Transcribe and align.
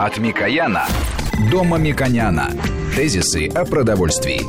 От 0.00 0.16
Микояна 0.16 0.86
до 1.50 1.64
Мамиконяна. 1.64 2.52
Тезисы 2.94 3.48
о 3.48 3.64
продовольствии. 3.64 4.42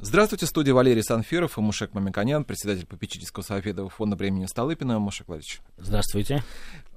Здравствуйте, 0.00 0.46
студия 0.46 0.72
Валерий 0.72 1.02
Санфиров 1.02 1.58
и 1.58 1.60
Мушек 1.60 1.92
Мамиконян, 1.92 2.44
председатель 2.44 2.86
попечительского 2.86 3.42
совета 3.42 3.86
фонда 3.90 4.16
времени 4.16 4.46
Столыпина. 4.46 4.98
Мушек 4.98 5.28
Владимирович. 5.28 5.60
Здравствуйте. 5.76 6.42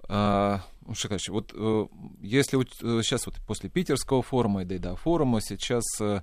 А, 0.08 0.62
Мушек 0.86 1.12
Владимирович, 1.12 1.28
вот 1.28 1.52
э, 1.54 1.88
если 2.22 2.56
вот, 2.56 2.70
сейчас 3.04 3.26
вот 3.26 3.36
после 3.46 3.70
питерского 3.70 4.22
форума 4.22 4.62
и 4.62 4.66
Дейда 4.66 4.96
форума 4.96 5.42
сейчас 5.42 5.84
э, 6.00 6.22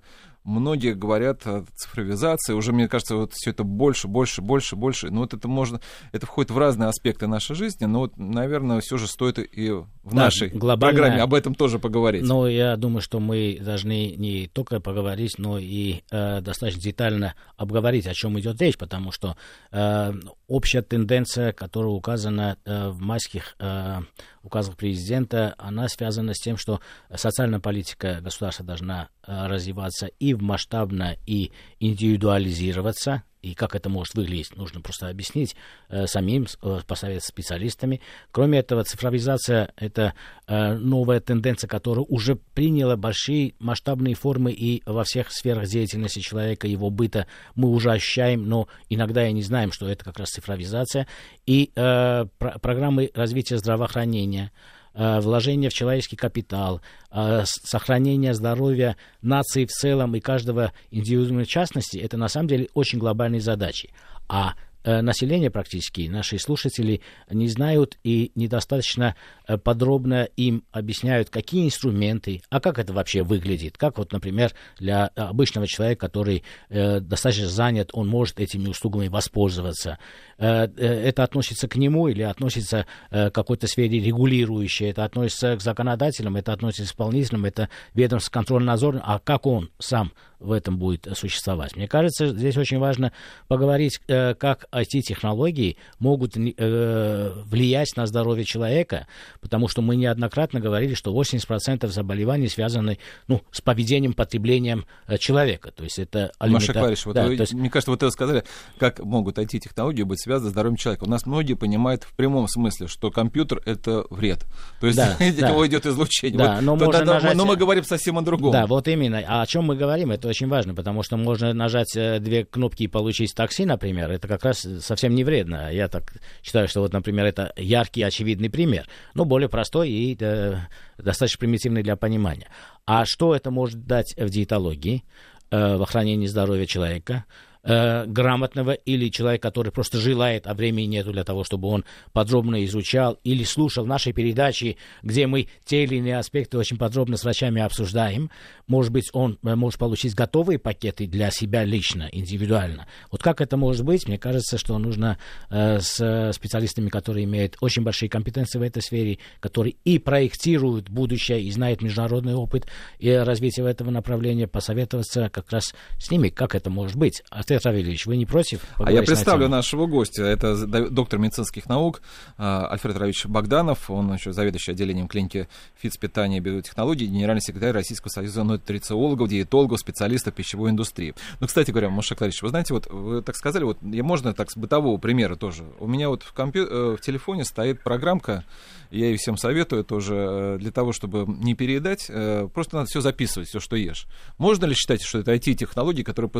многие 0.50 0.94
говорят 0.94 1.46
о 1.46 1.64
цифровизации, 1.74 2.52
уже, 2.52 2.72
мне 2.72 2.88
кажется, 2.88 3.16
вот 3.16 3.32
все 3.34 3.50
это 3.50 3.64
больше, 3.64 4.08
больше, 4.08 4.42
больше, 4.42 4.76
больше. 4.76 5.10
Ну, 5.10 5.20
вот 5.20 5.34
это 5.34 5.48
можно, 5.48 5.80
это 6.12 6.26
входит 6.26 6.50
в 6.50 6.58
разные 6.58 6.88
аспекты 6.88 7.26
нашей 7.26 7.56
жизни, 7.56 7.86
но 7.86 8.00
вот, 8.00 8.16
наверное, 8.16 8.80
все 8.80 8.98
же 8.98 9.06
стоит 9.06 9.38
и 9.38 9.70
в 9.70 9.86
да, 10.04 10.24
нашей 10.24 10.48
глобальная... 10.48 11.00
программе 11.00 11.22
об 11.22 11.34
этом 11.34 11.54
тоже 11.54 11.78
поговорить. 11.78 12.22
Ну, 12.22 12.46
я 12.46 12.76
думаю, 12.76 13.00
что 13.00 13.20
мы 13.20 13.58
должны 13.60 14.14
не 14.16 14.48
только 14.48 14.80
поговорить, 14.80 15.38
но 15.38 15.58
и 15.58 16.02
э, 16.10 16.40
достаточно 16.40 16.82
детально 16.82 17.34
обговорить, 17.56 18.06
о 18.06 18.14
чем 18.14 18.38
идет 18.40 18.60
речь, 18.60 18.78
потому 18.78 19.12
что 19.12 19.36
э, 19.70 20.12
общая 20.48 20.82
тенденция, 20.82 21.52
которая 21.52 21.92
указана 21.92 22.58
э, 22.64 22.88
в 22.88 23.00
майских 23.00 23.54
э, 23.58 24.00
указах 24.42 24.76
президента, 24.76 25.54
она 25.58 25.88
связана 25.88 26.34
с 26.34 26.38
тем, 26.38 26.56
что 26.56 26.80
социальная 27.14 27.60
политика 27.60 28.20
государства 28.20 28.64
должна 28.64 29.08
развиваться 29.30 30.06
и 30.06 30.34
масштабно, 30.34 31.16
и 31.26 31.52
индивидуализироваться, 31.78 33.22
и 33.42 33.54
как 33.54 33.74
это 33.74 33.88
может 33.88 34.14
выглядеть, 34.14 34.54
нужно 34.56 34.80
просто 34.80 35.08
объяснить 35.08 35.56
э, 35.88 36.06
самим, 36.06 36.46
э, 36.62 36.80
посоветоваться 36.86 37.28
специалистами. 37.28 38.00
Кроме 38.32 38.58
этого, 38.58 38.84
цифровизация— 38.84 39.72
это 39.76 40.14
э, 40.46 40.74
новая 40.74 41.20
тенденция, 41.20 41.68
которая 41.68 42.04
уже 42.04 42.36
приняла 42.36 42.96
большие 42.96 43.54
масштабные 43.58 44.14
формы 44.14 44.52
и 44.52 44.82
во 44.84 45.04
всех 45.04 45.32
сферах 45.32 45.68
деятельности 45.68 46.20
человека, 46.20 46.66
его 46.66 46.90
быта 46.90 47.26
мы 47.54 47.70
уже 47.70 47.92
ощущаем, 47.92 48.46
но 48.46 48.68
иногда 48.88 49.26
и 49.26 49.32
не 49.32 49.42
знаем, 49.42 49.72
что 49.72 49.88
это 49.88 50.04
как 50.04 50.18
раз 50.18 50.28
цифровизация. 50.28 51.06
И 51.46 51.72
э, 51.74 52.26
про 52.38 52.58
программы 52.58 53.10
развития 53.14 53.56
здравоохранения— 53.56 54.52
Э, 54.62 54.79
вложение 54.94 55.70
в 55.70 55.74
человеческий 55.74 56.16
капитал, 56.16 56.80
э, 57.10 57.42
сохранение 57.44 58.34
здоровья 58.34 58.96
нации 59.22 59.64
в 59.64 59.70
целом 59.70 60.14
и 60.16 60.20
каждого 60.20 60.72
индивидуальной 60.90 61.46
частности, 61.46 61.98
это 61.98 62.16
на 62.16 62.28
самом 62.28 62.48
деле 62.48 62.68
очень 62.74 62.98
глобальные 62.98 63.40
задачи. 63.40 63.90
А 64.28 64.54
Э, 64.82 65.02
население 65.02 65.50
практически, 65.50 66.08
наши 66.08 66.38
слушатели 66.38 67.02
не 67.30 67.48
знают 67.48 67.98
и 68.02 68.32
недостаточно 68.34 69.14
э, 69.46 69.58
подробно 69.58 70.24
им 70.36 70.64
объясняют, 70.72 71.28
какие 71.28 71.66
инструменты, 71.66 72.40
а 72.48 72.60
как 72.60 72.78
это 72.78 72.94
вообще 72.94 73.22
выглядит. 73.22 73.76
Как 73.76 73.98
вот, 73.98 74.12
например, 74.12 74.52
для 74.78 75.08
обычного 75.08 75.66
человека, 75.66 76.06
который 76.06 76.44
э, 76.70 77.00
достаточно 77.00 77.46
занят, 77.46 77.90
он 77.92 78.08
может 78.08 78.40
этими 78.40 78.68
услугами 78.68 79.08
воспользоваться. 79.08 79.98
Э, 80.40 80.68
э 80.76 81.10
это 81.10 81.22
относится 81.22 81.68
к 81.68 81.76
нему 81.76 82.08
или 82.08 82.22
относится 82.22 82.86
э, 83.10 83.30
к 83.30 83.34
какой-то 83.34 83.66
сфере 83.66 84.00
регулирующей, 84.00 84.90
это 84.90 85.04
относится 85.04 85.56
к 85.56 85.60
законодателям, 85.60 86.36
это 86.36 86.52
относится 86.52 86.84
к 86.84 86.86
исполнителям, 86.86 87.44
это 87.44 87.68
ведомство 87.94 88.32
контрольно-надзорное, 88.32 89.02
а 89.04 89.18
как 89.18 89.46
он 89.46 89.70
сам 89.78 90.12
в 90.38 90.52
этом 90.52 90.78
будет 90.78 91.06
существовать. 91.14 91.76
Мне 91.76 91.86
кажется, 91.86 92.28
здесь 92.28 92.56
очень 92.56 92.78
важно 92.78 93.12
поговорить, 93.46 94.00
как 94.06 94.64
IT-технологии 94.72 95.76
могут 95.98 96.36
влиять 96.36 97.94
на 97.96 98.06
здоровье 98.06 98.46
человека, 98.46 99.06
потому 99.42 99.68
что 99.68 99.82
мы 99.82 99.96
неоднократно 99.96 100.58
говорили, 100.58 100.94
что 100.94 101.12
80% 101.12 101.86
заболеваний 101.88 102.48
связаны 102.48 102.98
ну, 103.28 103.42
с 103.50 103.60
поведением, 103.60 104.14
потреблением 104.14 104.86
человека. 105.18 105.72
То 105.72 105.84
есть 105.84 105.98
это 105.98 106.32
алимента... 106.38 106.80
Маша 106.80 107.02
вот 107.04 107.14
да, 107.14 107.26
вы, 107.26 107.34
есть... 107.34 107.52
мне 107.52 107.68
кажется, 107.68 107.90
вот 107.90 108.02
это 108.02 108.10
сказали, 108.10 108.44
как 108.78 109.00
могут 109.00 109.36
IT-технологии 109.36 110.04
быть 110.04 110.22
связаны 110.22 110.29
с 110.38 110.42
здоровьем 110.42 110.76
человека. 110.76 111.04
У 111.04 111.08
нас 111.08 111.26
многие 111.26 111.54
понимают 111.54 112.04
в 112.04 112.14
прямом 112.14 112.48
смысле, 112.48 112.86
что 112.86 113.10
компьютер— 113.10 113.60
это 113.64 114.04
вред. 114.10 114.46
То 114.80 114.86
есть 114.86 114.98
да, 114.98 115.12
от 115.18 115.20
него 115.20 115.66
идет 115.66 115.86
излучение. 115.86 116.38
Да, 116.38 116.54
вот, 116.56 116.62
но, 116.62 116.76
можно 116.76 116.92
тогда, 116.92 117.14
нажать... 117.14 117.36
но 117.36 117.44
мы 117.44 117.56
говорим 117.56 117.84
совсем 117.84 118.18
о 118.18 118.22
другом. 118.22 118.52
Да, 118.52 118.66
вот 118.66 118.88
именно. 118.88 119.22
А 119.26 119.42
о 119.42 119.46
чем 119.46 119.64
мы 119.64 119.76
говорим? 119.76 120.10
Это 120.10 120.28
очень 120.28 120.48
важно, 120.48 120.74
потому 120.74 121.02
что 121.02 121.16
можно 121.16 121.52
нажать 121.52 121.96
э, 121.96 122.18
две 122.20 122.44
кнопки 122.44 122.84
и 122.84 122.88
получить 122.88 123.34
такси, 123.34 123.64
например. 123.64 124.10
Это 124.10 124.28
как 124.28 124.44
раз 124.44 124.66
совсем 124.80 125.14
не 125.14 125.24
вредно. 125.24 125.72
Я 125.72 125.88
так 125.88 126.12
считаю, 126.42 126.68
что 126.68 126.80
вот, 126.80 126.92
например, 126.92 127.24
это 127.24 127.52
яркий, 127.56 128.02
очевидный 128.02 128.50
пример, 128.50 128.86
но 129.14 129.24
более 129.24 129.48
простой 129.48 129.90
и 129.90 130.16
э, 130.20 130.56
достаточно 130.98 131.38
примитивный 131.38 131.82
для 131.82 131.96
понимания. 131.96 132.48
А 132.86 133.04
что 133.04 133.34
это 133.34 133.50
может 133.50 133.86
дать 133.86 134.14
в 134.16 134.28
диетологии, 134.28 135.04
э, 135.50 135.76
в 135.76 135.82
охранении 135.82 136.26
здоровья 136.26 136.66
человека? 136.66 137.24
Э, 137.62 138.06
грамотного 138.06 138.72
или 138.72 139.08
человек, 139.08 139.42
который 139.42 139.72
просто 139.72 139.98
желает, 139.98 140.46
а 140.46 140.54
времени 140.54 140.86
нету 140.86 141.12
для 141.12 141.24
того, 141.24 141.44
чтобы 141.44 141.68
он 141.68 141.84
подробно 142.12 142.64
изучал 142.64 143.18
или 143.24 143.44
слушал 143.44 143.86
наши 143.86 144.12
передачи, 144.12 144.76
где 145.02 145.26
мы 145.26 145.48
те 145.64 145.84
или 145.84 145.96
иные 145.96 146.18
аспекты 146.18 146.58
очень 146.58 146.78
подробно 146.78 147.16
с 147.16 147.24
врачами 147.24 147.60
обсуждаем. 147.62 148.30
Может 148.66 148.92
быть, 148.92 149.10
он 149.12 149.38
э, 149.42 149.54
может 149.54 149.78
получить 149.78 150.14
готовые 150.14 150.58
пакеты 150.58 151.06
для 151.06 151.30
себя 151.30 151.64
лично, 151.64 152.08
индивидуально. 152.12 152.86
Вот 153.10 153.22
как 153.22 153.40
это 153.40 153.56
может 153.56 153.84
быть? 153.84 154.06
Мне 154.06 154.18
кажется, 154.18 154.58
что 154.58 154.78
нужно 154.78 155.18
э, 155.50 155.80
с 155.80 156.32
специалистами, 156.32 156.88
которые 156.88 157.24
имеют 157.24 157.56
очень 157.60 157.82
большие 157.82 158.08
компетенции 158.08 158.58
в 158.58 158.62
этой 158.62 158.82
сфере, 158.82 159.18
которые 159.40 159.76
и 159.84 159.98
проектируют 159.98 160.88
будущее, 160.88 161.42
и 161.42 161.50
знают 161.50 161.82
международный 161.82 162.34
опыт 162.34 162.66
и 162.98 163.10
развитие 163.10 163.68
этого 163.68 163.90
направления, 163.90 164.46
посоветоваться 164.46 165.28
как 165.30 165.50
раз 165.50 165.74
с 165.98 166.10
ними, 166.10 166.28
как 166.28 166.54
это 166.54 166.70
может 166.70 166.96
быть. 166.96 167.22
Алексей 167.50 167.68
Равильевич, 167.68 168.06
вы 168.06 168.16
не 168.16 168.26
против? 168.26 168.60
А 168.76 168.92
я 168.92 169.02
представлю 169.02 169.48
на 169.48 169.56
нашего 169.56 169.86
гостя. 169.86 170.22
Это 170.22 170.66
доктор 170.66 171.18
медицинских 171.18 171.68
наук 171.68 172.00
а, 172.38 172.68
Альфред 172.70 172.96
Равильевич 172.96 173.26
Богданов. 173.26 173.90
Он 173.90 174.12
еще 174.14 174.32
заведующий 174.32 174.72
отделением 174.72 175.08
клиники 175.08 175.48
фитспитания 175.76 176.38
и 176.38 176.40
биотехнологий, 176.40 177.06
генеральный 177.06 177.40
секретарь 177.40 177.72
Российского 177.72 178.10
союза 178.10 178.44
нутрициологов, 178.44 179.28
диетологов, 179.28 179.80
специалистов 179.80 180.34
пищевой 180.34 180.70
индустрии. 180.70 181.14
Ну, 181.40 181.46
кстати 181.46 181.70
говоря, 181.70 181.90
Маша 181.90 182.14
Кларич, 182.14 182.40
вы 182.42 182.50
знаете, 182.50 182.72
вот 182.72 182.86
вы 182.90 183.22
так 183.22 183.36
сказали, 183.36 183.64
вот 183.64 183.78
я 183.82 184.04
можно 184.04 184.32
так 184.32 184.50
с 184.50 184.56
бытового 184.56 184.98
примера 184.98 185.36
тоже. 185.36 185.64
У 185.80 185.86
меня 185.86 186.08
вот 186.08 186.22
в, 186.22 186.32
компью... 186.32 186.66
Э, 186.68 186.96
в 186.96 187.00
телефоне 187.00 187.44
стоит 187.44 187.82
программка, 187.82 188.44
я 188.90 189.06
ее 189.06 189.16
всем 189.16 189.36
советую 189.36 189.84
тоже, 189.84 190.14
э, 190.14 190.58
для 190.58 190.70
того, 190.70 190.92
чтобы 190.92 191.24
не 191.26 191.54
переедать, 191.54 192.06
э, 192.08 192.48
просто 192.52 192.76
надо 192.76 192.88
все 192.88 193.00
записывать, 193.00 193.48
все, 193.48 193.60
что 193.60 193.76
ешь. 193.76 194.06
Можно 194.38 194.66
ли 194.66 194.74
считать, 194.74 195.02
что 195.02 195.18
это 195.18 195.34
IT-технологии, 195.34 196.02
которые 196.02 196.30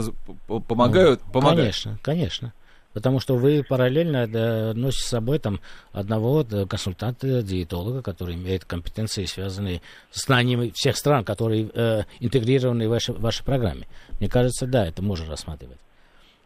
помогают 0.68 0.99
помогают, 1.00 1.20
помогают. 1.32 1.58
Конечно, 1.58 1.98
конечно. 2.02 2.52
Потому 2.92 3.20
что 3.20 3.36
вы 3.36 3.62
параллельно 3.62 4.26
да, 4.26 4.72
носите 4.74 5.04
с 5.04 5.08
собой 5.08 5.38
там 5.38 5.60
одного 5.92 6.42
да, 6.42 6.66
консультанта, 6.66 7.42
диетолога, 7.42 8.02
который 8.02 8.34
имеет 8.34 8.64
компетенции, 8.64 9.26
связанные 9.26 9.80
с 10.10 10.24
знаниями 10.26 10.72
всех 10.74 10.96
стран, 10.96 11.24
которые 11.24 11.70
э, 11.72 12.02
интегрированы 12.18 12.88
в 12.88 12.90
вашей, 12.90 13.14
в 13.14 13.20
вашей 13.20 13.44
программе. 13.44 13.86
Мне 14.18 14.28
кажется, 14.28 14.66
да, 14.66 14.86
это 14.86 15.02
можно 15.02 15.30
рассматривать. 15.30 15.78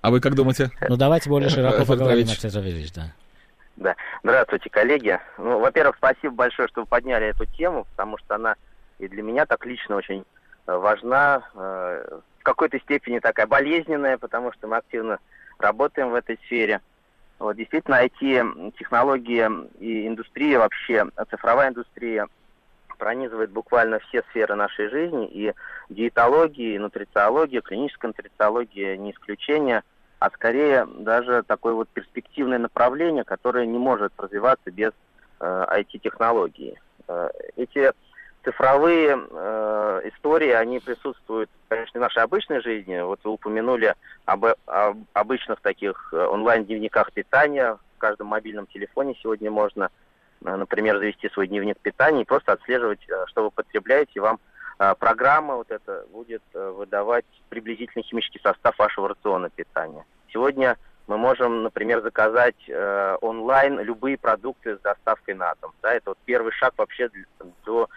А 0.03 0.11
вы 0.11 0.21
как 0.21 0.35
думаете? 0.35 0.71
Ну, 0.87 0.97
давайте 0.97 1.31
более 1.31 1.49
широко 1.49 1.87
поговорим, 1.87 2.29
Алексей 2.29 2.51
Равильевич, 2.51 2.93
да. 2.93 3.13
Да. 3.77 3.97
Здравствуйте, 4.23 4.69
коллеги. 4.69 5.19
Ну, 5.39 5.61
во-первых, 5.61 5.97
спасибо 5.97 6.35
большое, 6.35 6.69
что 6.69 6.83
вы 6.83 6.87
подняли 6.87 7.29
эту 7.29 7.47
тему, 7.47 7.87
потому 7.97 8.19
что 8.19 8.35
она 8.35 8.55
и 8.99 9.09
для 9.09 9.23
меня 9.23 9.47
так 9.47 9.65
лично 9.65 9.97
очень 9.97 10.25
э, 10.67 10.77
важна. 10.77 11.43
Какой-то 12.45 12.79
степени 12.79 13.19
такая 13.21 13.47
болезненная, 13.47 14.19
потому 14.19 14.53
что 14.53 14.69
мы 14.69 14.77
активно 14.77 15.19
работаем 15.59 16.11
в 16.11 16.15
этой 16.15 16.39
сфере. 16.45 16.81
Вот, 17.39 17.57
действительно, 17.57 18.05
IT-технологии 18.05 19.49
и 19.81 20.07
индустрия 20.07 20.59
вообще, 20.59 21.07
цифровая 21.31 21.71
индустрия 21.71 22.29
пронизывает 22.99 23.51
буквально 23.51 23.99
все 23.99 24.23
сферы 24.31 24.55
нашей 24.57 24.89
жизни, 24.89 25.27
и 25.27 25.55
диетология, 25.89 26.77
и 26.77 26.79
нутрициология, 26.79 27.63
клиническая 27.63 28.09
нутрициология 28.11 28.97
не 28.99 29.13
исключение, 29.13 29.83
а 30.19 30.31
скорее 30.31 30.87
даже 30.87 31.43
такое 31.43 31.73
вот 31.73 31.89
перспективное 31.89 32.59
направление, 32.59 33.25
которое 33.25 33.67
не 33.67 33.79
может 33.79 34.13
развиваться 34.19 34.71
без 34.71 34.93
э, 35.41 35.67
IT-технологий. 35.79 36.79
Э, 37.09 37.31
эти 37.57 37.91
цифровые 38.45 39.19
э, 39.31 40.01
истории, 40.05 40.51
они 40.51 40.79
присутствуют, 40.79 41.51
конечно, 41.69 41.99
в 41.99 42.03
нашей 42.03 42.23
обычной 42.23 42.61
жизни. 42.61 43.01
Вот 43.01 43.21
вы 43.25 43.33
упомянули 43.33 43.95
об, 44.27 44.45
об 44.67 44.99
обычных 45.13 45.61
таких 45.61 46.13
э, 46.13 46.27
онлайн-дневниках 46.27 47.13
питания. 47.13 47.79
В 47.97 47.99
каждом 47.99 48.29
мобильном 48.29 48.67
телефоне 48.67 49.17
сегодня 49.23 49.51
можно, 49.51 49.91
э, 50.45 50.57
например, 50.57 50.99
завести 50.99 51.29
свой 51.31 51.49
дневник 51.49 51.79
питания 51.81 52.23
и 52.23 52.27
просто 52.27 52.53
отслеживать, 52.53 53.01
э, 53.09 53.25
что 53.29 53.45
вы 53.45 53.51
потребляете. 53.51 54.21
Вам 54.21 54.39
э, 54.79 54.95
программа 54.99 55.57
вот 55.57 55.71
эта 55.71 56.05
будет 56.13 56.43
выдавать 56.53 57.27
приблизительный 57.49 58.05
химический 58.05 58.41
состав 58.41 58.79
вашего 58.79 59.09
рациона 59.09 59.49
питания. 59.51 60.05
Сегодня 60.33 60.77
мы 61.07 61.19
можем, 61.19 61.63
например, 61.63 62.01
заказать 62.03 62.57
э, 62.67 63.17
онлайн 63.21 63.79
любые 63.81 64.17
продукты 64.17 64.77
с 64.77 64.81
доставкой 64.81 65.35
на 65.35 65.55
дом. 65.61 65.73
Да, 65.83 65.93
это 65.93 66.11
вот 66.11 66.19
первый 66.25 66.53
шаг 66.53 66.75
вообще 66.77 67.11
до 67.67 67.89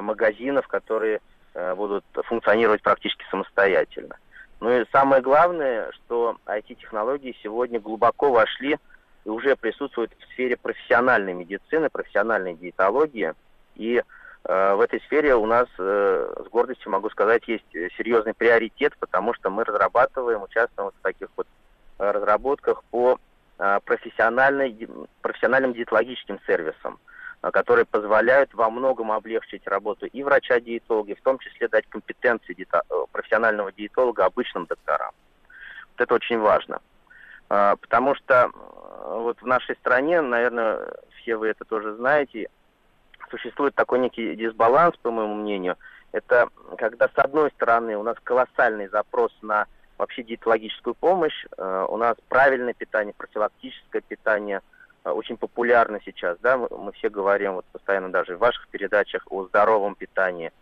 магазинов, 0.00 0.66
которые 0.68 1.20
э, 1.54 1.74
будут 1.74 2.04
функционировать 2.24 2.82
практически 2.82 3.24
самостоятельно. 3.30 4.16
Ну 4.60 4.70
и 4.70 4.86
самое 4.90 5.22
главное, 5.22 5.90
что 5.92 6.36
IT-технологии 6.46 7.36
сегодня 7.42 7.78
глубоко 7.78 8.32
вошли 8.32 8.78
и 9.24 9.28
уже 9.28 9.54
присутствуют 9.56 10.12
в 10.18 10.32
сфере 10.32 10.56
профессиональной 10.56 11.34
медицины, 11.34 11.90
профессиональной 11.90 12.54
диетологии. 12.54 13.34
И 13.74 14.02
э, 14.44 14.74
в 14.74 14.80
этой 14.80 15.00
сфере 15.02 15.34
у 15.34 15.46
нас, 15.46 15.68
э, 15.78 16.42
с 16.46 16.48
гордостью 16.48 16.90
могу 16.90 17.10
сказать, 17.10 17.46
есть 17.46 17.66
серьезный 17.98 18.34
приоритет, 18.34 18.94
потому 18.98 19.34
что 19.34 19.50
мы 19.50 19.64
разрабатываем, 19.64 20.42
участвуем 20.42 20.90
в 20.90 21.02
таких 21.02 21.28
вот 21.36 21.46
разработках 21.98 22.82
по 22.90 23.18
э, 23.58 23.78
профессиональной, 23.84 24.88
профессиональным 25.22 25.74
диетологическим 25.74 26.38
сервисам, 26.46 26.94
э, 26.94 27.15
которые 27.50 27.84
позволяют 27.84 28.52
во 28.54 28.70
многом 28.70 29.12
облегчить 29.12 29.66
работу 29.66 30.06
и 30.06 30.22
врача-диетолога, 30.22 31.14
в 31.14 31.20
том 31.22 31.38
числе 31.38 31.68
дать 31.68 31.86
компетенции 31.88 32.54
дието, 32.54 32.82
э, 32.88 33.04
профессионального 33.12 33.72
диетолога 33.72 34.24
обычным 34.24 34.66
докторам. 34.66 35.12
Вот 35.92 36.00
это 36.00 36.14
очень 36.14 36.38
важно. 36.38 36.80
Потому 37.48 38.16
что 38.16 38.50
вот 39.06 39.40
в 39.40 39.46
нашей 39.46 39.76
стране, 39.76 40.20
наверное, 40.20 40.80
все 41.16 41.36
вы 41.36 41.46
это 41.46 41.64
тоже 41.64 41.94
знаете, 41.94 42.48
существует 43.30 43.74
такой 43.74 44.00
некий 44.00 44.34
дисбаланс, 44.34 44.96
по 44.96 45.10
моему 45.10 45.34
мнению. 45.34 45.76
Это 46.12 46.48
когда, 46.78 47.08
с 47.08 47.16
одной 47.16 47.50
стороны, 47.52 47.96
у 47.96 48.02
нас 48.02 48.16
колоссальный 48.22 48.88
запрос 48.88 49.32
на 49.42 49.66
вообще 49.98 50.22
диетологическую 50.22 50.94
помощь. 50.94 51.46
Э, 51.56 51.86
у 51.88 51.96
нас 51.96 52.16
правильное 52.28 52.74
питание, 52.74 53.14
профилактическое 53.16 54.02
питание 54.02 54.58
э, 54.58 54.75
очень 55.12 55.36
популярно 55.36 56.00
сейчас. 56.04 56.38
Да? 56.40 56.56
Мы 56.56 56.92
все 56.92 57.08
говорим 57.08 57.54
вот 57.54 57.64
постоянно 57.66 58.10
даже 58.10 58.36
в 58.36 58.40
ваших 58.40 58.68
передачах 58.68 59.22
о 59.30 59.44
здоровом 59.46 59.94
питании. 59.94 60.52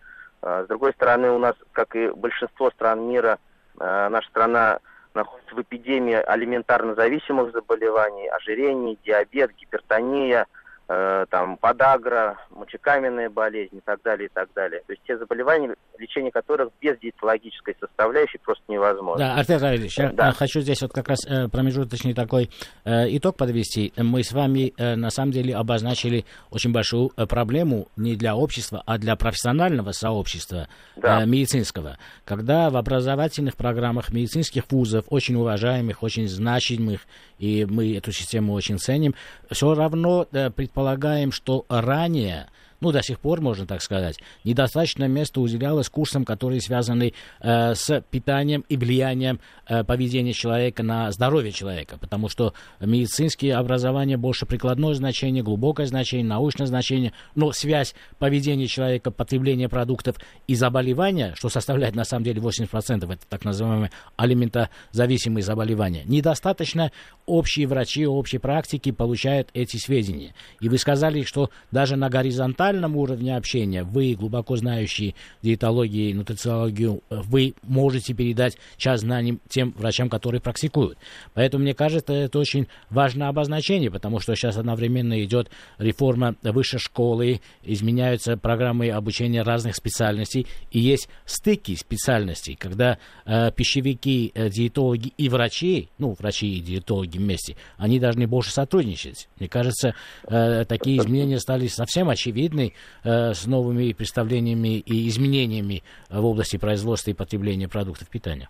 Э, 0.42 0.64
с 0.64 0.68
другой 0.68 0.92
стороны, 0.92 1.30
у 1.30 1.38
нас, 1.38 1.54
как 1.72 1.96
и 1.96 2.08
большинство 2.08 2.70
стран 2.70 3.08
мира, 3.08 3.38
наша 3.76 4.28
страна 4.28 4.78
находится 5.14 5.52
в 5.56 5.62
эпидемии 5.62 6.14
алиментарно 6.14 6.94
зависимых 6.94 7.50
заболеваний, 7.52 8.28
ожирение, 8.28 8.96
диабет, 9.04 9.50
гипертония– 9.56 10.46
Э, 10.86 11.24
там 11.30 11.56
подагра, 11.56 12.36
мочекаменная 12.50 13.30
болезнь 13.30 13.78
и 13.78 13.80
так 13.80 14.02
далее, 14.02 14.26
и 14.26 14.30
так 14.30 14.50
далее. 14.54 14.82
То 14.86 14.92
есть 14.92 15.02
те 15.06 15.16
заболевания, 15.16 15.74
лечение 15.96 16.30
которых 16.30 16.68
без 16.78 16.98
диетологической 16.98 17.74
составляющей 17.80 18.36
просто 18.36 18.62
невозможно. 18.68 19.24
Да, 19.24 19.34
Артем 19.36 19.62
Равильевич, 19.62 19.96
я 19.96 20.10
да. 20.10 20.32
хочу 20.32 20.60
здесь 20.60 20.82
вот 20.82 20.92
как 20.92 21.08
раз 21.08 21.20
э, 21.26 21.48
промежуточный 21.48 22.12
такой 22.12 22.50
э, 22.84 23.16
итог 23.16 23.38
подвести. 23.38 23.94
Мы 23.96 24.22
с 24.22 24.32
вами 24.32 24.74
на 24.76 25.08
самом 25.08 25.32
деле 25.32 25.56
обозначили 25.56 26.26
очень 26.50 26.72
большую 26.72 27.08
проблему 27.30 27.88
не 27.96 28.14
для 28.14 28.36
общества, 28.36 28.82
а 28.84 28.98
для 28.98 29.16
профессионального 29.16 29.92
сообщества 29.92 30.68
да. 30.96 31.24
медицинского. 31.24 31.96
Когда 32.26 32.68
в 32.68 32.76
образовательных 32.76 33.56
программах 33.56 34.12
медицинских 34.12 34.64
вузов, 34.70 35.06
очень 35.08 35.36
уважаемых, 35.36 36.02
очень 36.02 36.28
значимых, 36.28 37.06
и 37.38 37.66
мы 37.68 37.96
эту 37.96 38.12
систему 38.12 38.52
очень 38.52 38.78
ценим, 38.78 39.14
все 39.50 39.74
равно 39.74 40.26
предполагаем, 40.74 41.30
что 41.30 41.64
ранее 41.68 42.48
ну, 42.84 42.92
до 42.92 43.02
сих 43.02 43.18
пор, 43.18 43.40
можно 43.40 43.66
так 43.66 43.80
сказать, 43.80 44.18
недостаточно 44.44 45.08
места 45.08 45.40
уделялось 45.40 45.88
курсам, 45.88 46.26
которые 46.26 46.60
связаны 46.60 47.14
э, 47.40 47.74
с 47.74 48.04
питанием 48.10 48.62
и 48.68 48.76
влиянием 48.76 49.40
э, 49.66 49.84
поведения 49.84 50.34
человека 50.34 50.82
на 50.82 51.10
здоровье 51.12 51.50
человека, 51.50 51.96
потому 51.98 52.28
что 52.28 52.52
медицинские 52.80 53.56
образования 53.56 54.18
больше 54.18 54.44
прикладное 54.44 54.92
значение, 54.92 55.42
глубокое 55.42 55.86
значение, 55.86 56.26
научное 56.26 56.66
значение, 56.66 57.14
но 57.34 57.52
связь 57.52 57.94
поведения 58.18 58.66
человека, 58.66 59.10
потребления 59.10 59.70
продуктов 59.70 60.16
и 60.46 60.54
заболевания, 60.54 61.32
что 61.36 61.48
составляет 61.48 61.94
на 61.94 62.04
самом 62.04 62.24
деле 62.24 62.42
80%, 62.42 63.10
это 63.10 63.26
так 63.26 63.46
называемые 63.46 63.92
алиментозависимые 64.16 65.42
заболевания, 65.42 66.02
недостаточно 66.04 66.92
общие 67.24 67.66
врачи, 67.66 68.06
общие 68.06 68.40
практики 68.40 68.92
получают 68.92 69.48
эти 69.54 69.78
сведения. 69.78 70.34
И 70.60 70.68
вы 70.68 70.76
сказали, 70.76 71.22
что 71.22 71.48
даже 71.70 71.96
на 71.96 72.10
горизонтальном 72.10 72.73
профессиональном 72.74 72.96
уровне 72.96 73.36
общения, 73.36 73.84
вы, 73.84 74.14
глубоко 74.14 74.56
знающие 74.56 75.14
диетологию 75.42 76.10
и 76.10 76.14
нутрициологию, 76.14 77.02
вы 77.08 77.54
можете 77.62 78.14
передать 78.14 78.58
часть 78.76 79.02
знаний 79.02 79.38
тем 79.48 79.72
врачам, 79.76 80.08
которые 80.08 80.40
практикуют. 80.40 80.98
Поэтому, 81.34 81.62
мне 81.62 81.74
кажется, 81.74 82.12
это 82.12 82.38
очень 82.38 82.66
важное 82.90 83.28
обозначение, 83.28 83.90
потому 83.90 84.20
что 84.20 84.34
сейчас 84.34 84.56
одновременно 84.56 85.22
идет 85.24 85.50
реформа 85.78 86.34
высшей 86.42 86.80
школы, 86.80 87.40
изменяются 87.62 88.36
программы 88.36 88.90
обучения 88.90 89.42
разных 89.42 89.76
специальностей, 89.76 90.46
и 90.70 90.80
есть 90.80 91.08
стыки 91.24 91.76
специальностей, 91.76 92.56
когда 92.56 92.98
э, 93.24 93.50
пищевики, 93.52 94.32
э, 94.34 94.50
диетологи 94.50 95.12
и 95.16 95.28
врачи, 95.28 95.88
ну, 95.98 96.16
врачи 96.18 96.58
и 96.58 96.60
диетологи 96.60 97.18
вместе, 97.18 97.56
они 97.76 98.00
должны 98.00 98.26
больше 98.26 98.50
сотрудничать. 98.50 99.28
Мне 99.38 99.48
кажется, 99.48 99.94
э, 100.28 100.64
такие 100.64 100.98
изменения 100.98 101.38
стали 101.38 101.66
совсем 101.68 102.08
очевидны, 102.08 102.63
связанный 102.64 102.74
э, 103.04 103.34
с 103.34 103.46
новыми 103.46 103.92
представлениями 103.92 104.78
и 104.78 105.08
изменениями 105.08 105.82
в 106.10 106.24
области 106.24 106.56
производства 106.56 107.10
и 107.10 107.14
потребления 107.14 107.68
продуктов 107.68 108.08
питания. 108.08 108.48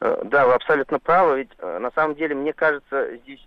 Э, 0.00 0.22
да, 0.24 0.46
вы 0.46 0.54
абсолютно 0.54 0.98
правы. 0.98 1.38
Ведь 1.38 1.50
э, 1.58 1.78
на 1.78 1.90
самом 1.92 2.14
деле, 2.14 2.34
мне 2.34 2.52
кажется, 2.52 3.16
здесь 3.24 3.40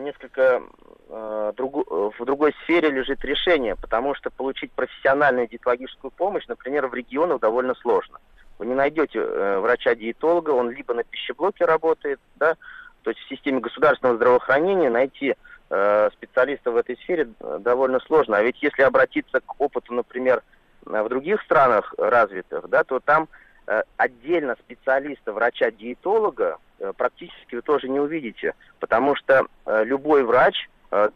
несколько 0.00 0.62
в 1.08 2.24
другой 2.24 2.54
сфере 2.62 2.90
лежит 2.90 3.22
решение, 3.26 3.76
потому 3.76 4.14
что 4.14 4.30
получить 4.30 4.72
профессиональную 4.72 5.48
диетологическую 5.48 6.10
помощь, 6.10 6.46
например, 6.48 6.86
в 6.86 6.94
регионах 6.94 7.40
довольно 7.40 7.74
сложно. 7.74 8.18
Вы 8.58 8.66
не 8.66 8.74
найдете 8.74 9.20
врача-диетолога, 9.20 10.50
он 10.50 10.70
либо 10.70 10.94
на 10.94 11.04
пищеблоке 11.04 11.66
работает, 11.66 12.18
да, 12.36 12.56
то 13.02 13.10
есть 13.10 13.20
в 13.20 13.28
системе 13.28 13.60
государственного 13.60 14.16
здравоохранения 14.16 14.88
найти 14.88 15.36
специалистов 15.68 16.74
в 16.74 16.76
этой 16.76 16.96
сфере 16.98 17.28
довольно 17.58 17.98
сложно. 18.00 18.36
А 18.36 18.42
ведь 18.42 18.62
если 18.62 18.82
обратиться 18.82 19.40
к 19.40 19.60
опыту, 19.60 19.94
например, 19.94 20.42
в 20.84 21.08
других 21.08 21.42
странах 21.42 21.92
развитых, 21.98 22.68
да, 22.68 22.84
то 22.84 23.00
там 23.00 23.28
э, 23.66 23.82
отдельно 23.96 24.54
специалиста, 24.60 25.32
врача-диетолога 25.32 26.58
э, 26.78 26.92
практически 26.96 27.56
вы 27.56 27.62
тоже 27.62 27.88
не 27.88 27.98
увидите, 27.98 28.54
потому 28.78 29.16
что 29.16 29.46
любой 29.66 30.22
врач 30.22 30.68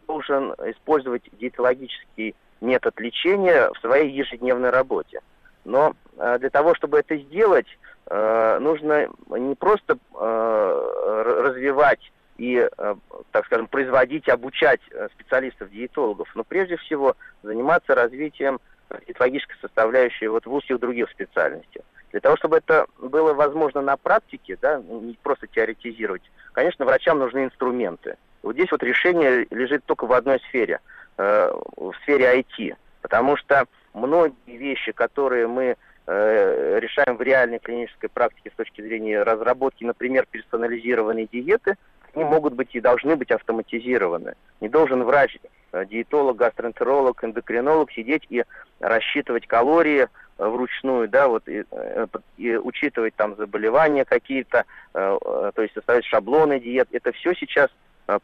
должен 0.05 0.51
использовать 0.65 1.23
диетологический 1.39 2.35
метод 2.59 2.99
лечения 2.99 3.69
в 3.73 3.79
своей 3.79 4.11
ежедневной 4.11 4.69
работе. 4.69 5.21
Но 5.63 5.95
для 6.17 6.49
того, 6.49 6.75
чтобы 6.75 6.99
это 6.99 7.15
сделать, 7.15 7.67
нужно 8.09 9.07
не 9.29 9.55
просто 9.55 9.97
развивать 10.13 12.11
и, 12.41 12.57
э, 12.57 12.95
так 13.31 13.45
скажем, 13.45 13.67
производить, 13.67 14.27
обучать 14.27 14.81
э, 14.89 15.09
специалистов-диетологов, 15.13 16.27
но 16.33 16.43
прежде 16.43 16.75
всего 16.77 17.15
заниматься 17.43 17.93
развитием 17.93 18.59
диетологической 19.05 19.57
составляющей 19.61 20.27
вот 20.27 20.47
в 20.47 20.53
узких 20.53 20.79
других 20.79 21.07
специальностях. 21.11 21.83
Для 22.09 22.19
того, 22.19 22.35
чтобы 22.37 22.57
это 22.57 22.87
было 22.97 23.35
возможно 23.35 23.81
на 23.81 23.95
практике, 23.95 24.57
да, 24.59 24.81
не 24.81 25.15
просто 25.21 25.45
теоретизировать, 25.45 26.23
конечно, 26.53 26.83
врачам 26.83 27.19
нужны 27.19 27.45
инструменты. 27.45 28.15
Вот 28.41 28.55
здесь 28.55 28.71
вот 28.71 28.81
решение 28.81 29.45
лежит 29.51 29.85
только 29.85 30.07
в 30.07 30.11
одной 30.11 30.39
сфере, 30.49 30.79
э, 31.19 31.53
в 31.77 31.93
сфере 32.01 32.39
IT, 32.41 32.75
потому 33.03 33.37
что 33.37 33.65
многие 33.93 34.57
вещи, 34.57 34.91
которые 34.93 35.45
мы 35.45 35.75
э, 36.07 36.79
решаем 36.79 37.17
в 37.17 37.21
реальной 37.21 37.59
клинической 37.59 38.09
практике 38.09 38.49
с 38.49 38.57
точки 38.57 38.81
зрения 38.81 39.21
разработки, 39.21 39.83
например, 39.83 40.25
персонализированной 40.31 41.29
диеты, 41.31 41.75
они 42.13 42.23
могут 42.23 42.53
быть 42.53 42.69
и 42.73 42.81
должны 42.81 43.15
быть 43.15 43.31
автоматизированы. 43.31 44.35
Не 44.59 44.69
должен 44.69 45.03
врач, 45.03 45.37
э, 45.71 45.85
диетолог, 45.85 46.37
гастроэнтеролог, 46.37 47.23
эндокринолог 47.23 47.91
сидеть 47.91 48.25
и 48.29 48.43
рассчитывать 48.79 49.47
калории 49.47 50.07
э, 50.37 50.47
вручную, 50.47 51.07
да, 51.07 51.27
вот 51.27 51.47
и, 51.47 51.63
э, 51.71 52.07
и 52.37 52.55
учитывать 52.55 53.15
там 53.15 53.35
заболевания 53.35 54.05
какие-то, 54.05 54.65
то 54.93 55.53
есть 55.57 55.73
составить 55.73 56.05
шаблоны 56.05 56.59
диет. 56.59 56.89
Это 56.91 57.11
все 57.13 57.33
сейчас 57.33 57.69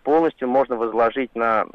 полностью 0.03 0.49
можно 0.49 0.75
возложить 0.75 1.33
на 1.35 1.67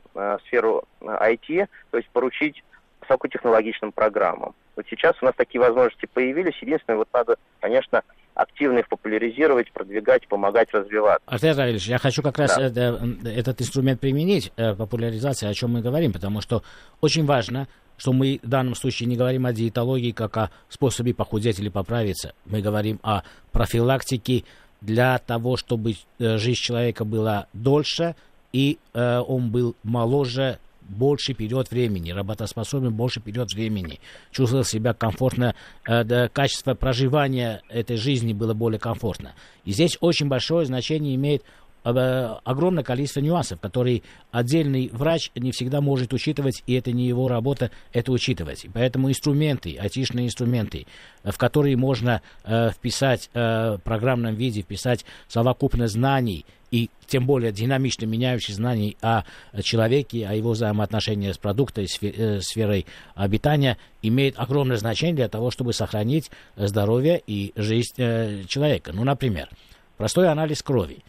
сферу 0.47 0.85
IT, 1.01 1.67
то 1.91 1.97
есть 1.97 2.11
поручить 2.11 2.63
высокотехнологичным 3.01 3.93
программам. 3.93 4.55
Вот 4.77 4.87
сейчас 4.89 5.15
у 5.23 5.25
нас 5.25 5.35
такие 5.37 5.61
возможности 5.61 6.07
появились. 6.07 6.57
Единственное, 6.61 6.99
вот 6.99 7.09
надо, 7.13 7.37
конечно, 7.61 8.03
активно 8.35 8.79
их 8.79 8.89
популяризировать, 8.89 9.71
продвигать, 9.73 10.27
помогать 10.29 10.73
развиваться. 10.73 11.23
Артем 11.27 11.57
Равильевич, 11.57 11.87
я 11.87 11.99
хочу 11.99 12.23
как 12.23 12.39
раз 12.39 12.57
да. 12.57 12.67
это, 12.67 13.01
этот 13.25 13.61
инструмент 13.61 14.01
применить, 14.01 14.53
э, 14.57 14.75
популяризация, 14.75 15.51
о 15.51 15.55
чем 15.55 15.73
мы 15.73 15.81
говорим, 15.81 16.13
потому 16.13 16.41
что 16.41 16.63
очень 17.01 17.25
важно, 17.27 17.69
что 17.97 18.13
мы 18.13 18.41
в 18.43 18.49
данном 18.49 18.75
случае 18.75 19.09
не 19.09 19.17
говорим 19.17 19.47
о 19.47 19.53
диетологии 19.53 20.13
как 20.13 20.37
о 20.37 20.51
способе 20.69 21.15
похудеть 21.15 21.61
или 21.61 21.69
поправиться. 21.69 22.35
Мы 22.47 22.61
говорим 22.63 22.99
о 23.03 23.23
профилактике 23.53 24.45
для 24.81 25.19
того, 25.19 25.57
чтобы 25.57 25.95
э, 26.19 26.39
жизнь 26.39 26.61
человека 26.61 27.05
была 27.05 27.47
дольше, 27.53 28.17
и 28.53 28.79
э, 28.93 29.19
он 29.21 29.51
был 29.51 29.77
моложе 29.83 30.59
больше 30.93 31.35
период 31.35 31.71
времени, 31.71 32.11
работоспособен 32.13 32.93
больше 32.93 33.21
период 33.21 33.53
времени, 33.53 34.01
чувствовал 34.31 34.65
себя 34.65 34.93
комфортно, 34.93 35.55
э, 35.87 36.29
качество 36.29 36.75
проживания 36.75 37.63
этой 37.69 37.97
жизни 37.97 38.33
было 38.33 38.55
более 38.55 38.79
комфортно. 38.79 39.33
И 39.65 39.73
здесь 39.73 39.97
очень 40.01 40.29
большое 40.29 40.67
значение 40.67 41.15
имеет 41.15 41.43
огромное 41.83 42.85
количество 42.85 43.21
нюансов, 43.21 43.61
которые 43.61 44.03
отдельный 44.31 44.89
врач 44.93 45.31
не 45.35 45.53
всегда 45.53 45.81
может 45.81 46.13
учитывать, 46.13 46.63
и 46.67 46.75
это 46.75 46.93
не 46.93 47.07
его 47.07 47.29
работа 47.29 47.71
это 47.93 48.13
учитывать. 48.13 48.67
Поэтому 48.73 49.11
инструменты, 49.11 49.77
айтишные 49.77 50.27
инструменты, 50.27 50.87
в 51.25 51.37
которые 51.37 51.77
можно 51.77 52.23
э, 52.45 52.71
вписать 52.71 53.31
э, 53.35 53.77
в 53.77 53.81
программном 53.83 54.35
виде, 54.35 54.63
вписать 54.63 55.05
совокупность 55.29 55.95
знаний 55.95 56.45
и 56.73 56.89
тем 57.07 57.27
более 57.27 57.53
динамично 57.53 58.07
меняющие 58.07 58.55
знаний 58.55 58.97
о 59.03 59.25
человеке, 59.63 60.27
о 60.27 60.33
его 60.35 60.53
взаимоотношениях 60.53 61.35
с 61.35 61.39
продуктом, 61.39 61.85
э, 61.85 62.41
сферой 62.41 62.87
обитания, 63.15 63.77
имеет 64.01 64.39
огромное 64.39 64.79
значение 64.79 65.15
для 65.15 65.29
того, 65.29 65.51
чтобы 65.51 65.75
сохранить 65.75 66.31
здоровье 66.57 67.23
и 67.27 67.53
жизнь 67.57 67.95
э, 67.99 68.45
человека. 68.49 68.93
Ну, 68.95 69.05
например, 69.05 69.51
простой 69.99 70.29
анализ 70.29 70.63
крови 70.63 71.05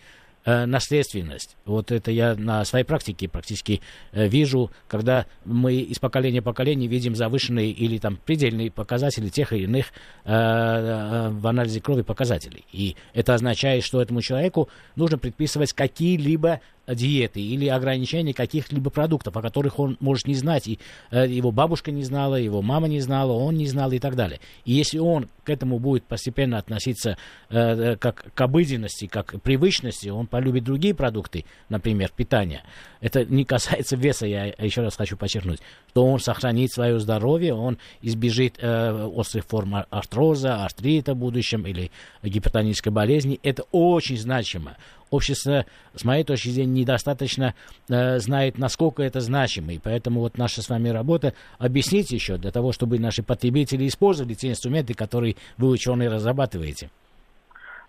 э, 0.46 0.66
наследственность. 0.66 1.58
Вот 1.66 1.92
это 1.92 2.12
я 2.12 2.36
на 2.36 2.64
своей 2.66 2.86
практике 2.86 3.28
практически 3.28 3.82
э, 4.12 4.28
вижу, 4.28 4.72
когда 4.88 5.26
мы 5.46 5.76
из 5.76 6.00
поколения 6.00 6.42
в 6.42 6.44
поколение 6.44 6.90
видим 6.90 7.16
завышенные 7.16 7.72
или 7.72 7.98
там 7.98 8.18
предельные 8.18 8.72
показатели 8.72 9.30
тех 9.30 9.54
или 9.54 9.64
иных 9.64 9.88
э, 10.26 11.30
в 11.30 11.48
анализе 11.48 11.82
крови 11.82 12.02
показателей. 12.02 12.66
И 12.72 12.96
это 13.14 13.34
означает, 13.34 13.84
что 13.84 14.02
этому 14.02 14.22
человеку 14.22 14.70
нужно 14.96 15.18
предписывать 15.18 15.74
какие-либо 15.74 16.62
диеты 16.88 17.42
или 17.42 17.68
ограничения 17.68 18.34
каких-либо 18.34 18.90
продуктов, 18.90 19.38
о 19.38 19.42
которых 19.42 19.80
он 19.80 19.98
может 20.00 20.28
не 20.28 20.36
знать, 20.36 20.68
и 20.68 20.80
э, 21.12 21.28
его 21.28 21.52
бабушка 21.52 21.92
не 21.92 22.04
знала, 22.04 22.36
его 22.36 22.62
мама 22.62 22.88
не 22.88 23.00
знала, 23.00 23.32
он 23.32 23.56
не 23.56 23.68
знал 23.68 23.92
и 23.92 24.00
так 24.00 24.16
далее. 24.16 24.40
И 24.66 24.74
если 24.74 25.00
он 25.00 25.30
к 25.44 25.50
этому 25.50 25.80
будет 25.80 26.04
постепенно 26.04 26.58
относиться 26.58 27.18
э, 27.50 27.58
э 27.58 27.96
как 27.96 28.34
к 28.34 28.42
обыденности, 28.42 29.08
как 29.08 29.28
к 29.28 29.42
привычности, 29.42 30.10
он 30.10 30.28
полюбит 30.28 30.64
другие 30.64 30.94
продукты, 30.94 31.46
например, 31.70 32.12
питания. 32.16 32.64
Это 33.00 33.26
не 33.26 33.46
касается 33.46 33.96
веса, 33.96 34.26
я 34.26 34.46
еще 34.46 34.82
раз 34.82 34.96
хочу 34.96 35.18
подчеркнуть, 35.18 35.60
что 35.90 36.06
он 36.06 36.20
сохранит 36.20 36.72
свое 36.72 37.00
здоровье, 37.00 37.54
он 37.54 37.78
избежит 38.02 38.56
э, 38.60 39.08
острых 39.08 39.46
форм 39.46 39.86
артроза, 39.90 40.64
артрита 40.64 41.14
в 41.14 41.18
будущем 41.18 41.66
или 41.66 41.92
гипертонической 42.24 42.92
болезни. 42.92 43.40
Это 43.44 43.64
очень 43.72 44.18
значимо 44.18 44.78
общество, 45.14 45.66
с 45.94 46.04
моей 46.04 46.24
точки 46.24 46.50
зрения, 46.50 46.82
недостаточно 46.82 47.54
э, 47.90 48.18
знает, 48.20 48.58
насколько 48.58 49.04
это 49.04 49.20
значимо. 49.20 49.74
И 49.74 49.80
поэтому 49.80 50.22
вот 50.22 50.38
наша 50.38 50.62
с 50.62 50.70
вами 50.70 50.90
работа 50.90 51.34
объяснить 51.60 52.12
еще 52.12 52.38
для 52.38 52.52
того, 52.52 52.72
чтобы 52.72 53.00
наши 53.00 53.24
потребители 53.24 53.88
использовали 53.88 54.34
те 54.34 54.50
инструменты, 54.50 54.94
которые 54.94 55.36
вы, 55.58 55.70
ученые, 55.70 56.10
разрабатываете. 56.10 56.90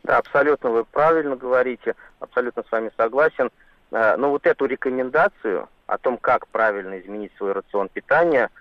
Да, 0.02 0.18
абсолютно 0.18 0.70
вы 0.70 0.84
правильно 0.84 1.34
говорите, 1.34 1.94
абсолютно 2.20 2.62
с 2.62 2.70
вами 2.70 2.90
согласен. 2.96 3.50
Э, 3.90 4.16
но 4.16 4.30
вот 4.30 4.46
эту 4.46 4.66
рекомендацию 4.66 5.68
о 5.86 5.98
том, 5.98 6.18
как 6.18 6.46
правильно 6.48 7.00
изменить 7.00 7.32
свой 7.36 7.52
рацион 7.52 7.88
питания– 7.88 8.50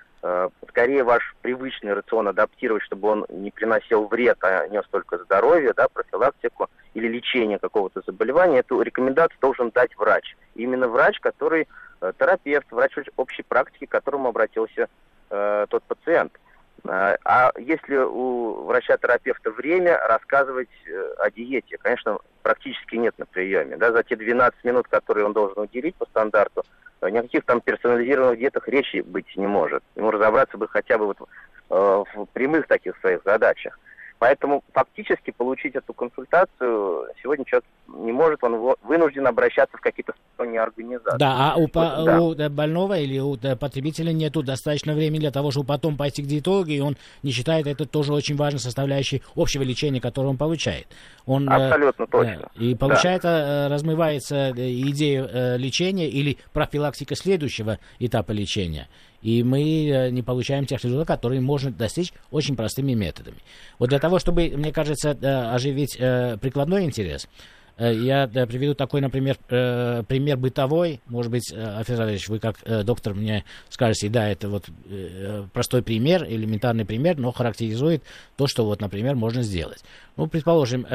скорее 0.70 1.04
ваш 1.04 1.36
привычный 1.42 1.94
рацион 1.94 2.30
адаптировать, 2.30 2.84
чтобы 2.84 3.10
он 3.10 3.26
не 3.30 3.52
приносил 3.52 4.08
вред, 4.08 4.38
а 4.42 4.68
нес 4.70 4.86
только 4.90 5.18
здоровье, 5.18 5.74
да, 5.76 5.88
профилактику 5.90 6.70
или 6.94 7.08
лечение 7.08 7.60
какого-то 7.60 8.02
заболевания, 8.06 8.60
эту 8.60 8.82
рекомендацию 8.82 9.38
должен 9.42 9.70
дать 9.72 9.96
врач. 9.98 10.38
Именно 10.56 10.88
врач, 10.88 11.20
который 11.20 11.68
э, 12.02 12.14
терапевт, 12.18 12.72
врач 12.72 12.94
общей 13.18 13.44
практики, 13.44 13.86
к 13.86 13.92
которому 13.92 14.30
обратился 14.30 14.88
э, 15.30 15.66
тот 15.70 15.84
пациент. 15.84 16.32
Э, 16.86 17.16
а 17.24 17.52
если 17.58 17.96
у 17.96 18.64
врача-терапевта 18.66 19.52
время 19.52 19.98
рассказывать 20.08 20.70
о 21.20 21.32
диете, 21.32 21.78
конечно, 21.78 22.18
практически 22.42 22.96
нет 22.96 23.18
на 23.18 23.26
приеме. 23.26 23.78
Да, 23.78 23.92
за 23.92 24.04
те 24.04 24.16
12 24.16 24.64
минут, 24.64 24.88
которые 24.88 25.26
он 25.26 25.34
должен 25.34 25.60
уделить 25.60 25.96
по 25.96 26.06
стандарту, 26.06 26.64
о 27.00 27.10
никаких 27.10 27.46
там 27.46 27.62
персонализированных 27.62 28.40
диетах 28.40 28.68
речи 28.68 29.02
быть 29.02 29.36
не 29.36 29.48
может. 29.48 29.84
Ему 29.96 30.12
разобраться 30.12 30.58
бы 30.58 30.68
хотя 30.68 30.98
бы 30.98 31.08
вот 31.08 31.18
э, 31.22 31.26
в 31.70 32.26
прямых 32.34 32.68
таких 32.68 32.98
своих 33.00 33.22
задачах. 33.26 33.80
Поэтому 34.20 34.64
фактически 34.72 35.32
получить 35.32 35.76
эту 35.76 35.94
консультацию 35.94 37.08
сегодня 37.22 37.46
человек 37.46 37.66
не 37.88 38.12
может, 38.12 38.44
он 38.44 38.76
вынужден 38.84 39.28
обращаться 39.28 39.78
в 39.78 39.82
какие-то 39.82 40.14
сторонние 40.34 40.62
организации. 40.62 41.18
Да, 41.18 41.54
а 41.54 41.56
у, 41.58 41.68
по, 41.68 42.04
да. 42.06 42.22
у 42.22 42.50
больного 42.50 42.98
или 42.98 43.20
у 43.20 43.38
потребителя 43.58 44.12
нету 44.12 44.42
достаточно 44.42 44.94
времени 44.94 45.20
для 45.20 45.32
того, 45.32 45.52
чтобы 45.52 45.68
потом 45.68 45.98
пойти 45.98 46.24
к 46.24 46.26
диетологу, 46.26 46.70
и 46.70 46.80
он 46.80 46.98
не 47.22 47.32
считает 47.32 47.68
это 47.68 47.86
тоже 47.86 48.14
очень 48.14 48.36
важной 48.36 48.60
составляющей 48.60 49.22
общего 49.36 49.64
лечения, 49.64 50.02
которое 50.02 50.30
он 50.30 50.38
получает. 50.38 50.88
Он, 51.26 51.48
э, 51.50 51.54
Абсолютно 51.54 52.04
э, 52.04 52.08
точно. 52.08 52.50
И 52.56 52.76
получается, 52.76 53.68
да. 53.68 53.70
размывается 53.70 54.52
идея 54.52 55.28
э, 55.32 55.58
лечения 55.58 56.08
или 56.10 56.38
профилактика 56.52 57.16
следующего 57.16 57.80
этапа 58.00 58.32
лечения 58.32 58.88
и 59.24 59.42
мы 59.42 59.88
э, 59.88 60.10
не 60.10 60.22
получаем 60.22 60.66
тех 60.66 60.84
результатов, 60.84 61.08
которые 61.08 61.42
можно 61.42 61.72
достичь 61.72 62.14
очень 62.30 62.56
простыми 62.56 62.94
методами. 62.94 63.38
Вот 63.80 63.90
для 63.90 64.00
того, 64.00 64.20
чтобы, 64.20 64.50
мне 64.56 64.72
кажется, 64.72 65.18
э, 65.20 65.28
оживить 65.28 65.96
э, 65.98 66.38
прикладной 66.38 66.84
интерес, 66.84 67.28
я 67.80 68.28
приведу 68.28 68.76
такой, 68.76 69.02
например, 69.02 69.36
пример 69.48 70.38
бытовой. 70.38 71.02
Может 71.08 71.32
быть, 71.32 71.52
Афизарович, 71.52 72.30
вы 72.30 72.38
как 72.38 72.58
доктор 72.86 73.16
мне 73.16 73.46
скажете, 73.70 74.10
да, 74.10 74.30
это 74.30 74.48
вот 74.48 74.66
простой 75.54 75.82
пример, 75.82 76.24
элементарный 76.24 76.86
пример, 76.86 77.18
но 77.18 77.32
характеризует 77.32 78.04
то, 78.38 78.46
что 78.46 78.64
вот, 78.64 78.80
например, 78.80 79.16
можно 79.16 79.42
сделать. 79.42 79.84
Ну, 80.18 80.28
предположим, 80.28 80.86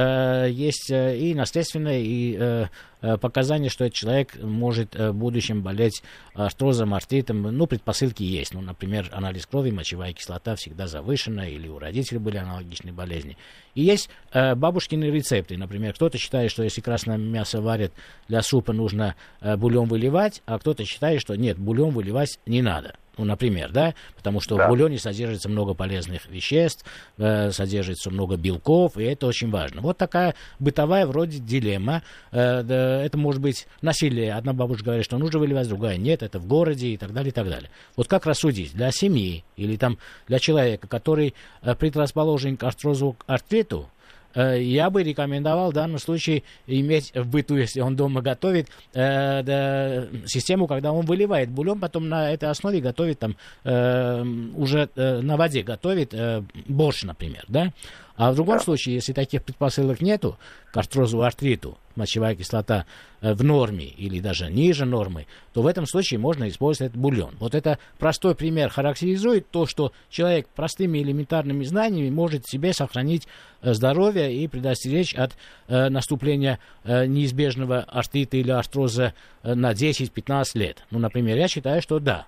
есть 0.48 0.88
и 0.88 1.34
наследственное, 1.34 1.98
и 1.98 2.68
показания, 3.00 3.68
что 3.68 3.84
этот 3.84 3.96
человек 3.96 4.36
может 4.42 4.96
э, 4.96 5.10
в 5.10 5.14
будущем 5.14 5.62
болеть 5.62 6.02
артрозом, 6.34 6.94
артритом. 6.94 7.42
Ну, 7.42 7.66
предпосылки 7.66 8.22
есть. 8.22 8.54
Ну, 8.54 8.60
например, 8.60 9.08
анализ 9.12 9.46
крови, 9.46 9.70
мочевая 9.70 10.12
кислота 10.12 10.56
всегда 10.56 10.86
завышена, 10.86 11.48
или 11.48 11.68
у 11.68 11.78
родителей 11.78 12.18
были 12.18 12.36
аналогичные 12.36 12.92
болезни. 12.92 13.36
И 13.74 13.82
есть 13.82 14.10
э, 14.32 14.54
бабушкины 14.54 15.04
рецепты. 15.04 15.56
Например, 15.56 15.92
кто-то 15.94 16.18
считает, 16.18 16.50
что 16.50 16.62
если 16.62 16.80
красное 16.80 17.18
мясо 17.18 17.60
варят 17.60 17.92
для 18.28 18.42
супа, 18.42 18.72
нужно 18.72 19.14
э, 19.40 19.56
бульон 19.56 19.88
выливать, 19.88 20.42
а 20.46 20.58
кто-то 20.58 20.84
считает, 20.84 21.20
что 21.20 21.34
нет, 21.36 21.58
бульон 21.58 21.90
выливать 21.90 22.40
не 22.46 22.62
надо. 22.62 22.96
Ну, 23.18 23.24
например, 23.24 23.70
да, 23.72 23.94
потому 24.16 24.40
что 24.40 24.56
да. 24.56 24.66
в 24.66 24.70
бульоне 24.70 24.98
содержится 24.98 25.48
много 25.48 25.74
полезных 25.74 26.26
веществ, 26.28 26.84
э, 27.18 27.50
содержится 27.50 28.10
много 28.10 28.36
белков, 28.36 28.96
и 28.96 29.02
это 29.02 29.26
очень 29.26 29.50
важно. 29.50 29.80
Вот 29.80 29.98
такая 29.98 30.36
бытовая 30.60 31.04
вроде 31.04 31.38
дилемма. 31.38 32.02
Э, 32.30 32.62
да, 32.62 33.02
это 33.02 33.18
может 33.18 33.42
быть 33.42 33.66
насилие. 33.82 34.34
Одна 34.34 34.52
бабушка 34.52 34.84
говорит, 34.84 35.04
что 35.04 35.18
нужно 35.18 35.40
выливать, 35.40 35.68
другая 35.68 35.96
нет, 35.96 36.22
это 36.22 36.38
в 36.38 36.46
городе 36.46 36.88
и 36.88 36.96
так 36.96 37.12
далее, 37.12 37.30
и 37.30 37.34
так 37.34 37.48
далее. 37.48 37.70
Вот 37.96 38.06
как 38.06 38.24
рассудить 38.24 38.72
для 38.72 38.92
семьи 38.92 39.44
или 39.56 39.76
там 39.76 39.98
для 40.28 40.38
человека, 40.38 40.86
который 40.86 41.34
э, 41.62 41.74
предрасположен 41.74 42.56
к 42.56 42.62
артрозу, 42.62 43.16
артриту, 43.26 43.88
Э, 43.88 43.97
я 44.42 44.90
бы 44.90 45.02
рекомендовал 45.02 45.70
в 45.70 45.74
данном 45.74 45.98
случае 45.98 46.42
иметь 46.66 47.12
в 47.14 47.28
быту, 47.28 47.56
если 47.56 47.80
он 47.80 47.96
дома 47.96 48.22
готовит, 48.22 48.68
э, 48.94 50.06
систему, 50.26 50.66
когда 50.66 50.92
он 50.92 51.04
выливает 51.06 51.50
бульон, 51.50 51.80
потом 51.80 52.08
на 52.08 52.32
этой 52.32 52.48
основе 52.48 52.80
готовит 52.80 53.18
там 53.18 53.36
э, 53.64 54.22
уже 54.56 54.88
э, 54.94 55.20
на 55.20 55.36
воде 55.36 55.62
готовит 55.62 56.14
э, 56.14 56.42
борщ, 56.66 57.02
например, 57.02 57.44
да. 57.48 57.72
А 58.16 58.32
в 58.32 58.34
другом 58.34 58.58
случае, 58.60 58.96
если 58.96 59.12
таких 59.12 59.44
предпосылок 59.44 60.00
нету, 60.00 60.38
к 60.72 60.76
артрозу, 60.76 61.22
артриту, 61.22 61.78
мочевая 61.98 62.34
кислота 62.34 62.86
э, 63.20 63.34
в 63.34 63.44
норме 63.44 63.84
или 63.84 64.20
даже 64.20 64.50
ниже 64.50 64.86
нормы, 64.86 65.26
то 65.52 65.60
в 65.60 65.66
этом 65.66 65.86
случае 65.86 66.18
можно 66.18 66.48
использовать 66.48 66.92
этот 66.92 67.00
бульон. 67.00 67.34
Вот 67.38 67.54
это 67.54 67.78
простой 67.98 68.34
пример 68.34 68.70
характеризует 68.70 69.50
то, 69.50 69.66
что 69.66 69.92
человек 70.08 70.48
простыми 70.48 70.98
элементарными 70.98 71.64
знаниями 71.64 72.08
может 72.08 72.46
себе 72.46 72.72
сохранить 72.72 73.28
э, 73.60 73.74
здоровье 73.74 74.34
и 74.34 74.48
предостеречь 74.48 75.14
от 75.14 75.36
э, 75.66 75.88
наступления 75.90 76.58
неизбежного 76.84 77.80
артрита 77.80 78.36
или 78.36 78.50
артроза 78.50 79.12
на 79.42 79.72
10-15 79.72 80.44
лет. 80.54 80.84
Ну, 80.90 80.98
например, 80.98 81.36
я 81.36 81.48
считаю, 81.48 81.82
что 81.82 81.98
да, 81.98 82.26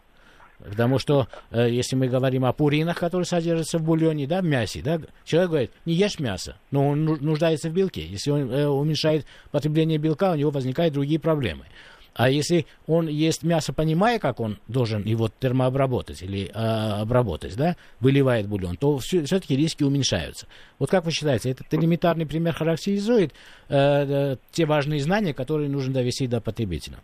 Потому 0.68 0.98
что, 0.98 1.28
э, 1.50 1.70
если 1.70 1.96
мы 1.96 2.08
говорим 2.08 2.44
о 2.44 2.52
пуринах, 2.52 2.98
которые 2.98 3.26
содержатся 3.26 3.78
в 3.78 3.82
бульоне, 3.82 4.26
да, 4.26 4.40
в 4.40 4.44
мясе, 4.44 4.82
да, 4.82 5.00
человек 5.24 5.50
говорит, 5.50 5.70
не 5.86 5.94
ешь 5.94 6.18
мясо, 6.18 6.56
но 6.70 6.88
он 6.88 7.04
нуждается 7.04 7.70
в 7.70 7.72
белке. 7.72 8.06
Если 8.06 8.30
он 8.30 8.50
э, 8.50 8.66
уменьшает 8.66 9.26
потребление 9.50 9.98
белка, 9.98 10.32
у 10.32 10.34
него 10.36 10.50
возникают 10.50 10.94
другие 10.94 11.18
проблемы. 11.20 11.64
А 12.14 12.28
если 12.28 12.66
он 12.86 13.08
ест 13.08 13.44
мясо, 13.44 13.72
понимая, 13.72 14.18
как 14.18 14.40
он 14.40 14.58
должен 14.68 15.04
его 15.04 15.28
термообработать 15.28 16.22
или 16.22 16.50
э, 16.52 16.52
обработать, 16.52 17.56
да, 17.56 17.76
выливает 18.00 18.46
бульон, 18.46 18.76
то 18.76 18.98
все, 18.98 19.24
все-таки 19.24 19.56
риски 19.56 19.84
уменьшаются. 19.84 20.46
Вот 20.78 20.90
как 20.90 21.04
вы 21.04 21.12
считаете, 21.12 21.50
этот 21.50 21.72
элементарный 21.72 22.26
пример 22.26 22.52
характеризует 22.54 23.32
э, 23.68 23.76
э, 23.76 24.36
те 24.50 24.66
важные 24.66 25.00
знания, 25.00 25.32
которые 25.32 25.70
нужно 25.70 25.94
довести 25.94 26.26
до 26.26 26.40
потребителя? 26.40 26.98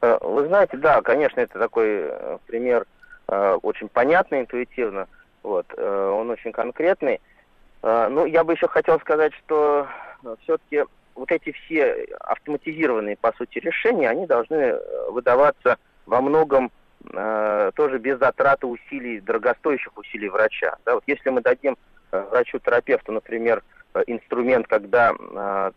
Э, 0.00 0.18
вы 0.20 0.46
знаете, 0.46 0.76
да, 0.76 1.02
конечно, 1.02 1.40
это 1.40 1.58
такой 1.58 1.86
э, 1.88 2.38
пример 2.46 2.86
э, 3.28 3.58
очень 3.62 3.88
понятный, 3.88 4.40
интуитивно. 4.40 5.08
Вот, 5.44 5.66
он 5.78 6.28
очень 6.30 6.52
конкретный. 6.52 7.20
Ну, 7.80 8.26
я 8.26 8.42
бы 8.42 8.52
еще 8.52 8.66
хотел 8.66 8.98
сказать, 8.98 9.32
что 9.34 9.86
все-таки 10.42 10.84
вот 11.14 11.30
эти 11.30 11.52
все 11.52 12.06
автоматизированные, 12.20 13.16
по 13.16 13.32
сути, 13.32 13.58
решения, 13.60 14.10
они 14.10 14.26
должны 14.26 14.74
выдаваться 15.10 15.78
во 16.06 16.20
многом 16.20 16.72
тоже 17.76 17.98
без 17.98 18.18
затраты 18.18 18.66
усилий, 18.66 19.20
дорогостоящих 19.20 19.96
усилий 19.96 20.28
врача. 20.28 20.76
Да, 20.84 20.96
вот 20.96 21.04
если 21.06 21.30
мы 21.30 21.40
дадим 21.40 21.78
врачу-терапевту, 22.10 23.12
например, 23.12 23.62
инструмент, 24.08 24.66
когда 24.66 25.14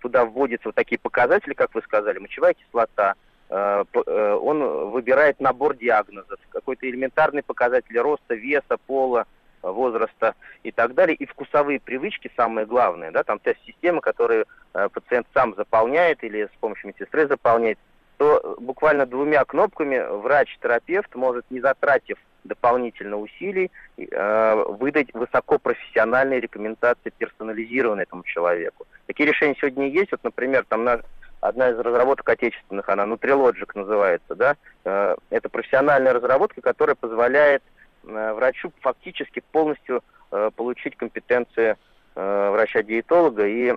туда 0.01 0.25
вводятся 0.25 0.69
вот 0.69 0.75
такие 0.75 0.97
показатели, 0.99 1.53
как 1.53 1.73
вы 1.75 1.83
сказали, 1.83 2.17
мочевая 2.17 2.55
кислота, 2.55 3.13
он 3.51 4.91
выбирает 4.91 5.41
набор 5.41 5.75
диагнозов, 5.75 6.39
какой-то 6.49 6.89
элементарный 6.89 7.43
показатель 7.43 7.99
роста, 7.99 8.33
веса, 8.33 8.77
пола, 8.87 9.25
возраста 9.61 10.35
и 10.63 10.71
так 10.71 10.93
далее. 10.93 11.15
И 11.15 11.25
вкусовые 11.25 11.79
привычки 11.79 12.31
самое 12.35 12.65
главное, 12.65 13.11
да, 13.11 13.23
там 13.23 13.39
тест-система, 13.39 14.01
которую 14.01 14.45
э, 14.73 14.89
пациент 14.89 15.27
сам 15.33 15.55
заполняет 15.55 16.23
или 16.23 16.45
с 16.45 16.59
помощью 16.59 16.87
медсестры 16.87 17.27
заполняет, 17.27 17.77
то 18.17 18.55
буквально 18.59 19.05
двумя 19.05 19.43
кнопками 19.45 19.99
врач-терапевт 20.21 21.15
может, 21.15 21.45
не 21.49 21.59
затратив 21.59 22.17
дополнительно 22.43 23.17
усилий, 23.17 23.71
э, 23.97 24.63
выдать 24.67 25.13
высокопрофессиональные 25.13 26.39
рекомендации, 26.39 27.13
персонализированные 27.17 28.03
этому 28.03 28.23
человеку. 28.23 28.85
Такие 29.07 29.29
решения 29.29 29.55
сегодня 29.59 29.89
есть. 29.89 30.11
Вот, 30.11 30.23
например, 30.23 30.65
там 30.67 30.83
на, 30.83 31.01
одна 31.39 31.69
из 31.69 31.79
разработок 31.79 32.27
отечественных, 32.29 32.89
она 32.89 33.03
Nutrilogic 33.03 33.71
называется, 33.75 34.35
да, 34.35 34.55
э, 34.85 35.15
это 35.29 35.49
профессиональная 35.49 36.13
разработка, 36.13 36.61
которая 36.61 36.95
позволяет 36.95 37.63
Э, 38.03 38.33
врачу 38.33 38.71
фактически 38.81 39.43
полностью 39.51 40.03
э, 40.31 40.49
получить 40.55 40.95
компетенции 40.95 41.77
э, 42.15 42.49
врача-диетолога. 42.51 43.47
И 43.47 43.73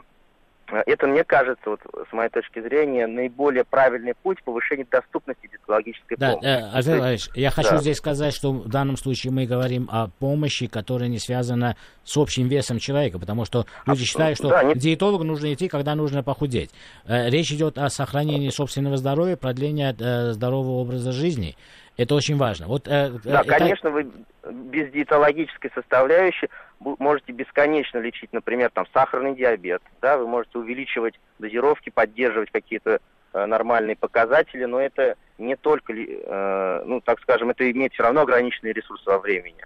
это, 0.87 1.06
мне 1.06 1.25
кажется, 1.25 1.71
вот, 1.71 1.80
с 2.09 2.12
моей 2.12 2.30
точки 2.30 2.61
зрения, 2.61 3.06
наиболее 3.06 3.64
правильный 3.64 4.14
путь 4.14 4.42
повышения 4.42 4.87
доступности 4.90 5.49
диетологической 5.50 6.16
да, 6.16 6.33
помощи. 6.33 6.44
Да, 6.44 6.71
Азел 6.73 7.04
Ильич, 7.04 7.28
я 7.35 7.50
хочу 7.50 7.71
да. 7.71 7.78
здесь 7.78 7.99
сказать, 7.99 8.35
что 8.35 8.52
в 8.52 8.68
данном 8.68 8.97
случае 8.97 9.33
мы 9.33 9.47
говорим 9.47 9.88
о 9.90 10.09
помощи, 10.18 10.66
которая 10.66 11.09
не 11.09 11.18
связана 11.18 11.76
с 12.04 12.16
общим 12.16 12.49
весом 12.49 12.78
человека, 12.78 13.18
потому 13.18 13.44
что 13.44 13.66
люди 13.87 14.04
считают, 14.04 14.38
что 14.38 14.49
да, 14.49 14.62
не... 14.62 14.75
к 14.75 14.78
диетологу 14.78 15.25
нужно 15.25 15.52
идти, 15.52 15.68
когда 15.68 15.94
нужно 15.94 16.23
похудеть. 16.23 16.71
Речь 17.06 17.52
идет 17.52 17.78
о 17.78 17.88
сохранении 17.88 18.50
собственного 18.50 18.97
здоровья, 18.97 19.37
продлении 19.37 20.33
здорового 20.33 20.80
образа 20.80 21.12
жизни. 21.12 21.56
Это 21.96 22.14
очень 22.14 22.36
важно. 22.36 22.66
Вот, 22.66 22.88
э, 22.88 23.10
да, 23.24 23.40
это... 23.40 23.58
конечно, 23.58 23.90
вы 23.90 24.10
без 24.50 24.90
диетологической 24.90 25.70
составляющей 25.74 26.48
можете 26.80 27.32
бесконечно 27.32 27.98
лечить, 27.98 28.32
например, 28.32 28.70
там 28.70 28.86
сахарный 28.92 29.34
диабет, 29.34 29.82
да, 30.02 30.18
вы 30.18 30.26
можете 30.26 30.58
увеличивать 30.58 31.18
дозировки, 31.38 31.90
поддерживать 31.90 32.50
какие-то 32.50 32.98
э, 33.32 33.46
нормальные 33.46 33.96
показатели, 33.96 34.64
но 34.64 34.80
это 34.80 35.14
не 35.38 35.56
только, 35.56 35.92
э, 35.92 36.82
ну, 36.84 37.00
так 37.00 37.20
скажем, 37.20 37.50
это 37.50 37.70
имеет 37.70 37.92
все 37.92 38.02
равно 38.02 38.22
ограниченные 38.22 38.72
ресурсы 38.72 39.08
во 39.08 39.18
времени. 39.18 39.64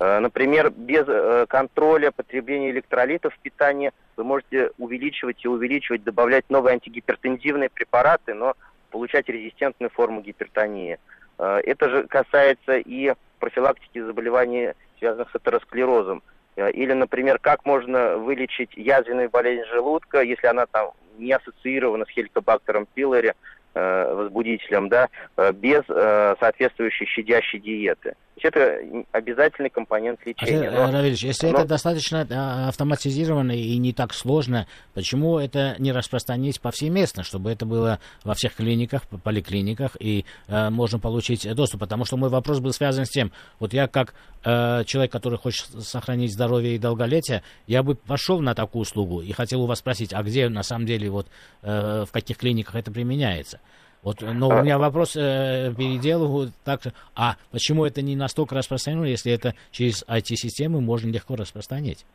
Э, 0.00 0.18
например, 0.18 0.70
без 0.70 1.04
э, 1.06 1.46
контроля 1.48 2.10
потребления 2.10 2.70
электролитов 2.70 3.34
в 3.34 3.38
питании 3.38 3.92
вы 4.16 4.24
можете 4.24 4.70
увеличивать 4.78 5.44
и 5.44 5.48
увеличивать, 5.48 6.04
добавлять 6.04 6.44
новые 6.48 6.74
антигипертензивные 6.74 7.68
препараты, 7.68 8.34
но 8.34 8.54
получать 8.90 9.28
резистентную 9.28 9.90
форму 9.90 10.22
гипертонии. 10.22 10.98
Э, 11.40 11.60
это 11.64 11.88
же 11.88 12.06
касается 12.06 12.76
и 12.76 13.14
профилактики 13.38 13.98
заболеваний, 13.98 14.74
связанных 14.98 15.30
с 15.30 15.34
атеросклерозом. 15.34 16.22
Э, 16.56 16.70
или, 16.70 16.92
например, 16.92 17.38
как 17.38 17.64
можно 17.64 18.18
вылечить 18.18 18.76
язвенную 18.76 19.30
болезнь 19.30 19.66
желудка, 19.72 20.20
если 20.20 20.46
она 20.46 20.66
там 20.66 20.90
не 21.16 21.32
ассоциирована 21.32 22.04
с 22.04 22.10
хеликобактером 22.10 22.86
пилори, 22.92 23.32
э, 23.74 24.14
возбудителем, 24.14 24.88
да, 24.88 25.08
без 25.54 25.84
соответствующей 26.38 27.06
щадящей 27.06 27.60
диеты 27.60 28.14
есть 28.42 28.56
это 28.56 28.78
обязательный 29.12 29.70
компонент 29.70 30.20
лечения. 30.24 30.70
Но, 30.70 30.90
Равильевич, 30.90 31.22
если 31.22 31.48
но... 31.48 31.58
это 31.58 31.68
достаточно 31.68 32.26
а, 32.30 32.68
автоматизировано 32.68 33.52
и 33.52 33.76
не 33.76 33.92
так 33.92 34.12
сложно, 34.14 34.66
почему 34.94 35.38
это 35.38 35.76
не 35.78 35.92
распространить 35.92 36.60
повсеместно, 36.60 37.22
чтобы 37.22 37.50
это 37.50 37.66
было 37.66 38.00
во 38.24 38.34
всех 38.34 38.54
клиниках, 38.54 39.02
поликлиниках, 39.22 39.96
и 40.00 40.24
э, 40.48 40.70
можно 40.70 40.98
получить 40.98 41.46
доступ? 41.54 41.80
Потому 41.80 42.04
что 42.04 42.16
мой 42.16 42.30
вопрос 42.30 42.60
был 42.60 42.72
связан 42.72 43.04
с 43.04 43.10
тем, 43.10 43.32
вот 43.58 43.72
я 43.72 43.86
как 43.86 44.14
э, 44.44 44.84
человек, 44.84 45.12
который 45.12 45.38
хочет 45.38 45.66
сохранить 45.80 46.32
здоровье 46.32 46.74
и 46.74 46.78
долголетие, 46.78 47.42
я 47.66 47.82
бы 47.82 47.94
пошел 47.94 48.40
на 48.40 48.54
такую 48.54 48.82
услугу 48.82 49.20
и 49.20 49.32
хотел 49.32 49.62
у 49.62 49.66
вас 49.66 49.78
спросить, 49.78 50.12
а 50.12 50.22
где 50.22 50.48
на 50.48 50.62
самом 50.62 50.86
деле, 50.86 51.10
вот 51.10 51.26
э, 51.62 52.04
в 52.06 52.12
каких 52.12 52.38
клиниках 52.38 52.74
это 52.76 52.90
применяется? 52.90 53.60
Вот, 54.02 54.22
но 54.22 54.48
у 54.48 54.62
меня 54.62 54.78
вопрос 54.78 55.14
э, 55.14 55.72
переделываю 55.76 56.52
так, 56.64 56.80
а 57.14 57.36
почему 57.50 57.84
это 57.84 58.00
не 58.00 58.16
настолько 58.16 58.54
распространено, 58.54 59.04
если 59.04 59.30
это 59.30 59.54
через 59.70 60.04
IT-системы 60.04 60.80
можно 60.80 61.10
легко 61.10 61.36
распространить? 61.36 62.06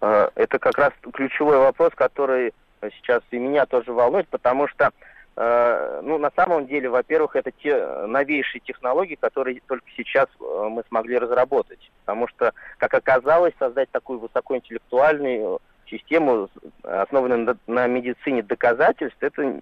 А, 0.00 0.30
это 0.34 0.58
как 0.58 0.78
раз 0.78 0.92
ключевой 1.12 1.58
вопрос, 1.58 1.92
который 1.94 2.54
сейчас 2.96 3.22
и 3.30 3.38
меня 3.38 3.66
тоже 3.66 3.92
волнует, 3.92 4.28
потому 4.28 4.66
что, 4.68 4.90
э, 5.36 6.00
ну, 6.02 6.16
на 6.16 6.30
самом 6.34 6.66
деле, 6.66 6.88
во-первых, 6.88 7.36
это 7.36 7.50
те 7.50 7.76
новейшие 8.06 8.60
технологии, 8.60 9.16
которые 9.16 9.60
только 9.66 9.84
сейчас 9.94 10.26
э, 10.40 10.68
мы 10.70 10.84
смогли 10.88 11.18
разработать. 11.18 11.90
Потому 12.06 12.28
что, 12.28 12.54
как 12.78 12.94
оказалось, 12.94 13.52
создать 13.58 13.90
такую 13.90 14.20
высокоинтеллектуальную 14.20 15.60
систему, 15.86 16.48
основанную 16.82 17.58
на 17.66 17.86
медицине 17.86 18.42
доказательств, 18.42 19.18
это 19.20 19.58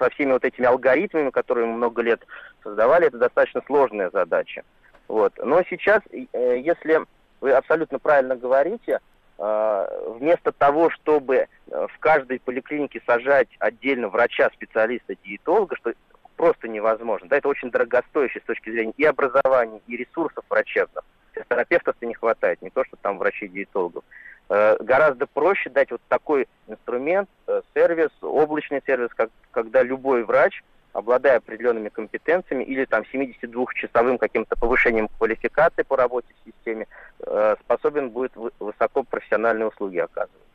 со 0.00 0.10
всеми 0.10 0.32
вот 0.32 0.44
этими 0.44 0.66
алгоритмами, 0.66 1.30
которые 1.30 1.66
мы 1.66 1.74
много 1.74 2.02
лет 2.02 2.26
создавали, 2.64 3.06
это 3.06 3.18
достаточно 3.18 3.62
сложная 3.66 4.10
задача. 4.10 4.62
Вот. 5.06 5.32
Но 5.38 5.62
сейчас, 5.68 6.00
э, 6.10 6.60
если 6.64 7.00
вы 7.40 7.52
абсолютно 7.52 7.98
правильно 7.98 8.36
говорите, 8.36 9.00
э, 9.38 9.86
вместо 10.18 10.52
того, 10.52 10.90
чтобы 10.90 11.36
э, 11.36 11.86
в 11.92 11.98
каждой 11.98 12.40
поликлинике 12.40 13.02
сажать 13.06 13.48
отдельно 13.58 14.08
врача, 14.08 14.50
специалиста, 14.54 15.14
диетолога, 15.24 15.76
что 15.76 15.92
просто 16.40 16.68
невозможно. 16.68 17.28
Да, 17.28 17.36
это 17.36 17.48
очень 17.48 17.70
дорогостоящее 17.70 18.40
с 18.40 18.46
точки 18.46 18.70
зрения 18.70 18.94
и 18.96 19.04
образования, 19.04 19.82
и 19.86 19.94
ресурсов 19.98 20.42
врачебных. 20.48 21.04
Терапевтов-то 21.34 22.06
не 22.06 22.14
хватает, 22.14 22.62
не 22.62 22.70
то, 22.70 22.82
что 22.82 22.96
там 22.96 23.18
врачей-диетологов. 23.18 24.02
Э, 24.48 24.76
гораздо 24.80 25.26
проще 25.26 25.68
дать 25.68 25.90
вот 25.90 26.00
такой 26.08 26.48
инструмент, 26.66 27.28
э, 27.46 27.60
сервис, 27.74 28.08
облачный 28.22 28.80
сервис, 28.86 29.10
как, 29.14 29.28
когда 29.50 29.82
любой 29.82 30.24
врач, 30.24 30.64
обладая 30.94 31.36
определенными 31.36 31.90
компетенциями 31.90 32.64
или 32.64 32.86
там 32.86 33.04
72-часовым 33.12 34.16
каким-то 34.16 34.56
повышением 34.56 35.08
квалификации 35.18 35.82
по 35.82 35.96
работе 35.98 36.28
в 36.32 36.50
системе, 36.50 36.86
э, 37.18 37.56
способен 37.60 38.08
будет 38.08 38.32
высоко 38.58 39.02
профессиональные 39.02 39.68
услуги 39.68 39.98
оказывать. 39.98 40.49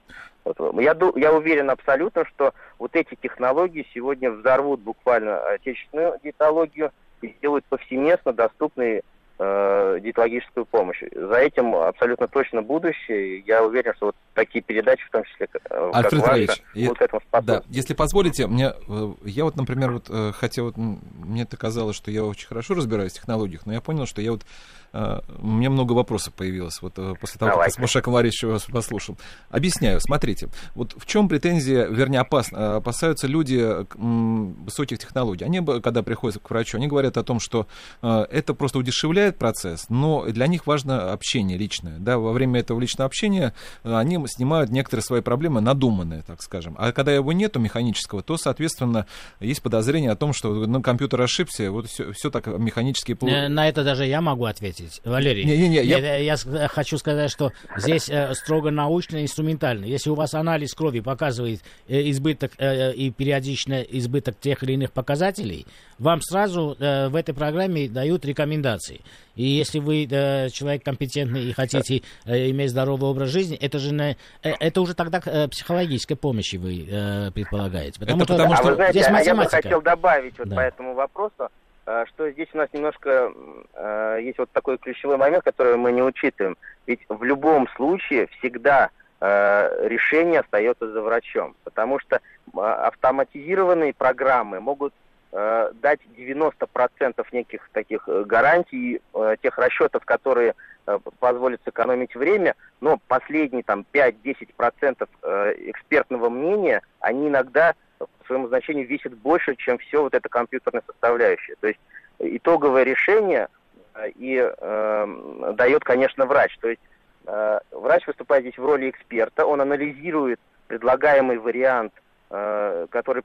Я, 0.46 0.96
я 1.16 1.34
уверен 1.34 1.70
абсолютно, 1.72 2.26
что 2.26 2.54
вот 2.78 2.96
эти 2.96 3.16
технологии 3.16 3.88
сегодня 3.94 4.30
взорвут 4.32 4.80
буквально 4.82 5.40
отечественную 5.40 6.20
диетологию 6.24 6.92
и 7.22 7.30
сделают 7.40 7.66
повсеместно 7.66 8.32
доступной 8.32 9.02
э, 9.40 10.00
диетологическую 10.02 10.66
помощь. 10.66 11.02
За 11.14 11.36
этим 11.36 11.76
абсолютно 11.76 12.28
точно 12.28 12.62
будущее. 12.62 13.40
Я 13.40 13.64
уверен, 13.64 13.94
что 13.96 14.08
вот 14.08 14.16
такие 14.34 14.62
передачи, 14.62 15.04
в 15.08 15.12
том 15.12 15.24
числе 15.24 15.48
как, 15.48 15.62
э, 15.70 15.92
Альфред 15.94 16.22
ваша, 16.22 16.62
будут 16.76 16.98
к 17.00 17.02
этому 17.02 17.22
способствовать. 17.22 17.64
Да, 17.68 17.74
если 17.74 17.94
позволите, 17.94 18.48
мне, 18.48 18.74
э, 18.88 19.14
я 19.24 19.46
вот, 19.46 19.56
например, 19.56 19.92
вот, 19.92 20.10
э, 20.10 20.32
хотя 20.34 20.64
вот 20.64 20.78
мне 20.78 21.44
это 21.44 21.58
казалось, 21.58 21.96
что 21.96 22.12
я 22.12 22.24
очень 22.24 22.48
хорошо 22.48 22.76
разбираюсь 22.76 23.14
в 23.14 23.16
технологиях, 23.16 23.66
но 23.66 23.74
я 23.74 23.82
понял, 23.82 24.06
что 24.06 24.22
я 24.22 24.32
вот 24.32 24.44
у 24.94 25.48
меня 25.48 25.70
много 25.70 25.94
вопросов 25.94 26.34
появилось 26.34 26.82
вот 26.82 26.94
после 27.20 27.40
того, 27.40 27.52
Давайте. 27.52 27.74
как 27.76 27.80
с 27.80 27.82
Машаком 27.82 28.14
Варищевым 28.14 28.54
вас 28.54 28.64
послушал. 28.64 29.18
Объясняю, 29.50 30.00
смотрите, 30.00 30.50
вот 30.74 30.94
в 30.98 31.06
чем 31.06 31.28
претензия, 31.30 31.86
вернее, 31.86 32.20
опасно, 32.20 32.78
опасаются 32.78 33.28
люди 33.28 33.86
высоких 33.96 35.00
технологий. 35.00 35.46
Они, 35.46 35.64
когда 35.82 36.04
приходят 36.04 36.42
к 36.42 36.50
врачу, 36.50 36.78
они 36.78 36.88
говорят 36.88 37.18
о 37.18 37.24
том, 37.24 37.40
что 37.40 37.68
это 38.02 38.54
просто 38.54 38.80
удешевляет 38.80 39.38
процесс, 39.38 39.90
но 39.90 40.26
для 40.26 40.48
них 40.48 40.68
важно 40.68 41.12
общение 41.12 41.58
личное. 41.58 42.00
Да, 42.00 42.18
во 42.18 42.32
время 42.32 42.60
этого 42.60 42.80
личного 42.80 43.06
общения 43.06 43.54
они 43.84 44.24
снимают 44.28 44.72
некоторые 44.72 45.04
свои 45.04 45.22
проблемы 45.22 45.62
надуманные, 45.62 46.24
так 46.24 46.42
скажем. 46.42 46.76
А 46.78 46.92
когда 46.92 47.14
его 47.14 47.32
нету 47.32 47.60
механического, 47.60 48.22
то, 48.22 48.38
соответственно, 48.38 49.06
есть 49.40 49.62
подозрение 49.62 50.12
о 50.12 50.16
том, 50.16 50.34
что 50.34 50.54
ну, 50.54 50.82
компьютер 50.82 51.22
ошибся, 51.22 51.72
вот 51.72 51.88
все, 51.88 52.12
все 52.12 52.30
так 52.30 52.48
механически... 52.48 53.18
На 53.22 53.70
это 53.70 53.84
даже 53.84 54.06
я 54.06 54.22
могу 54.22 54.46
ответить, 54.46 54.75
Валерий. 55.04 55.44
Не, 55.44 55.58
не, 55.58 55.70
не, 55.70 55.84
я... 55.84 56.18
я 56.18 56.38
хочу 56.68 56.98
сказать, 56.98 57.32
что 57.32 57.52
здесь 57.78 58.10
э, 58.10 58.34
строго 58.34 58.72
научно-инструментально. 58.72 59.86
Если 59.86 60.10
у 60.10 60.16
вас 60.16 60.34
анализ 60.34 60.74
крови 60.74 61.00
показывает 61.00 61.62
э, 61.88 62.10
избыток 62.10 62.54
э, 62.58 62.94
и 62.94 63.12
периодично 63.12 63.82
избыток 63.82 64.40
тех 64.40 64.64
или 64.64 64.74
иных 64.74 64.92
показателей, 64.92 65.66
вам 66.00 66.22
сразу 66.22 66.76
э, 66.80 67.08
в 67.10 67.16
этой 67.16 67.34
программе 67.34 67.88
дают 67.88 68.26
рекомендации. 68.26 69.02
И 69.36 69.44
если 69.44 69.80
вы 69.80 70.08
э, 70.10 70.50
человек 70.50 70.84
компетентный 70.84 71.46
и 71.46 71.54
хотите 71.54 72.04
э, 72.26 72.50
иметь 72.52 72.72
здоровый 72.72 73.10
образ 73.10 73.30
жизни, 73.30 73.58
это 73.58 73.80
же 73.80 73.94
не, 73.94 74.18
э, 74.44 74.52
это 74.60 74.82
уже 74.82 74.94
тогда 74.94 75.22
э, 75.26 75.48
психологической 75.48 76.16
помощи 76.16 76.56
вы 76.56 76.88
э, 76.90 77.32
предполагаете. 77.32 78.00
Потому 78.00 78.24
это 78.24 78.26
что, 78.26 78.34
потому, 78.34 78.56
что... 78.56 78.64
А 78.64 78.70
вы 78.70 78.76
знаете, 78.76 79.00
здесь 79.00 79.12
математика. 79.12 79.32
а 79.32 79.58
я 79.58 79.62
бы 79.62 79.64
хотел 79.64 79.82
добавить 79.82 80.38
вот 80.38 80.50
да. 80.50 80.56
по 80.56 80.60
этому 80.62 80.94
вопросу, 80.94 81.34
э, 81.40 81.48
что 81.86 82.32
здесь 82.32 82.50
у 82.54 82.58
нас 82.58 82.70
немножко 82.74 83.32
э, 83.74 84.20
есть 84.22 84.40
вот 84.40 84.50
такой 84.52 84.78
ключевой 84.78 85.18
момент, 85.18 85.44
который 85.44 85.78
мы 85.78 85.92
не 85.92 86.02
учитываем. 86.02 86.58
Ведь 86.88 87.02
в 87.08 87.24
любом 87.24 87.68
случае 87.76 88.28
всегда 88.40 88.90
э, 89.22 89.88
решение 89.88 90.40
остается 90.40 90.92
за 90.92 91.02
врачом, 91.02 91.56
потому 91.64 92.00
что 92.00 92.20
автоматизированные 92.54 93.94
программы 93.94 94.60
могут 94.60 94.94
э, 95.32 95.72
дать 95.82 96.00
90% 96.18 97.26
неких 97.32 97.70
таких 97.72 98.08
э, 98.08 98.24
гарантий, 98.24 99.02
э, 99.14 99.36
тех 99.42 99.58
расчетов, 99.58 100.06
которые 100.06 100.56
э, 100.88 101.00
позволят 101.20 101.62
сэкономить 101.66 102.16
время, 102.16 102.56
но 102.82 103.00
последние 103.08 103.64
там 103.64 103.86
5-10% 103.94 105.08
э, 105.22 105.54
экспертного 105.68 106.30
мнения, 106.30 106.82
они 107.00 107.28
иногда 107.28 107.76
по 107.98 108.08
своему 108.28 108.48
значению 108.48 108.88
весят 108.88 109.14
больше, 109.14 109.56
чем 109.56 109.78
все 109.78 110.02
вот 110.02 110.14
это 110.14 110.28
компьютерная 110.30 110.84
составляющая. 110.86 111.56
То 111.60 111.68
есть 111.68 111.80
итоговое 112.20 112.84
решение 112.84 113.48
э, 113.94 114.10
и 114.16 114.38
э, 114.40 115.54
дает, 115.56 115.84
конечно, 115.84 116.26
врач. 116.26 116.58
То 116.60 116.70
есть 116.70 116.82
э, 117.26 117.60
врач 117.72 118.08
выступает 118.08 118.44
здесь 118.44 118.58
в 118.58 118.66
роли 118.66 118.90
эксперта, 118.90 119.46
он 119.46 119.62
анализирует 119.62 120.40
предлагаемый 120.68 121.38
вариант 121.38 121.94
Э, 122.32 122.88
который 122.90 123.24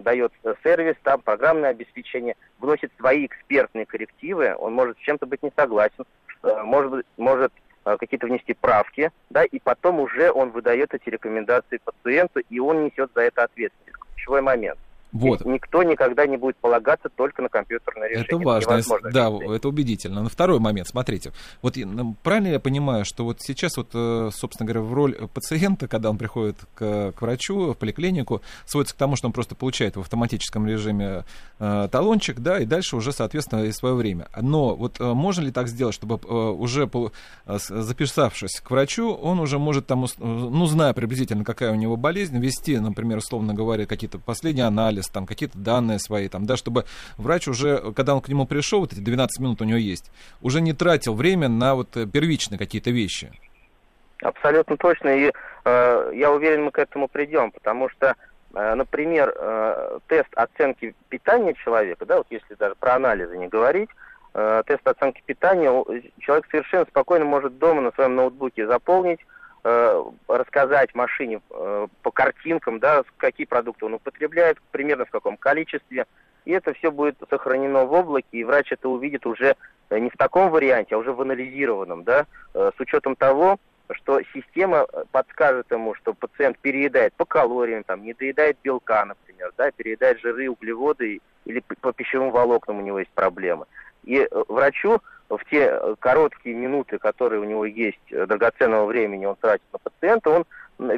дает 0.00 0.32
сервис, 0.62 0.96
там 1.02 1.22
программное 1.22 1.70
обеспечение, 1.70 2.36
вносит 2.58 2.92
свои 2.98 3.24
экспертные 3.24 3.86
коррективы, 3.86 4.54
он 4.58 4.74
может 4.74 4.98
с 4.98 5.00
чем-то 5.00 5.24
быть 5.24 5.42
не 5.42 5.50
согласен, 5.56 6.04
может, 6.62 7.06
может 7.16 7.52
э, 7.86 7.96
какие-то 7.98 8.26
внести 8.26 8.52
правки, 8.52 9.10
да, 9.30 9.44
и 9.44 9.58
потом 9.58 9.98
уже 9.98 10.30
он 10.30 10.50
выдает 10.50 10.92
эти 10.92 11.08
рекомендации 11.08 11.80
пациенту, 11.82 12.40
и 12.40 12.58
он 12.58 12.84
несет 12.84 13.10
за 13.14 13.22
это 13.22 13.44
ответственность. 13.44 13.98
Ключевой 14.24 14.40
момент. 14.40 14.78
Вот. 15.14 15.44
Никто 15.44 15.84
никогда 15.84 16.26
не 16.26 16.36
будет 16.36 16.56
полагаться 16.56 17.08
только 17.08 17.40
на 17.40 17.48
компьютерное 17.48 18.08
решение. 18.08 18.26
Это 18.26 18.38
важно, 18.38 18.72
это 18.72 19.10
да, 19.12 19.30
это 19.54 19.68
убедительно. 19.68 20.22
Но 20.24 20.28
второй 20.28 20.58
момент, 20.58 20.88
смотрите, 20.88 21.32
вот 21.62 21.76
правильно 22.24 22.48
я 22.48 22.58
понимаю, 22.58 23.04
что 23.04 23.24
вот 23.24 23.40
сейчас 23.40 23.76
вот, 23.76 23.90
э, 23.94 24.30
собственно 24.32 24.66
говоря, 24.66 24.80
в 24.80 24.92
роль 24.92 25.16
пациента, 25.32 25.86
когда 25.86 26.10
он 26.10 26.18
приходит 26.18 26.56
к, 26.74 27.12
к 27.12 27.22
врачу, 27.22 27.74
в 27.74 27.76
поликлинику, 27.76 28.42
сводится 28.66 28.96
к 28.96 28.98
тому, 28.98 29.14
что 29.14 29.28
он 29.28 29.32
просто 29.32 29.54
получает 29.54 29.94
в 29.94 30.00
автоматическом 30.00 30.66
режиме 30.66 31.24
э, 31.60 31.88
талончик, 31.92 32.40
да, 32.40 32.58
и 32.58 32.64
дальше 32.64 32.96
уже, 32.96 33.12
соответственно, 33.12 33.62
и 33.62 33.70
свое 33.70 33.94
время. 33.94 34.26
Но 34.40 34.74
вот 34.74 35.00
э, 35.00 35.04
можно 35.04 35.42
ли 35.42 35.52
так 35.52 35.68
сделать, 35.68 35.94
чтобы 35.94 36.16
э, 36.16 36.34
уже 36.34 36.88
по, 36.88 37.12
э, 37.46 37.58
записавшись 37.58 38.60
к 38.60 38.68
врачу, 38.68 39.12
он 39.12 39.38
уже 39.38 39.60
может 39.60 39.86
там, 39.86 40.06
ну, 40.18 40.66
зная 40.66 40.92
приблизительно, 40.92 41.44
какая 41.44 41.70
у 41.70 41.76
него 41.76 41.96
болезнь, 41.96 42.36
вести, 42.40 42.76
например, 42.80 43.18
условно 43.18 43.54
говоря, 43.54 43.86
какие-то 43.86 44.18
последние 44.18 44.66
анализы, 44.66 45.03
анализ, 45.04 45.08
там 45.08 45.26
какие-то 45.26 45.58
данные 45.58 45.98
свои, 45.98 46.28
там, 46.28 46.46
да, 46.46 46.56
чтобы 46.56 46.84
врач 47.16 47.48
уже, 47.48 47.92
когда 47.92 48.14
он 48.14 48.20
к 48.20 48.28
нему 48.28 48.46
пришел, 48.46 48.80
вот 48.80 48.92
эти 48.92 49.00
12 49.00 49.40
минут 49.40 49.60
у 49.60 49.64
него 49.64 49.78
есть, 49.78 50.10
уже 50.42 50.60
не 50.60 50.72
тратил 50.72 51.14
время 51.14 51.48
на 51.48 51.74
вот 51.74 51.96
э, 51.96 52.06
первичные 52.06 52.58
какие-то 52.58 52.90
вещи. 52.90 53.30
Абсолютно 54.22 54.76
точно, 54.76 55.08
и 55.08 55.32
э, 55.64 56.12
я 56.14 56.30
уверен, 56.30 56.64
мы 56.64 56.70
к 56.70 56.78
этому 56.78 57.08
придем, 57.08 57.50
потому 57.50 57.88
что, 57.90 58.14
э, 58.54 58.74
например, 58.74 59.32
э, 59.36 59.98
тест 60.08 60.28
оценки 60.34 60.94
питания 61.08 61.54
человека, 61.54 62.06
да, 62.06 62.18
вот 62.18 62.26
если 62.30 62.54
даже 62.54 62.74
про 62.74 62.94
анализы 62.94 63.36
не 63.36 63.48
говорить, 63.48 63.90
э, 64.34 64.62
тест 64.66 64.86
оценки 64.86 65.22
питания 65.26 65.70
человек 66.20 66.46
совершенно 66.50 66.86
спокойно 66.86 67.24
может 67.24 67.58
дома 67.58 67.82
на 67.82 67.92
своем 67.92 68.14
ноутбуке 68.16 68.66
заполнить, 68.66 69.20
рассказать 70.28 70.94
машине 70.94 71.40
э, 71.50 71.86
по 72.02 72.10
картинкам, 72.10 72.78
да, 72.80 73.02
какие 73.16 73.46
продукты 73.46 73.86
он 73.86 73.94
употребляет, 73.94 74.58
примерно 74.70 75.06
в 75.06 75.10
каком 75.10 75.36
количестве. 75.36 76.06
И 76.44 76.50
это 76.50 76.74
все 76.74 76.90
будет 76.90 77.16
сохранено 77.30 77.86
в 77.86 77.92
облаке, 77.92 78.28
и 78.32 78.44
врач 78.44 78.72
это 78.72 78.88
увидит 78.88 79.24
уже 79.24 79.56
э, 79.88 79.98
не 79.98 80.10
в 80.10 80.16
таком 80.16 80.50
варианте, 80.50 80.94
а 80.94 80.98
уже 80.98 81.12
в 81.12 81.20
анализированном, 81.22 82.04
да, 82.04 82.26
с 82.52 82.78
учетом 82.78 83.16
того, 83.16 83.58
что 83.90 84.20
система 84.32 84.86
подскажет 85.10 85.70
ему, 85.70 85.94
что 85.94 86.14
пациент 86.14 86.58
переедает 86.58 87.14
по 87.14 87.24
калориям, 87.24 87.84
там, 87.84 88.02
не 88.02 88.14
доедает 88.14 88.58
белка, 88.62 89.04
например, 89.04 89.52
да, 89.56 89.70
переедает 89.70 90.20
жиры, 90.20 90.48
углеводы 90.50 91.20
или 91.44 91.60
по 91.80 91.92
пищевым 91.92 92.30
волокнам 92.30 92.78
у 92.78 92.82
него 92.82 92.98
есть 92.98 93.10
проблемы. 93.10 93.66
И 94.04 94.28
врачу 94.48 95.00
в 95.28 95.40
те 95.50 95.68
э, 95.70 95.94
короткие 95.98 96.54
минуты, 96.54 96.98
которые 96.98 97.40
у 97.40 97.44
него 97.44 97.64
есть, 97.64 97.98
э, 98.10 98.26
драгоценного 98.26 98.86
времени 98.86 99.26
он 99.26 99.36
тратит 99.36 99.64
на 99.72 99.78
пациента, 99.78 100.30
он 100.30 100.44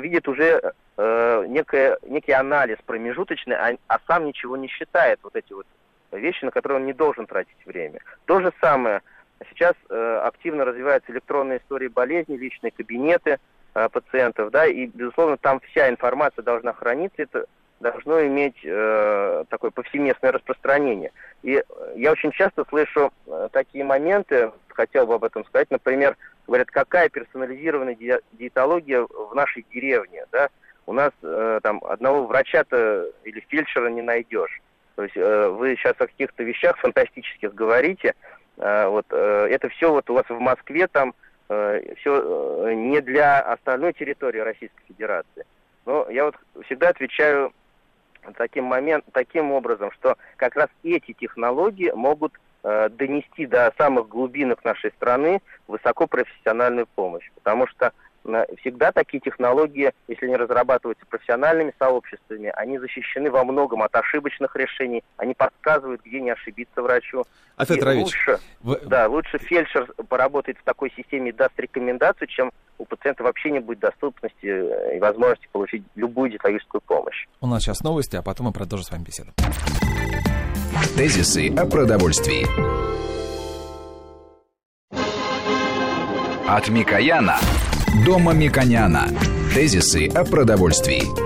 видит 0.00 0.28
уже 0.28 0.72
э, 0.96 1.44
некое, 1.48 1.98
некий 2.02 2.32
анализ 2.32 2.78
промежуточный, 2.84 3.56
а, 3.56 3.76
а 3.86 3.98
сам 4.06 4.26
ничего 4.26 4.56
не 4.56 4.68
считает, 4.68 5.20
вот 5.22 5.36
эти 5.36 5.52
вот 5.52 5.66
вещи, 6.12 6.44
на 6.44 6.50
которые 6.50 6.80
он 6.80 6.86
не 6.86 6.92
должен 6.92 7.26
тратить 7.26 7.64
время. 7.64 8.00
То 8.24 8.40
же 8.40 8.52
самое, 8.60 9.02
сейчас 9.50 9.74
э, 9.88 10.20
активно 10.24 10.64
развиваются 10.64 11.12
электронные 11.12 11.58
истории 11.58 11.88
болезней, 11.88 12.38
личные 12.38 12.70
кабинеты 12.70 13.38
э, 13.74 13.88
пациентов, 13.88 14.50
да, 14.50 14.66
и, 14.66 14.86
безусловно, 14.86 15.36
там 15.36 15.60
вся 15.60 15.88
информация 15.88 16.42
должна 16.42 16.72
храниться, 16.72 17.22
это 17.22 17.46
должно 17.80 18.24
иметь 18.26 18.56
э, 18.64 19.44
такое 19.48 19.70
повсеместное 19.70 20.32
распространение. 20.32 21.12
И 21.42 21.62
я 21.96 22.12
очень 22.12 22.32
часто 22.32 22.64
слышу 22.68 23.12
э, 23.26 23.48
такие 23.52 23.84
моменты, 23.84 24.50
хотел 24.68 25.06
бы 25.06 25.14
об 25.14 25.24
этом 25.24 25.44
сказать, 25.46 25.70
например, 25.70 26.16
говорят, 26.46 26.70
какая 26.70 27.08
персонализированная 27.08 27.94
ди- 27.94 28.20
диетология 28.32 29.02
в 29.02 29.34
нашей 29.34 29.64
деревне, 29.72 30.24
да, 30.32 30.48
у 30.86 30.92
нас 30.92 31.10
э, 31.22 31.60
там 31.62 31.82
одного 31.84 32.26
врача-то 32.26 33.10
или 33.24 33.40
фельдшера 33.48 33.88
не 33.88 34.02
найдешь. 34.02 34.60
То 34.94 35.02
есть 35.02 35.16
э, 35.16 35.48
вы 35.48 35.76
сейчас 35.76 35.94
о 35.98 36.06
каких-то 36.06 36.42
вещах 36.42 36.78
фантастических 36.78 37.54
говорите, 37.54 38.14
э, 38.56 38.86
вот 38.86 39.06
э, 39.10 39.48
это 39.50 39.68
все 39.70 39.90
вот 39.90 40.08
у 40.08 40.14
вас 40.14 40.24
в 40.28 40.38
Москве 40.38 40.86
там 40.86 41.14
э, 41.48 41.94
все 41.98 42.68
э, 42.68 42.74
не 42.74 43.00
для 43.00 43.40
остальной 43.40 43.92
территории 43.92 44.38
Российской 44.38 44.84
Федерации. 44.88 45.44
Но 45.84 46.06
я 46.10 46.24
вот 46.24 46.36
всегда 46.64 46.90
отвечаю 46.90 47.52
таким, 48.34 48.64
момент, 48.64 49.04
таким 49.12 49.52
образом, 49.52 49.90
что 49.92 50.16
как 50.36 50.56
раз 50.56 50.68
эти 50.82 51.12
технологии 51.12 51.90
могут 51.94 52.32
э, 52.62 52.88
донести 52.90 53.46
до 53.46 53.72
самых 53.78 54.08
глубинок 54.08 54.64
нашей 54.64 54.90
страны 54.92 55.40
высокопрофессиональную 55.68 56.86
помощь. 56.94 57.30
Потому 57.34 57.66
что 57.66 57.92
всегда 58.60 58.92
такие 58.92 59.20
технологии, 59.20 59.92
если 60.08 60.26
они 60.26 60.36
разрабатываются 60.36 61.04
профессиональными 61.06 61.72
сообществами, 61.78 62.52
они 62.56 62.78
защищены 62.78 63.30
во 63.30 63.44
многом 63.44 63.82
от 63.82 63.94
ошибочных 63.94 64.54
решений, 64.56 65.02
они 65.16 65.34
подсказывают, 65.34 66.02
где 66.04 66.20
не 66.20 66.30
ошибиться 66.30 66.82
врачу. 66.82 67.24
Афет 67.56 67.82
лучше, 67.82 68.38
вы... 68.60 68.80
да, 68.84 69.06
лучше 69.08 69.38
фельдшер 69.38 69.86
поработает 70.08 70.58
в 70.58 70.64
такой 70.64 70.92
системе 70.96 71.30
и 71.30 71.32
даст 71.32 71.58
рекомендацию, 71.58 72.28
чем 72.28 72.52
у 72.78 72.84
пациента 72.84 73.22
вообще 73.22 73.50
не 73.50 73.60
будет 73.60 73.80
доступности 73.80 74.46
э, 74.46 74.96
и 74.96 75.00
возможности 75.00 75.48
получить 75.50 75.82
любую 75.94 76.30
диетологическую 76.30 76.82
помощь. 76.82 77.26
У 77.40 77.46
нас 77.46 77.62
сейчас 77.62 77.82
новости, 77.82 78.16
а 78.16 78.22
потом 78.22 78.46
мы 78.46 78.52
продолжим 78.52 78.84
с 78.84 78.90
вами 78.90 79.04
беседу. 79.04 79.32
Тезисы 80.96 81.54
о 81.56 81.66
продовольствии. 81.66 82.46
От 86.48 86.68
Микояна 86.68 87.40
Дома 88.04 88.32
Миконяна. 88.32 89.08
Тезисы 89.52 90.06
о 90.06 90.24
продовольствии. 90.24 91.25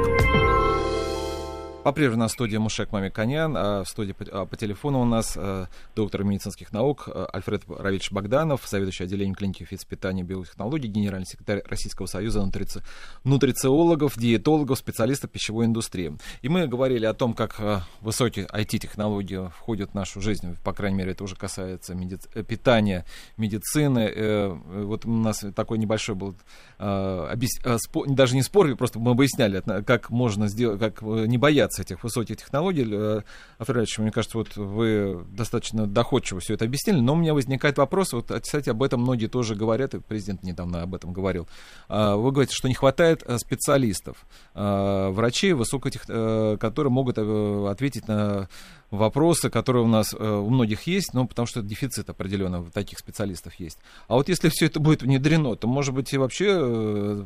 По-прежнему 1.83 2.21
на 2.21 2.29
студии 2.29 2.59
Мушек 2.59 2.93
Мамиканян, 2.93 3.57
а 3.57 3.85
в 3.85 3.89
студии 3.89 4.13
по, 4.13 4.25
а, 4.31 4.45
по 4.45 4.55
телефону 4.55 5.01
у 5.01 5.07
нас 5.07 5.33
а, 5.35 5.67
доктор 5.97 6.25
медицинских 6.25 6.75
наук 6.75 7.05
а, 7.07 7.25
Альфред 7.33 7.63
Равильевич 7.67 8.13
Богданов, 8.13 8.67
заведующий 8.69 9.05
отделением 9.05 9.35
клиники 9.35 9.65
физпитания 9.65 10.23
и 10.23 10.27
биотехнологий, 10.27 10.91
генеральный 10.91 11.27
секретарь 11.27 11.63
Российского 11.67 12.05
союза 12.05 12.45
нутрици... 12.45 12.83
нутрициологов, 13.25 14.19
диетологов, 14.19 14.77
специалистов 14.77 15.31
пищевой 15.31 15.65
индустрии. 15.65 16.19
И 16.43 16.51
мы 16.51 16.67
говорили 16.67 17.07
о 17.07 17.15
том, 17.15 17.33
как 17.33 17.55
а, 17.59 17.87
высокие 18.03 18.45
IT-технологии 18.45 19.49
входят 19.49 19.93
в 19.93 19.95
нашу 19.95 20.21
жизнь, 20.21 20.59
по 20.63 20.75
крайней 20.75 20.99
мере, 20.99 21.13
это 21.13 21.25
уже 21.25 21.35
касается 21.35 21.95
меди... 21.95 22.19
питания, 22.47 23.07
медицины. 23.39 24.01
Э, 24.01 24.49
вот 24.49 25.07
у 25.07 25.11
нас 25.11 25.43
такой 25.57 25.79
небольшой 25.79 26.15
был, 26.15 26.35
а, 26.79 27.31
объяс... 27.33 27.59
а, 27.65 27.79
спор... 27.79 28.07
даже 28.07 28.35
не 28.35 28.43
спор, 28.43 28.77
просто 28.77 28.99
мы 28.99 29.13
объясняли, 29.13 29.63
как 29.87 30.11
можно 30.11 30.47
сделать, 30.47 30.79
как 30.79 31.03
э, 31.03 31.25
не 31.27 31.39
бояться 31.39 31.70
боятся 31.71 31.83
этих 31.83 32.03
высоких 32.03 32.37
технологий. 32.37 32.87
Э, 32.91 33.21
Афродич, 33.59 33.99
мне 33.99 34.11
кажется, 34.11 34.39
вот 34.39 34.57
вы 34.57 35.25
достаточно 35.31 35.87
доходчиво 35.87 36.41
все 36.41 36.55
это 36.55 36.65
объяснили, 36.65 37.01
но 37.01 37.15
у 37.15 37.17
меня 37.17 37.35
возникает 37.35 37.79
вопрос, 37.79 38.13
вот, 38.13 38.31
кстати, 38.43 38.71
об 38.71 38.83
этом 38.83 39.01
многие 39.01 39.27
тоже 39.27 39.55
говорят, 39.55 39.95
и 39.95 40.01
президент 40.01 40.43
недавно 40.43 40.83
об 40.83 40.95
этом 40.95 41.13
говорил. 41.13 41.49
А, 41.89 42.17
вы 42.17 42.33
говорите, 42.33 42.55
что 42.55 42.69
не 42.69 42.75
хватает 42.75 43.23
э, 43.27 43.39
специалистов, 43.39 44.27
э, 44.55 45.09
врачей 45.11 45.53
высокотех... 45.53 46.03
которые 46.03 46.91
могут 46.91 47.19
ответить 47.19 48.09
на 48.09 48.49
вопросы, 48.91 49.51
которые 49.51 49.85
у 49.85 49.89
нас 49.89 50.13
у 50.15 50.51
многих 50.51 50.83
есть, 50.83 51.15
ну, 51.15 51.27
потому 51.27 51.47
что 51.47 51.63
дефицит 51.63 52.11
определенно 52.11 52.65
таких 52.71 52.99
специалистов 52.99 53.55
есть. 53.55 53.79
А 54.09 54.15
вот 54.15 54.29
если 54.29 54.49
все 54.49 54.67
это 54.67 54.81
будет 54.81 55.03
внедрено, 55.03 55.57
то, 55.57 55.67
может 55.69 55.95
быть, 55.95 56.13
и 56.13 56.19
вообще 56.19 56.55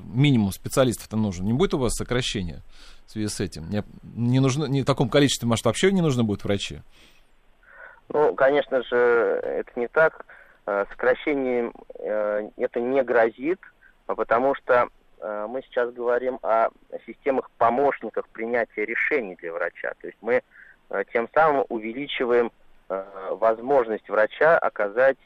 минимум 0.05 0.53
специалистов-то 0.53 1.16
нужен. 1.16 1.46
Не 1.46 1.53
будет 1.53 1.74
у 1.74 1.79
вас 1.79 1.94
сокращения? 1.94 2.62
в 3.07 3.11
связи 3.11 3.29
с 3.29 3.40
этим? 3.40 3.68
Не, 3.70 3.83
не 4.14 4.40
нужно, 4.40 4.64
не 4.66 4.83
в 4.83 4.87
таком 4.87 5.09
количестве, 5.09 5.48
может, 5.48 5.64
вообще 5.64 5.92
не 5.92 6.00
нужно 6.00 6.24
будет 6.24 6.44
врачи? 6.44 6.81
Ну, 8.09 8.35
конечно 8.35 8.83
же, 8.83 8.96
это 8.96 9.70
не 9.77 9.88
так. 9.88 10.24
Э, 10.66 10.85
сокращением 10.90 11.72
э, 11.98 12.48
это 12.57 12.81
не 12.81 13.03
грозит, 13.03 13.61
а 14.07 14.14
потому 14.14 14.55
что 14.55 14.88
э, 15.20 15.46
мы 15.48 15.62
сейчас 15.62 15.92
говорим 15.92 16.38
о 16.42 16.68
системах 17.07 17.50
помощников 17.59 18.27
принятия 18.29 18.85
решений 18.85 19.37
для 19.37 19.53
врача. 19.53 19.92
То 20.00 20.07
есть 20.07 20.18
мы 20.20 20.42
тем 21.12 21.29
самым 21.35 21.64
увеличиваем 21.68 22.51
возможность 23.31 24.09
врача 24.09 24.59
оказать 24.59 25.16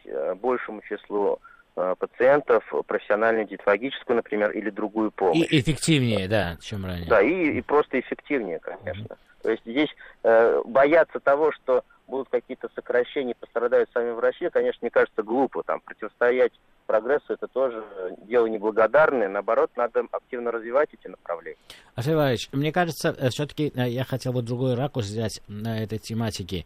большему 0.41 0.81
числу 0.83 1.41
Э, 1.81 1.95
пациентов 1.97 2.65
профессиональную 2.89 3.47
диетологическую, 3.47 4.17
например, 4.17 4.51
или 4.51 4.69
другую 4.69 5.13
помощь. 5.13 5.47
И 5.49 5.61
эффективнее, 5.61 6.27
да, 6.27 6.57
чем 6.61 6.85
ранее. 6.85 7.07
Да, 7.09 7.23
и, 7.23 7.59
и 7.59 7.61
просто 7.61 8.01
эффективнее, 8.01 8.59
конечно. 8.59 9.17
То 9.43 9.51
есть 9.51 9.63
здесь 9.65 9.91
э, 10.23 10.63
бояться 10.65 11.21
того, 11.21 11.53
что 11.53 11.85
будут 12.07 12.29
какие-то 12.31 12.69
сокращения, 12.75 13.35
пострадают 13.39 13.91
сами 13.93 14.11
врачи, 14.11 14.49
конечно, 14.51 14.79
мне 14.83 14.91
кажется, 14.91 15.23
глупо. 15.23 15.63
Там 15.63 15.81
противостоять 15.81 16.53
прогрессу 16.87 17.35
это 17.35 17.47
тоже 17.47 17.85
дело 18.23 18.47
неблагодарное. 18.47 19.29
Наоборот, 19.29 19.71
надо 19.77 20.05
активно 20.11 20.51
развивать 20.51 20.89
эти 20.93 21.07
направления. 21.07 21.59
Иванович, 21.97 22.49
мне 22.53 22.73
кажется, 22.73 23.15
э, 23.17 23.29
все-таки 23.29 23.73
э, 23.75 23.89
я 23.89 24.05
хотел 24.05 24.33
бы 24.33 24.43
другой 24.43 24.75
ракурс 24.75 25.07
взять 25.07 25.43
на 25.49 25.83
этой 25.83 25.99
тематике. 25.99 26.65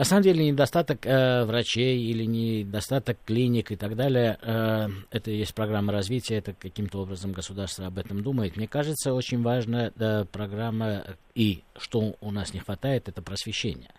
На 0.00 0.04
самом 0.04 0.22
деле 0.22 0.46
недостаток 0.46 1.04
э, 1.04 1.44
врачей 1.44 2.00
или 2.00 2.24
недостаток 2.24 3.18
клиник 3.26 3.70
и 3.70 3.76
так 3.76 3.96
далее, 3.96 4.38
э, 4.40 4.88
это 5.10 5.30
есть 5.30 5.54
программа 5.54 5.92
развития, 5.92 6.36
это 6.36 6.54
каким-то 6.54 7.02
образом 7.02 7.32
государство 7.32 7.86
об 7.86 7.98
этом 7.98 8.22
думает. 8.22 8.56
Мне 8.56 8.66
кажется, 8.66 9.12
очень 9.12 9.42
важная 9.42 9.92
э, 9.94 10.24
программа 10.24 11.04
и 11.34 11.64
что 11.76 12.16
у 12.22 12.30
нас 12.30 12.54
не 12.54 12.60
хватает, 12.60 13.10
это 13.10 13.20
просвещение 13.20 13.90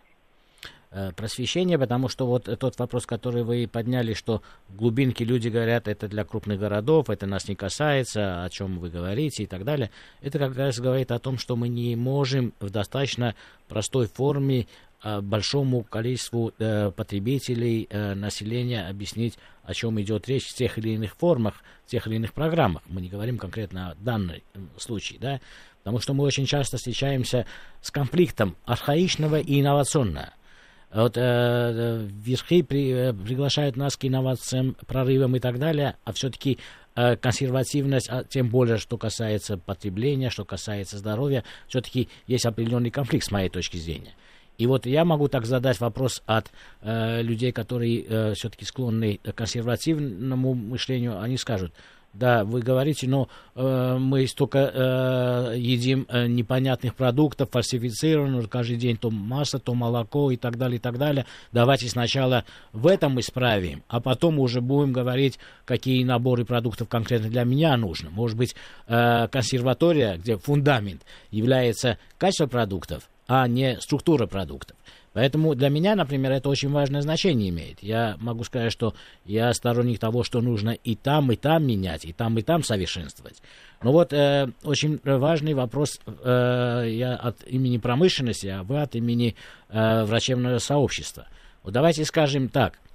э, 0.90 1.12
просвещение, 1.12 1.78
потому 1.78 2.08
что 2.08 2.26
вот 2.26 2.46
тот 2.46 2.80
вопрос, 2.80 3.06
который 3.06 3.44
вы 3.44 3.70
подняли, 3.72 4.16
что 4.16 4.42
в 4.70 4.78
глубинке 4.78 5.24
люди 5.24 5.50
говорят, 5.50 5.88
это 5.88 6.08
для 6.08 6.26
крупных 6.26 6.60
городов, 6.60 7.12
это 7.12 7.28
нас 7.28 7.48
не 7.48 7.54
касается, 7.54 8.44
о 8.44 8.50
чем 8.50 8.80
вы 8.80 8.90
говорите 8.90 9.44
и 9.44 9.46
так 9.46 9.64
далее, 9.66 9.92
это 10.22 10.40
как 10.40 10.58
раз 10.58 10.80
говорит 10.80 11.12
о 11.12 11.20
том, 11.20 11.38
что 11.38 11.56
мы 11.56 11.70
не 11.70 11.96
можем 11.96 12.56
в 12.60 12.72
достаточно 12.72 13.36
простой 13.68 14.08
форме 14.08 14.66
большому 15.04 15.84
количеству 15.84 16.54
э, 16.60 16.92
потребителей, 16.92 17.88
э, 17.90 18.14
населения 18.14 18.88
объяснить, 18.88 19.38
о 19.64 19.74
чем 19.74 20.00
идет 20.02 20.28
речь 20.28 20.48
в 20.48 20.54
тех 20.54 20.78
или 20.78 20.90
иных 20.90 21.16
формах, 21.16 21.64
в 21.86 21.90
тех 21.90 22.08
или 22.08 22.16
иных 22.16 22.34
программах. 22.34 22.84
Мы 22.88 23.02
не 23.02 23.10
говорим 23.10 23.38
конкретно 23.38 23.92
о 23.92 23.96
данном 23.96 24.38
случае, 24.78 25.20
да, 25.20 25.42
потому 25.80 26.00
что 26.00 26.14
мы 26.14 26.24
очень 26.24 26.46
часто 26.46 26.78
встречаемся 26.78 27.46
с 27.82 27.92
конфликтом 27.92 28.56
архаичного 28.66 29.40
и 29.40 29.62
инновационного. 29.62 30.34
Вот 30.94 31.14
э, 31.16 32.06
верхи 32.22 32.64
при, 32.64 32.92
э, 32.92 33.14
приглашают 33.14 33.78
нас 33.78 33.96
к 33.96 34.04
инновациям, 34.04 34.76
прорывам 34.88 35.36
и 35.38 35.40
так 35.40 35.58
далее, 35.58 35.96
а 36.04 36.12
все-таки 36.12 36.60
э, 36.96 37.16
консервативность, 37.16 38.10
а 38.10 38.26
тем 38.26 38.50
более, 38.50 38.78
что 38.78 38.98
касается 38.98 39.58
потребления, 39.58 40.30
что 40.30 40.44
касается 40.44 40.98
здоровья, 40.98 41.46
все-таки 41.68 42.10
есть 42.28 42.46
определенный 42.46 42.92
конфликт 42.92 43.26
с 43.26 43.32
моей 43.32 43.48
точки 43.48 43.78
зрения. 43.78 44.14
И 44.58 44.68
вот 44.68 44.86
я 44.86 45.06
могу 45.06 45.28
так 45.28 45.46
задать 45.46 45.80
вопрос 45.80 46.22
от 46.26 46.52
э, 46.82 47.22
людей, 47.22 47.52
которые 47.52 48.04
э, 48.04 48.34
все-таки 48.36 48.66
склонны 48.66 49.20
к 49.24 49.32
консервативному 49.34 50.54
мышлению. 50.54 51.20
Они 51.20 51.38
скажут, 51.38 51.74
да, 52.14 52.44
вы 52.44 52.60
говорите, 52.60 53.08
но 53.08 53.30
э, 53.56 53.98
мы 53.98 54.28
столько 54.28 54.60
э, 54.60 55.58
едим 55.58 56.06
э, 56.10 56.28
непонятных 56.28 56.96
продуктов, 56.96 57.52
фальсифицированных, 57.52 58.50
каждый 58.50 58.76
день 58.76 58.98
то 58.98 59.10
масло, 59.10 59.60
то 59.60 59.74
молоко 59.74 60.30
и 60.32 60.36
так 60.36 60.58
далее, 60.58 60.76
и 60.78 60.80
так 60.80 60.98
далее. 60.98 61.26
Давайте 61.54 61.88
сначала 61.88 62.44
в 62.74 62.88
этом 62.88 63.18
исправим, 63.22 63.84
а 63.88 64.02
потом 64.02 64.40
уже 64.40 64.60
будем 64.60 64.92
говорить, 64.92 65.40
какие 65.64 66.04
наборы 66.04 66.44
продуктов 66.44 66.90
конкретно 66.90 67.30
для 67.30 67.46
меня 67.46 67.78
нужны. 67.78 68.10
Может 68.10 68.38
быть, 68.38 68.56
э, 68.88 69.28
консерватория, 69.30 70.18
где 70.18 70.38
фундамент 70.38 71.04
является 71.32 71.98
качество 72.18 72.48
продуктов, 72.48 73.10
а 73.34 73.48
не 73.48 73.80
структура 73.80 74.28
продуктов. 74.28 74.76
Поэтому 75.14 75.56
для 75.56 75.70
меня, 75.70 75.96
например, 75.96 76.34
это 76.34 76.50
очень 76.50 76.70
важное 76.70 77.02
значение 77.02 77.48
имеет. 77.48 77.82
Я 77.82 78.18
могу 78.20 78.44
сказать, 78.44 78.74
что 78.74 78.94
я 79.24 79.54
сторонник 79.54 80.00
того, 80.00 80.24
что 80.24 80.42
нужно 80.42 80.72
и 80.72 80.96
там, 80.96 81.32
и 81.32 81.38
там 81.38 81.66
менять, 81.66 82.04
и 82.04 82.12
там, 82.12 82.38
и 82.38 82.42
там 82.42 82.62
совершенствовать. 82.62 83.42
Но 83.82 83.94
вот 83.94 84.12
э, 84.12 84.50
очень 84.64 85.00
важный 85.06 85.54
вопрос 85.54 86.02
э, 86.06 86.88
я 86.90 87.16
от 87.16 87.48
имени 87.48 87.78
промышленности, 87.78 88.48
а 88.48 88.64
вы 88.64 88.82
от 88.82 88.96
имени 88.96 89.36
э, 89.70 90.04
врачебного 90.04 90.58
сообщества. 90.58 91.26
Вот 91.64 91.72
давайте 91.72 92.04
скажем 92.04 92.50
так– 92.50 92.80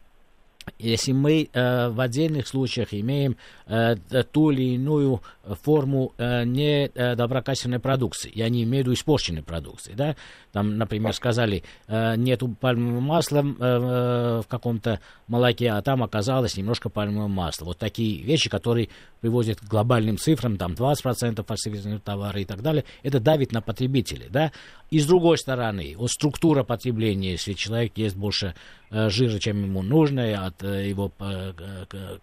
если 0.79 1.13
мы 1.13 1.49
э, 1.53 1.89
в 1.89 2.01
отдельных 2.01 2.47
случаях 2.47 2.93
имеем 2.93 3.37
э, 3.67 3.97
ту 4.33 4.51
или 4.51 4.75
иную 4.75 5.23
форму 5.63 6.13
э, 6.19 6.45
недоброкачественной 6.45 7.79
продукции, 7.79 8.31
я 8.35 8.49
не 8.49 8.65
имею 8.65 8.85
в 8.85 8.87
виду 8.87 8.95
испорченной 8.95 9.43
продукции, 9.43 9.95
да, 9.95 10.17
там, 10.53 10.79
например, 10.79 11.13
сказали, 11.13 11.65
э, 11.87 12.17
нету 12.17 12.49
пальмового 12.49 13.01
масла 13.01 13.39
э, 13.39 13.43
э, 13.59 14.43
в 14.43 14.47
каком-то 14.49 15.01
молоке, 15.29 15.71
а 15.71 15.83
там 15.83 16.03
оказалось 16.03 16.57
немножко 16.57 16.89
пальмового 16.89 17.29
масла. 17.29 17.67
Вот 17.67 17.79
такие 17.79 18.23
вещи, 18.23 18.49
которые 18.49 18.89
приводят 19.21 19.61
к 19.61 19.65
глобальным 19.65 20.17
цифрам, 20.17 20.57
там 20.57 20.73
20% 20.73 21.45
фальсифицированных 21.45 22.03
товаров 22.03 22.41
и 22.41 22.45
так 22.45 22.63
далее, 22.63 22.85
это 23.03 23.21
давит 23.21 23.53
на 23.53 23.61
потребителей, 23.61 24.29
да. 24.31 24.53
И 24.91 24.99
с 24.99 25.07
другой 25.07 25.37
стороны, 25.37 25.95
вот 25.99 26.11
структура 26.11 26.63
потребления, 26.63 27.33
если 27.33 27.53
человек 27.53 27.99
ест 27.99 28.17
больше 28.17 28.55
э, 28.86 28.86
жира, 28.91 29.39
чем 29.39 29.63
ему 29.63 29.83
нужно, 29.83 30.47
от 30.47 30.63
э, 30.63 30.89
его 30.89 31.13
э, 31.19 31.53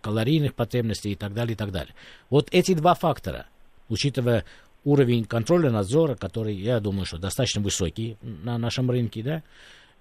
калорийных 0.01 0.53
потребностей 0.53 1.11
и 1.11 1.15
так 1.15 1.33
далее, 1.33 1.53
и 1.53 1.57
так 1.57 1.71
далее. 1.71 1.93
Вот 2.29 2.47
эти 2.51 2.73
два 2.73 2.93
фактора, 2.93 3.47
учитывая 3.89 4.45
уровень 4.85 5.25
контроля, 5.25 5.69
надзора, 5.71 6.15
который, 6.15 6.55
я 6.55 6.79
думаю, 6.79 7.05
что 7.05 7.17
достаточно 7.17 7.61
высокий 7.61 8.17
на 8.21 8.57
нашем 8.57 8.89
рынке, 8.89 9.23
да, 9.23 9.43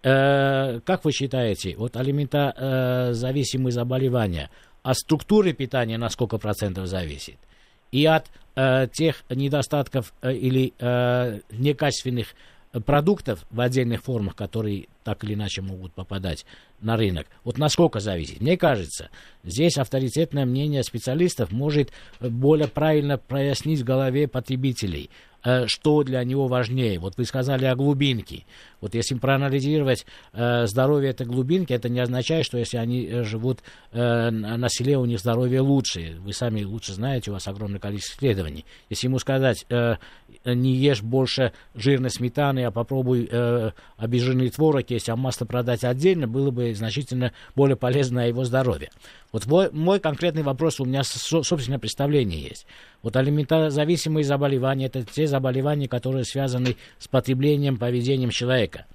э, 0.02 0.80
как 0.80 1.04
вы 1.04 1.12
считаете, 1.12 1.76
вот 1.76 1.96
алиментозависимые 1.96 3.72
заболевания, 3.72 4.50
от 4.82 4.96
структуры 4.96 5.52
питания 5.52 5.98
на 5.98 6.08
сколько 6.08 6.38
процентов 6.38 6.86
зависит? 6.86 7.36
И 7.92 8.04
от 8.06 8.26
э, 8.56 8.88
тех 8.92 9.22
недостатков 9.30 10.12
э, 10.22 10.32
или 10.34 10.72
э, 10.78 11.40
некачественных 11.50 12.34
продуктов 12.80 13.44
в 13.50 13.60
отдельных 13.60 14.02
формах, 14.02 14.34
которые 14.34 14.88
так 15.04 15.24
или 15.24 15.34
иначе 15.34 15.62
могут 15.62 15.92
попадать 15.92 16.46
на 16.80 16.96
рынок. 16.96 17.26
Вот 17.44 17.58
насколько 17.58 18.00
зависит? 18.00 18.40
Мне 18.40 18.56
кажется, 18.56 19.10
здесь 19.44 19.76
авторитетное 19.76 20.46
мнение 20.46 20.82
специалистов 20.82 21.52
может 21.52 21.90
более 22.20 22.68
правильно 22.68 23.18
прояснить 23.18 23.80
в 23.80 23.84
голове 23.84 24.26
потребителей, 24.28 25.10
что 25.66 26.02
для 26.02 26.22
него 26.24 26.46
важнее. 26.46 26.98
Вот 26.98 27.16
вы 27.16 27.24
сказали 27.24 27.64
о 27.64 27.74
глубинке. 27.74 28.44
Вот 28.82 28.94
если 28.96 29.14
проанализировать 29.14 30.04
э, 30.32 30.66
здоровье 30.66 31.10
этой 31.10 31.24
глубинки, 31.24 31.72
это 31.72 31.88
не 31.88 32.00
означает, 32.00 32.44
что 32.44 32.58
если 32.58 32.78
они 32.78 33.06
э, 33.06 33.22
живут 33.22 33.60
э, 33.92 34.30
на 34.30 34.68
селе, 34.68 34.98
у 34.98 35.04
них 35.04 35.20
здоровье 35.20 35.60
лучше. 35.60 36.16
Вы 36.18 36.32
сами 36.32 36.64
лучше 36.64 36.92
знаете, 36.92 37.30
у 37.30 37.34
вас 37.34 37.46
огромное 37.46 37.78
количество 37.78 38.16
исследований. 38.16 38.64
Если 38.90 39.06
ему 39.06 39.20
сказать, 39.20 39.64
э, 39.70 39.96
не 40.44 40.74
ешь 40.74 41.00
больше 41.00 41.52
жирной 41.76 42.10
сметаны, 42.10 42.64
а 42.64 42.72
попробуй 42.72 43.28
э, 43.30 43.70
обезжиренный 43.96 44.50
творог 44.50 44.90
есть, 44.90 45.08
а 45.08 45.14
масло 45.14 45.44
продать 45.44 45.84
отдельно, 45.84 46.26
было 46.26 46.50
бы 46.50 46.74
значительно 46.74 47.32
более 47.54 47.76
полезно 47.76 48.22
на 48.22 48.24
его 48.24 48.44
здоровье. 48.44 48.90
Вот 49.30 49.46
мой, 49.72 50.00
конкретный 50.00 50.42
вопрос, 50.42 50.80
у 50.80 50.84
меня 50.84 51.04
со, 51.04 51.18
собственное 51.18 51.78
представление 51.78 52.40
есть. 52.40 52.66
Вот 53.02 53.16
алиментозависимые 53.16 54.24
заболевания, 54.24 54.86
это 54.86 55.02
те 55.02 55.26
заболевания, 55.26 55.88
которые 55.88 56.24
связаны 56.24 56.76
с 56.98 57.08
потреблением, 57.08 57.76
поведением 57.76 58.30
человека. 58.30 58.86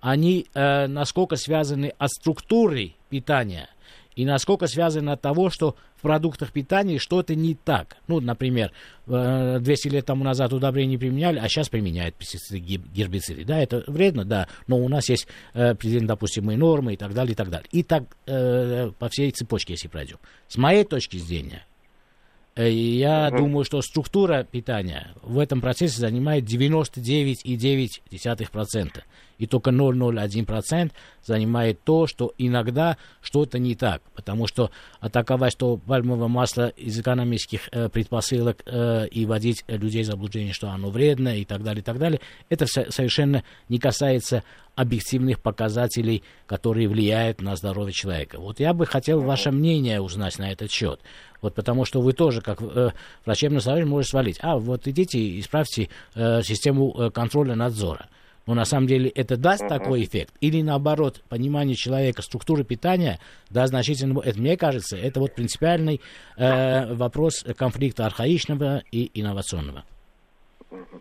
Они 0.00 0.46
э, 0.52 0.88
насколько 0.88 1.36
связаны 1.36 1.92
от 1.98 2.10
структуры 2.10 2.94
питания– 3.08 3.68
и 4.14 4.24
насколько 4.24 4.66
связано 4.66 5.12
от 5.12 5.20
того, 5.20 5.50
что 5.50 5.76
в 5.96 6.02
продуктах 6.02 6.52
питания 6.52 6.98
что-то 6.98 7.34
не 7.34 7.54
так. 7.54 7.96
Ну, 8.08 8.20
например, 8.20 8.72
200 9.06 9.88
э, 9.88 9.90
лет 9.90 10.06
тому 10.06 10.24
назад 10.24 10.52
удобрения 10.52 10.92
не 10.92 10.98
применяли, 10.98 11.38
а 11.38 11.48
сейчас 11.48 11.68
применяют 11.68 12.14
пестициды, 12.16 12.58
гербициды. 12.58 13.44
Да, 13.44 13.58
это 13.58 13.84
вредно, 13.86 14.24
да, 14.24 14.48
но 14.66 14.78
у 14.78 14.88
нас 14.88 15.08
есть 15.08 15.26
э, 15.54 15.74
допустимые 15.74 16.58
нормы 16.58 16.94
и 16.94 16.96
так 16.96 17.14
далее, 17.14 17.32
и 17.32 17.36
так 17.36 17.48
далее. 17.48 17.68
И 17.72 17.82
так 17.82 18.04
э, 18.26 18.90
по 18.98 19.08
всей 19.08 19.30
цепочке, 19.30 19.74
если 19.74 19.88
пройдем. 19.88 20.18
С 20.48 20.56
моей 20.56 20.84
точки 20.84 21.16
зрения, 21.16 21.64
я 22.56 23.28
угу. 23.28 23.38
думаю, 23.38 23.64
что 23.64 23.82
структура 23.82 24.44
питания 24.44 25.12
в 25.22 25.38
этом 25.38 25.60
процессе 25.60 25.98
занимает 25.98 26.44
99,9% 26.44 29.02
и 29.42 29.46
только 29.46 29.70
0,01% 29.70 30.92
занимает 31.24 31.82
то, 31.82 32.06
что 32.06 32.32
иногда 32.38 32.96
что-то 33.20 33.58
не 33.58 33.74
так. 33.74 34.00
Потому 34.14 34.46
что 34.46 34.70
атаковать, 35.00 35.52
что 35.52 35.78
пальмовое 35.78 36.28
масло 36.28 36.68
из 36.68 37.00
экономических 37.00 37.68
э, 37.72 37.88
предпосылок 37.88 38.62
э, 38.66 39.08
и 39.08 39.26
вводить 39.26 39.64
людей 39.66 40.04
в 40.04 40.06
заблуждение, 40.06 40.52
что 40.52 40.70
оно 40.70 40.90
вредно 40.90 41.36
и 41.36 41.44
так 41.44 41.64
далее, 41.64 41.80
и 41.80 41.84
так 41.84 41.98
далее, 41.98 42.20
это 42.50 42.66
совершенно 42.66 43.42
не 43.68 43.80
касается 43.80 44.44
объективных 44.76 45.40
показателей, 45.40 46.22
которые 46.46 46.88
влияют 46.88 47.42
на 47.42 47.56
здоровье 47.56 47.92
человека. 47.92 48.38
Вот 48.38 48.60
я 48.60 48.72
бы 48.72 48.86
хотел 48.86 49.22
ваше 49.22 49.50
мнение 49.50 50.00
узнать 50.00 50.38
на 50.38 50.52
этот 50.52 50.70
счет. 50.70 51.00
Вот 51.40 51.56
потому 51.56 51.84
что 51.84 52.00
вы 52.00 52.12
тоже, 52.12 52.42
как 52.42 52.62
э, 52.62 52.90
врачебный 53.26 53.60
совет, 53.60 53.86
можете 53.86 54.12
свалить. 54.12 54.38
А, 54.40 54.56
вот 54.56 54.86
идите 54.86 55.18
и 55.18 55.40
исправьте 55.40 55.88
э, 56.14 56.42
систему 56.42 56.94
э, 56.96 57.10
контроля 57.10 57.56
надзора. 57.56 58.06
Но 58.46 58.54
на 58.54 58.64
самом 58.64 58.86
деле 58.86 59.08
это 59.10 59.36
даст 59.36 59.62
uh-huh. 59.62 59.68
такой 59.68 60.04
эффект? 60.04 60.34
Или 60.40 60.62
наоборот, 60.62 61.22
понимание 61.28 61.76
человека, 61.76 62.22
структуры 62.22 62.64
питания 62.64 63.18
даст 63.50 63.70
значительно... 63.70 64.20
Это, 64.20 64.38
мне 64.38 64.56
кажется, 64.56 64.96
это 64.96 65.20
вот 65.20 65.34
принципиальный 65.34 66.00
э, 66.36 66.92
вопрос 66.94 67.44
конфликта 67.56 68.06
архаичного 68.06 68.82
и 68.90 69.10
инновационного. 69.20 69.84
Uh-huh. 70.70 71.00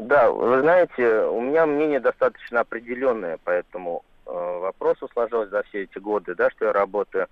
Да, 0.00 0.30
вы 0.30 0.60
знаете, 0.60 1.22
у 1.22 1.40
меня 1.40 1.64
мнение 1.64 2.00
достаточно 2.00 2.60
определенное 2.60 3.38
по 3.38 3.50
этому 3.50 4.04
э, 4.26 4.30
вопросу 4.30 5.08
сложилось 5.12 5.48
за 5.48 5.62
все 5.64 5.84
эти 5.84 5.98
годы, 5.98 6.34
да, 6.34 6.50
что 6.50 6.66
я 6.66 6.72
работаю. 6.72 7.28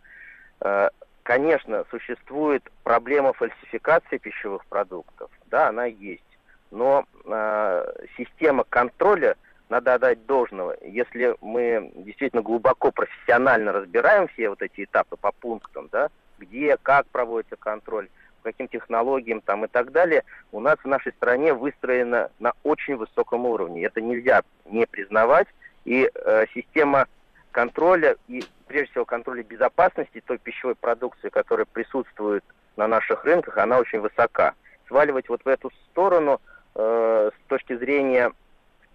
Э, 0.62 0.88
конечно, 1.22 1.84
существует 1.90 2.62
проблема 2.84 3.34
фальсификации 3.34 4.16
пищевых 4.16 4.64
продуктов, 4.66 5.30
да, 5.50 5.68
она 5.68 5.84
есть 5.84 6.22
но 6.70 7.04
э, 7.24 7.92
система 8.16 8.64
контроля, 8.64 9.36
надо 9.68 9.94
отдать 9.94 10.24
должного. 10.26 10.76
Если 10.82 11.34
мы 11.40 11.90
действительно 11.96 12.42
глубоко 12.42 12.92
профессионально 12.92 13.72
разбираем 13.72 14.28
все 14.28 14.48
вот 14.48 14.62
эти 14.62 14.84
этапы 14.84 15.16
по 15.16 15.32
пунктам, 15.32 15.88
да, 15.90 16.08
где, 16.38 16.76
как 16.82 17.06
проводится 17.06 17.56
контроль, 17.56 18.08
по 18.42 18.50
каким 18.50 18.68
технологиям 18.68 19.40
там 19.40 19.64
и 19.64 19.68
так 19.68 19.90
далее, 19.90 20.22
у 20.52 20.60
нас 20.60 20.78
в 20.78 20.86
нашей 20.86 21.12
стране 21.12 21.52
выстроено 21.52 22.30
на 22.38 22.52
очень 22.62 22.96
высоком 22.96 23.46
уровне. 23.46 23.84
Это 23.84 24.00
нельзя 24.00 24.42
не 24.66 24.86
признавать. 24.86 25.48
И 25.84 26.10
э, 26.14 26.46
система 26.54 27.06
контроля 27.50 28.16
и, 28.28 28.44
прежде 28.68 28.90
всего, 28.92 29.04
контроля 29.04 29.42
безопасности 29.42 30.22
той 30.24 30.38
пищевой 30.38 30.74
продукции, 30.74 31.28
которая 31.28 31.66
присутствует 31.66 32.44
на 32.76 32.86
наших 32.86 33.24
рынках, 33.24 33.56
она 33.58 33.78
очень 33.78 34.00
высока. 34.00 34.54
Сваливать 34.86 35.28
вот 35.28 35.44
в 35.44 35.48
эту 35.48 35.72
сторону– 35.90 36.40
Э, 36.78 37.30
с 37.32 37.48
точки 37.48 37.74
зрения 37.74 38.32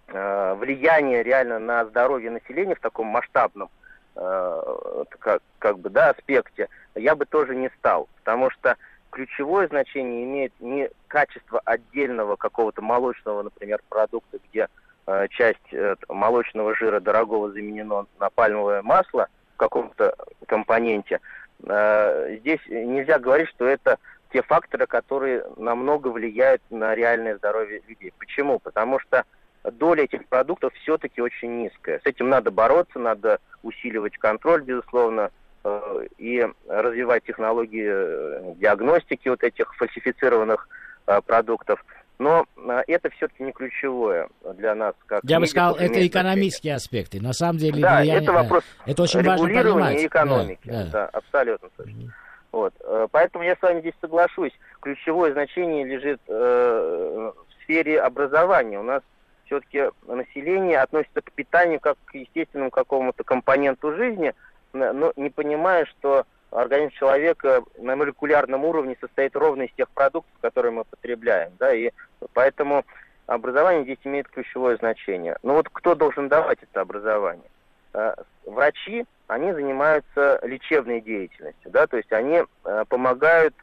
э, 0.06 0.54
влияния 0.54 1.24
реально 1.24 1.58
на 1.58 1.84
здоровье 1.86 2.30
населения 2.30 2.76
в 2.76 2.80
таком 2.80 3.08
масштабном 3.08 3.70
э, 4.14 5.04
как, 5.18 5.42
как 5.58 5.80
бы, 5.80 5.90
да, 5.90 6.10
аспекте, 6.10 6.68
я 6.94 7.16
бы 7.16 7.26
тоже 7.26 7.56
не 7.56 7.70
стал, 7.78 8.08
потому 8.18 8.50
что 8.50 8.76
ключевое 9.10 9.66
значение 9.66 10.22
имеет 10.22 10.52
не 10.60 10.90
качество 11.08 11.60
отдельного 11.64 12.36
какого-то 12.36 12.82
молочного, 12.82 13.42
например, 13.42 13.80
продукта, 13.88 14.38
где 14.48 14.68
э, 15.08 15.26
часть 15.30 15.72
э, 15.72 15.96
молочного 16.08 16.76
жира 16.76 17.00
дорогого 17.00 17.50
заменена 17.50 18.06
на 18.20 18.30
пальмовое 18.30 18.82
масло 18.82 19.26
в 19.54 19.56
каком-то 19.56 20.14
компоненте. 20.46 21.18
Э, 21.64 22.36
здесь 22.38 22.60
нельзя 22.68 23.18
говорить, 23.18 23.48
что 23.48 23.66
это 23.66 23.98
те 24.32 24.42
факторы, 24.42 24.86
которые 24.86 25.44
намного 25.56 26.08
влияют 26.08 26.62
на 26.70 26.94
реальное 26.94 27.36
здоровье 27.36 27.82
людей. 27.86 28.12
Почему? 28.18 28.58
Потому 28.58 28.98
что 28.98 29.24
доля 29.70 30.04
этих 30.04 30.26
продуктов 30.26 30.72
все-таки 30.82 31.20
очень 31.20 31.62
низкая. 31.62 32.00
С 32.00 32.06
этим 32.06 32.28
надо 32.28 32.50
бороться, 32.50 32.98
надо 32.98 33.38
усиливать 33.62 34.16
контроль, 34.18 34.62
безусловно, 34.62 35.30
э, 35.64 36.06
и 36.18 36.46
развивать 36.68 37.24
технологии 37.24 37.88
э, 37.88 38.54
диагностики 38.56 39.28
вот 39.28 39.42
этих 39.42 39.74
фальсифицированных 39.76 40.68
э, 41.06 41.20
продуктов. 41.24 41.84
Но 42.18 42.46
это 42.86 43.10
все-таки 43.10 43.42
не 43.42 43.52
ключевое 43.52 44.28
для 44.56 44.76
нас. 44.76 44.94
Как 45.06 45.22
Я 45.24 45.40
бы 45.40 45.46
сказал, 45.46 45.74
это 45.74 46.06
экономические 46.06 46.76
аспекты. 46.76 47.20
На 47.20 47.32
самом 47.32 47.58
деле, 47.58 47.82
да, 47.82 48.00
влияние, 48.00 48.22
это 48.22 48.32
вопрос 48.32 48.64
это 48.86 49.02
очень 49.02 49.24
важно 49.24 49.46
понимать. 49.46 50.04
экономики. 50.04 50.60
Да, 50.64 50.84
да. 50.84 50.90
да 50.90 51.06
абсолютно 51.06 51.68
точно. 51.76 52.12
Вот. 52.52 52.74
Э, 52.80 53.08
поэтому 53.10 53.44
я 53.44 53.56
с 53.56 53.62
вами 53.62 53.80
здесь 53.80 53.94
соглашусь. 54.00 54.52
Ключевое 54.80 55.32
значение 55.32 55.84
лежит 55.84 56.20
э, 56.28 57.32
в 57.48 57.62
сфере 57.62 58.00
образования. 58.00 58.78
У 58.78 58.84
нас 58.84 59.02
все-таки 59.46 59.90
население 60.06 60.80
относится 60.80 61.22
к 61.22 61.32
питанию 61.32 61.80
как 61.80 61.96
к 62.04 62.14
естественному 62.14 62.70
какому-то 62.70 63.24
компоненту 63.24 63.94
жизни, 63.94 64.34
но 64.72 65.12
не 65.16 65.30
понимая, 65.30 65.84
что 65.86 66.24
организм 66.50 66.92
человека 66.94 67.62
на 67.78 67.96
молекулярном 67.96 68.64
уровне 68.64 68.96
состоит 69.00 69.34
ровно 69.36 69.62
из 69.62 69.72
тех 69.72 69.88
продуктов, 69.90 70.32
которые 70.40 70.72
мы 70.72 70.84
потребляем. 70.84 71.52
Да, 71.58 71.74
и 71.74 71.90
поэтому 72.34 72.84
образование 73.26 73.84
здесь 73.84 73.98
имеет 74.04 74.28
ключевое 74.28 74.76
значение. 74.76 75.36
Но 75.42 75.54
вот 75.54 75.68
кто 75.70 75.94
должен 75.94 76.28
давать 76.28 76.58
это 76.62 76.82
образование? 76.82 77.50
Э, 77.94 78.14
врачи, 78.46 79.04
они 79.32 79.52
занимаются 79.52 80.38
лечебной 80.42 81.00
деятельностью, 81.00 81.70
да, 81.70 81.86
то 81.86 81.96
есть 81.96 82.12
они 82.12 82.42
э, 82.64 82.84
помогают 82.88 83.54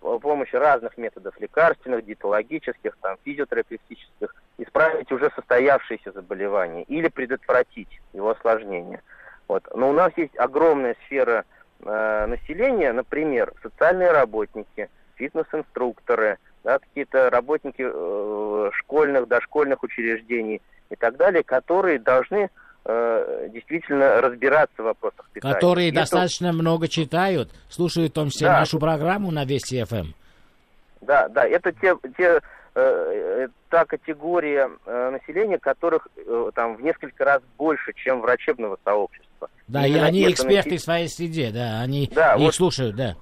с 0.00 0.18
помощью 0.20 0.60
разных 0.60 0.96
методов 0.96 1.38
лекарственных, 1.38 2.06
диетологических, 2.06 2.96
там, 3.02 3.16
физиотерапевтических, 3.24 4.34
исправить 4.58 5.12
уже 5.12 5.30
состоявшиеся 5.34 6.12
заболевания 6.12 6.84
или 6.84 7.08
предотвратить 7.08 8.00
его 8.14 8.30
осложнение. 8.30 9.02
Вот. 9.46 9.68
Но 9.74 9.90
у 9.90 9.92
нас 9.92 10.12
есть 10.16 10.36
огромная 10.38 10.96
сфера 11.06 11.44
э, 11.80 12.26
населения, 12.26 12.92
например, 12.92 13.52
социальные 13.62 14.12
работники, 14.12 14.88
фитнес-инструкторы, 15.16 16.38
да, 16.64 16.78
какие-то 16.78 17.30
работники 17.30 17.84
э, 17.84 18.70
школьных, 18.72 19.28
дошкольных 19.28 19.82
учреждений 19.82 20.62
и 20.88 20.96
так 20.96 21.16
далее, 21.16 21.42
которые 21.42 21.98
должны 21.98 22.50
действительно 22.84 24.20
разбираться 24.20 24.82
в 24.82 24.84
вопросах 24.84 25.28
питания. 25.32 25.54
Которые 25.54 25.86
Если... 25.88 25.98
достаточно 25.98 26.52
много 26.52 26.88
читают, 26.88 27.50
слушают 27.68 28.12
в 28.12 28.14
том 28.14 28.30
числе 28.30 28.48
да. 28.48 28.60
нашу 28.60 28.78
программу 28.78 29.30
на 29.30 29.44
Вести 29.44 29.84
ФМ. 29.84 29.96
Эм. 29.96 30.14
Да, 31.02 31.28
да, 31.28 31.46
это 31.46 31.72
те, 31.72 31.96
те 32.16 32.40
э, 32.74 33.48
та 33.68 33.84
категория 33.84 34.70
э, 34.86 35.10
населения, 35.10 35.58
которых 35.58 36.08
э, 36.16 36.50
там 36.54 36.76
в 36.76 36.82
несколько 36.82 37.24
раз 37.24 37.42
больше, 37.56 37.92
чем 37.94 38.20
врачебного 38.20 38.78
сообщества. 38.84 39.48
Да, 39.68 39.86
и, 39.86 39.92
и 39.92 39.98
они 39.98 40.30
эксперты 40.30 40.76
в 40.76 40.80
своей 40.80 41.08
среде, 41.08 41.50
да, 41.52 41.80
они 41.80 42.10
да, 42.14 42.34
их 42.34 42.40
вот, 42.40 42.54
слушают, 42.54 42.96
да. 42.96 43.16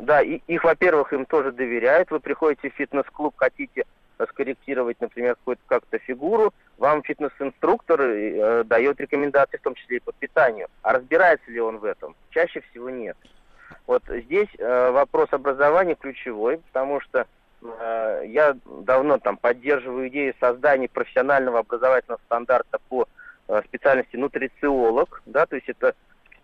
Да, 0.00 0.22
и, 0.22 0.40
их, 0.46 0.62
во-первых, 0.62 1.12
им 1.12 1.24
тоже 1.24 1.52
доверяют. 1.52 2.10
Вы 2.10 2.20
приходите 2.20 2.70
в 2.70 2.74
фитнес-клуб, 2.74 3.34
хотите 3.36 3.84
скорректировать, 4.30 5.00
например, 5.00 5.36
какую-то 5.36 5.62
как-то 5.66 5.98
фигуру, 5.98 6.52
вам 6.78 7.02
фитнес-инструктор 7.02 8.00
э, 8.00 8.64
дает 8.64 9.00
рекомендации, 9.00 9.56
в 9.56 9.62
том 9.62 9.74
числе 9.74 9.98
и 9.98 10.00
по 10.00 10.12
питанию. 10.12 10.68
А 10.82 10.92
разбирается 10.92 11.50
ли 11.50 11.60
он 11.60 11.78
в 11.78 11.84
этом? 11.84 12.14
Чаще 12.30 12.60
всего 12.70 12.90
нет. 12.90 13.16
Вот 13.86 14.02
здесь 14.08 14.48
э, 14.58 14.90
вопрос 14.90 15.28
образования 15.32 15.94
ключевой, 15.94 16.58
потому 16.58 17.00
что 17.00 17.26
э, 17.62 18.22
я 18.26 18.56
давно 18.64 19.18
там 19.18 19.36
поддерживаю 19.36 20.08
идею 20.08 20.34
создания 20.40 20.88
профессионального 20.88 21.60
образовательного 21.60 22.20
стандарта 22.26 22.78
по 22.88 23.06
э, 23.48 23.62
специальности 23.66 24.16
нутрициолог, 24.16 25.22
да, 25.26 25.46
то 25.46 25.56
есть 25.56 25.68
это 25.68 25.94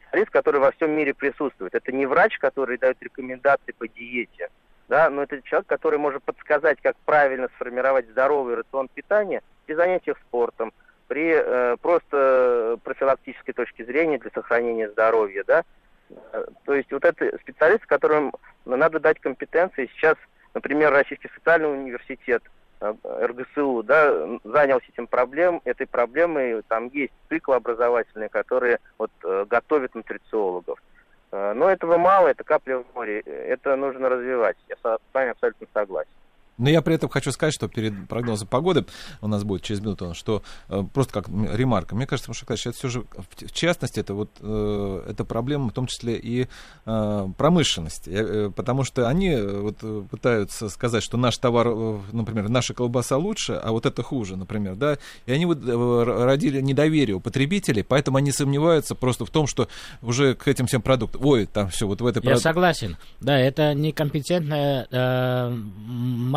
специалист, 0.06 0.30
который 0.30 0.60
во 0.60 0.72
всем 0.72 0.92
мире 0.92 1.14
присутствует. 1.14 1.74
Это 1.74 1.92
не 1.92 2.06
врач, 2.06 2.38
который 2.38 2.78
дает 2.78 3.02
рекомендации 3.02 3.72
по 3.72 3.88
диете, 3.88 4.48
да, 4.88 5.10
но 5.10 5.22
это 5.24 5.42
человек, 5.42 5.66
который 5.66 5.98
может 5.98 6.22
подсказать, 6.22 6.78
как 6.80 6.96
правильно 7.04 7.48
сформировать 7.56 8.08
здоровый 8.08 8.54
рацион 8.54 8.88
питания 8.92 9.42
при 9.66 9.74
занятиях 9.74 10.18
спортом, 10.28 10.72
при 11.08 11.32
э, 11.34 11.76
просто 11.80 12.78
профилактической 12.84 13.52
точке 13.52 13.84
зрения 13.84 14.18
для 14.18 14.30
сохранения 14.30 14.88
здоровья, 14.88 15.44
да. 15.46 15.64
Э, 16.32 16.46
то 16.64 16.74
есть 16.74 16.90
вот 16.92 17.04
это 17.04 17.36
специалист, 17.38 17.84
которым 17.86 18.32
надо 18.64 19.00
дать 19.00 19.20
компетенции. 19.20 19.90
Сейчас, 19.92 20.16
например, 20.54 20.92
Российский 20.92 21.28
социальный 21.34 21.72
университет 21.72 22.42
э, 22.80 22.94
РГСУ, 23.04 23.82
да, 23.82 24.38
занялся 24.44 24.86
этим 24.88 25.06
проблем, 25.06 25.60
этой 25.64 25.86
проблемой. 25.86 26.62
Там 26.68 26.88
есть 26.88 27.12
циклы 27.28 27.56
образовательные, 27.56 28.28
которые 28.28 28.78
вот 28.98 29.10
э, 29.24 29.44
готовят 29.48 29.94
нутрициологов. 29.94 30.78
Но 31.30 31.70
этого 31.70 31.96
мало, 31.96 32.28
это 32.28 32.44
капля 32.44 32.80
в 32.80 32.94
море. 32.94 33.20
Это 33.20 33.74
нужно 33.76 34.10
развивать. 34.10 34.58
Я 34.68 34.76
с 34.76 34.98
вами 35.14 35.30
абсолютно 35.30 35.66
согласен. 35.72 36.10
Но 36.58 36.68
я 36.68 36.82
при 36.82 36.94
этом 36.94 37.08
хочу 37.08 37.32
сказать, 37.32 37.54
что 37.54 37.68
перед 37.68 38.08
прогнозом 38.08 38.48
погоды 38.48 38.84
у 39.20 39.28
нас 39.28 39.42
будет 39.44 39.62
через 39.62 39.80
минуту, 39.80 40.14
что 40.14 40.42
э, 40.68 40.82
просто 40.92 41.14
как 41.14 41.28
ремарка. 41.28 41.94
Мне 41.94 42.06
кажется, 42.06 42.32
что 42.32 42.52
это 42.52 42.72
все 42.72 42.88
же, 42.88 43.04
в 43.16 43.52
частности, 43.52 44.00
это 44.00 44.14
вот 44.14 44.30
э, 44.40 45.04
это 45.08 45.24
проблема 45.24 45.70
в 45.70 45.72
том 45.72 45.86
числе 45.86 46.16
и 46.16 46.48
э, 46.86 47.28
промышленности, 47.36 48.10
э, 48.10 48.50
потому 48.54 48.84
что 48.84 49.08
они 49.08 49.30
э, 49.30 49.60
вот 49.60 50.08
пытаются 50.08 50.68
сказать, 50.68 51.02
что 51.02 51.16
наш 51.16 51.36
товар, 51.38 51.68
э, 51.68 52.00
например, 52.12 52.48
наша 52.48 52.74
колбаса 52.74 53.16
лучше, 53.16 53.54
а 53.54 53.70
вот 53.70 53.86
это 53.86 54.02
хуже, 54.02 54.36
например, 54.36 54.76
да, 54.76 54.98
и 55.26 55.32
они 55.32 55.46
вот 55.46 55.58
э, 55.66 56.24
родили 56.24 56.60
недоверие 56.60 57.16
у 57.16 57.20
потребителей, 57.20 57.82
поэтому 57.82 58.18
они 58.18 58.32
сомневаются 58.32 58.94
просто 58.94 59.24
в 59.24 59.30
том, 59.30 59.46
что 59.46 59.68
уже 60.02 60.34
к 60.34 60.48
этим 60.48 60.66
всем 60.66 60.82
продуктам, 60.82 61.24
ой, 61.24 61.46
там 61.46 61.68
все 61.68 61.86
вот 61.86 62.00
в 62.00 62.06
этой. 62.06 62.22
Я 62.22 62.30
прод... 62.30 62.42
согласен, 62.42 62.96
да, 63.20 63.38
это 63.38 63.74
некомпетентная 63.74 64.86
э, 64.90 65.56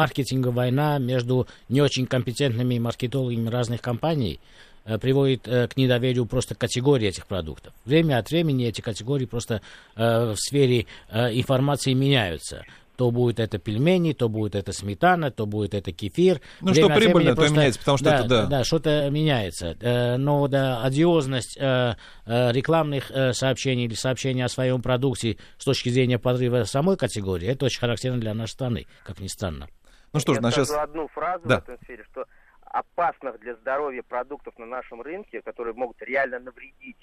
маркетинговая 0.05 0.55
война 0.55 0.99
между 0.99 1.47
не 1.67 1.81
очень 1.81 2.05
компетентными 2.05 2.77
маркетологами 2.77 3.49
разных 3.49 3.81
компаний 3.81 4.39
э, 4.85 4.99
приводит 4.99 5.47
э, 5.47 5.67
к 5.67 5.77
недоверию 5.77 6.27
просто 6.27 6.53
категории 6.53 7.07
этих 7.07 7.25
продуктов. 7.25 7.73
Время 7.85 8.19
от 8.19 8.29
времени 8.29 8.67
эти 8.67 8.81
категории 8.81 9.25
просто 9.25 9.61
э, 9.95 10.33
в 10.33 10.37
сфере 10.37 10.85
информации 11.11 11.93
меняются 11.93 12.63
то 12.97 13.11
будет 13.11 13.41
это 13.41 13.57
пельмени, 13.57 14.13
то 14.13 14.29
будет 14.29 14.55
это 14.55 14.71
сметана, 14.71 15.29
то 15.29 15.45
будет 15.45 15.73
это 15.73 15.91
кефир. 15.91 16.39
Ну, 16.61 16.71
Время 16.71 16.87
что 16.87 16.95
прибыльно, 16.95 17.31
то 17.31 17.35
просто, 17.35 17.53
меняется, 17.53 17.79
потому 17.79 17.97
что 17.97 18.05
да, 18.05 18.19
это, 18.19 18.27
да. 18.29 18.45
Да, 18.45 18.63
что-то 18.63 19.09
меняется. 19.09 19.75
Но 20.17 20.47
да, 20.47 20.81
одиозность 20.81 21.57
рекламных 21.57 23.11
сообщений 23.33 23.83
или 23.83 23.95
сообщений 23.95 24.45
о 24.45 24.47
своем 24.47 24.81
продукте 24.81 25.35
с 25.57 25.65
точки 25.65 25.89
зрения 25.89 26.19
подрыва 26.19 26.63
самой 26.63 26.95
категории, 26.95 27.49
это 27.49 27.65
очень 27.65 27.81
характерно 27.81 28.21
для 28.21 28.33
нашей 28.33 28.53
страны, 28.53 28.85
как 29.03 29.19
ни 29.19 29.27
странно. 29.27 29.67
Ну 30.15 30.19
что 30.19 30.33
ж, 30.33 30.39
Я 30.41 30.51
сейчас... 30.51 30.71
одну 30.71 31.07
фразу 31.09 31.47
да. 31.47 31.59
в 31.59 31.63
этом 31.63 31.77
сфере, 31.83 32.03
что 32.11 32.25
опасных 32.63 33.39
для 33.39 33.55
здоровья 33.55 34.01
продуктов 34.01 34.57
на 34.57 34.65
нашем 34.65 35.01
рынке, 35.01 35.41
которые 35.41 35.73
могут 35.73 36.01
реально 36.01 36.39
навредить, 36.39 36.97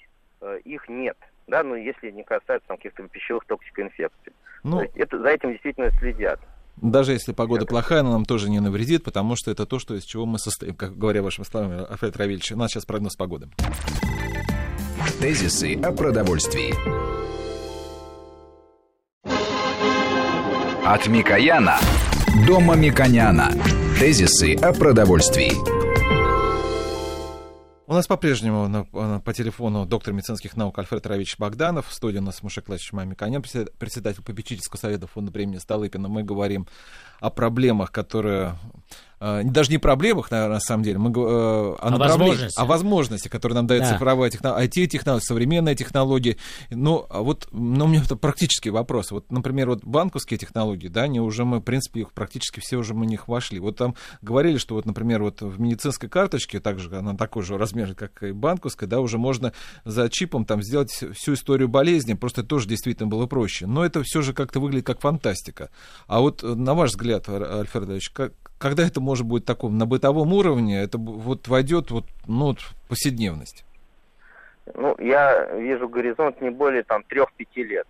их 0.65 0.89
нет 0.89 1.17
да, 1.47 1.63
ну, 1.63 1.75
если 1.75 2.11
не 2.11 2.23
касается 2.23 2.67
там, 2.67 2.77
каких-то 2.77 3.03
пищевых 3.07 3.45
токсикоинфекций. 3.45 4.33
Ну, 4.63 4.79
То 4.79 4.87
это, 4.95 5.19
за 5.19 5.29
этим 5.29 5.51
действительно 5.51 5.91
следят. 5.99 6.39
Даже 6.77 7.11
если 7.11 7.33
погода 7.33 7.65
плохая, 7.65 7.99
она 7.99 8.11
нам 8.11 8.25
тоже 8.25 8.49
не 8.49 8.59
навредит, 8.59 9.03
потому 9.03 9.35
что 9.35 9.51
это 9.51 9.65
то, 9.65 9.77
что, 9.77 9.93
из 9.93 10.03
чего 10.03 10.25
мы 10.25 10.39
состоим, 10.39 10.75
как 10.75 10.97
говоря 10.97 11.21
вашими 11.21 11.45
словами, 11.45 11.85
Альфред 11.89 12.17
Равильевич. 12.17 12.51
У 12.51 12.57
нас 12.57 12.71
сейчас 12.71 12.85
прогноз 12.85 13.15
погоды. 13.15 13.47
Тезисы 15.19 15.79
о 15.81 15.91
продовольствии. 15.91 16.73
От 20.85 21.07
Микояна 21.07 21.77
до 22.47 22.59
Мамиконяна. 22.59 23.51
Тезисы 23.97 24.55
о 24.55 24.73
продовольствии. 24.73 25.51
У 27.85 27.93
нас 27.93 28.07
по-прежнему 28.07 28.67
на, 28.67 29.19
по 29.19 29.33
телефону 29.33 29.85
доктор 29.85 30.13
медицинских 30.13 30.57
наук 30.57 30.77
Альфред 30.79 31.05
Равич 31.05 31.37
Богданов. 31.37 31.87
В 31.87 31.93
студии 31.93 32.17
у 32.17 32.21
нас 32.21 32.41
Мушек 32.43 32.67
Лачич 32.67 32.91
Мамиканян, 32.91 33.43
председатель 33.77 34.23
попечительского 34.23 34.79
совета 34.79 35.07
фонда 35.07 35.31
премии 35.31 35.57
Столыпина. 35.57 36.09
Мы 36.09 36.23
говорим 36.23 36.67
о 37.19 37.29
проблемах, 37.29 37.91
которые 37.91 38.55
даже 39.43 39.71
не 39.71 39.77
проблемах, 39.77 40.31
наверное, 40.31 40.55
на 40.55 40.59
самом 40.59 40.83
деле, 40.83 40.97
мы, 40.97 41.09
э, 41.09 41.13
о, 41.13 41.77
о 41.79 41.97
возможности. 41.97 42.59
о 42.59 42.65
возможности, 42.65 43.27
которые 43.29 43.55
нам 43.55 43.67
дает 43.67 43.83
да. 43.83 43.93
цифровая 43.93 44.29
технология, 44.29 44.67
IT-технология, 44.67 45.25
современная 45.25 45.75
технология. 45.75 46.35
Ну, 46.69 47.05
а 47.09 47.21
вот, 47.21 47.47
ну, 47.51 47.85
у 47.85 47.87
меня 47.87 48.01
это 48.03 48.17
практический 48.17 48.69
вопрос. 48.69 49.11
Вот, 49.11 49.31
например, 49.31 49.69
вот 49.69 49.85
банковские 49.85 50.37
технологии, 50.37 50.89
да, 50.89 51.03
они 51.03 51.21
уже 51.21 51.45
мы, 51.45 51.59
в 51.59 51.61
принципе, 51.61 52.01
их 52.01 52.11
практически 52.11 52.59
все 52.59 52.75
уже 52.75 52.93
мы 52.93 53.05
в 53.05 53.09
них 53.09 53.29
вошли. 53.29 53.59
Вот 53.59 53.77
там 53.77 53.95
говорили, 54.21 54.57
что 54.57 54.75
вот, 54.75 54.85
например, 54.85 55.23
вот 55.23 55.41
в 55.41 55.57
медицинской 55.57 56.09
карточке, 56.09 56.59
также 56.59 56.93
она 56.93 57.15
такой 57.15 57.43
же 57.43 57.57
размер, 57.57 57.95
как 57.95 58.23
и 58.23 58.33
банковская, 58.33 58.87
да, 58.87 58.99
уже 58.99 59.17
можно 59.17 59.53
за 59.85 60.09
чипом 60.09 60.43
там 60.43 60.61
сделать 60.61 60.91
всю 60.91 61.35
историю 61.35 61.69
болезни, 61.69 62.13
просто 62.13 62.43
тоже 62.43 62.67
действительно 62.67 63.07
было 63.07 63.25
проще. 63.25 63.67
Но 63.67 63.85
это 63.85 64.03
все 64.03 64.21
же 64.21 64.33
как-то 64.33 64.59
выглядит 64.59 64.85
как 64.85 64.99
фантастика. 64.99 65.69
А 66.07 66.19
вот 66.19 66.43
на 66.43 66.73
ваш 66.73 66.91
взгляд, 66.91 67.29
Альфред 67.29 67.89
Ильич, 67.89 68.09
как, 68.09 68.33
когда 68.63 68.87
это 68.87 69.01
может 69.01 69.27
быть 69.27 69.43
таком 69.43 69.77
на 69.77 69.85
бытовом 69.85 70.31
уровне, 70.31 70.81
это 70.81 70.97
вот 70.97 71.49
войдет 71.49 71.91
вот, 71.91 72.05
ну, 72.25 72.55
в 72.55 72.87
повседневность? 72.87 73.65
Ну, 74.73 74.95
я 74.99 75.47
вижу 75.55 75.89
горизонт 75.89 76.39
не 76.39 76.49
более 76.49 76.83
там 76.83 77.03
трех-пяти 77.03 77.61
лет. 77.61 77.85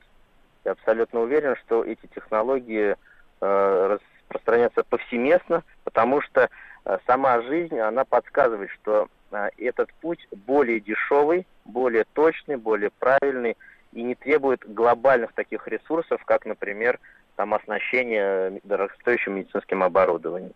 Я 0.66 0.72
абсолютно 0.72 1.20
уверен, 1.20 1.56
что 1.64 1.84
эти 1.84 2.08
технологии 2.16 2.96
э, 3.42 3.98
распространятся 4.28 4.84
повсеместно, 4.84 5.64
потому 5.84 6.24
что 6.24 6.50
э, 6.86 6.98
сама 7.06 7.44
жизнь, 7.44 7.78
она 7.78 8.04
подсказывает, 8.04 8.72
что 8.82 9.10
э, 9.30 9.50
этот 9.60 9.94
путь 10.02 10.28
более 10.48 10.80
дешевый, 10.80 11.46
более 11.66 12.06
точный, 12.14 12.58
более 12.58 12.90
правильный 12.98 13.58
и 13.92 14.02
не 14.02 14.16
требует 14.16 14.62
глобальных 14.74 15.34
таких 15.34 15.68
ресурсов, 15.68 16.26
как, 16.26 16.48
например, 16.48 17.00
там 17.36 17.54
оснащение 17.54 18.60
дорогостоящим 18.64 19.36
медицинским 19.36 19.84
оборудованием. 19.84 20.54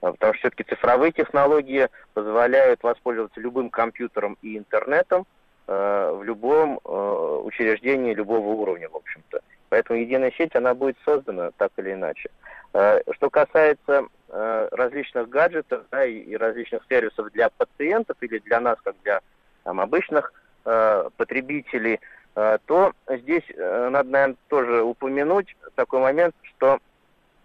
А, 0.00 0.12
потому 0.12 0.34
что 0.34 0.40
все-таки 0.40 0.64
цифровые 0.64 1.12
технологии 1.12 1.88
позволяют 2.14 2.82
воспользоваться 2.82 3.40
любым 3.40 3.70
компьютером 3.70 4.36
и 4.42 4.58
интернетом 4.58 5.26
э, 5.66 6.12
в 6.14 6.22
любом 6.22 6.80
э, 6.84 7.40
учреждении 7.44 8.14
любого 8.14 8.48
уровня, 8.48 8.88
в 8.88 8.96
общем-то. 8.96 9.40
Поэтому 9.68 9.98
единая 9.98 10.30
сеть, 10.32 10.54
она 10.54 10.74
будет 10.74 10.96
создана 11.04 11.50
так 11.56 11.72
или 11.76 11.92
иначе. 11.92 12.30
Э, 12.72 13.00
что 13.12 13.30
касается 13.30 14.06
э, 14.28 14.68
различных 14.70 15.28
гаджетов 15.28 15.84
да, 15.90 16.04
и, 16.04 16.36
различных 16.36 16.82
сервисов 16.88 17.32
для 17.32 17.48
пациентов 17.50 18.16
или 18.20 18.38
для 18.38 18.60
нас, 18.60 18.78
как 18.84 18.94
для 19.02 19.20
там, 19.64 19.80
обычных 19.80 20.32
э, 20.66 21.08
потребителей, 21.16 22.00
э, 22.34 22.58
то 22.66 22.92
здесь 23.08 23.44
э, 23.48 23.88
надо, 23.90 24.10
наверное, 24.10 24.36
тоже 24.48 24.82
упомянуть 24.82 25.56
такой 25.74 26.00
момент, 26.00 26.34
что 26.42 26.78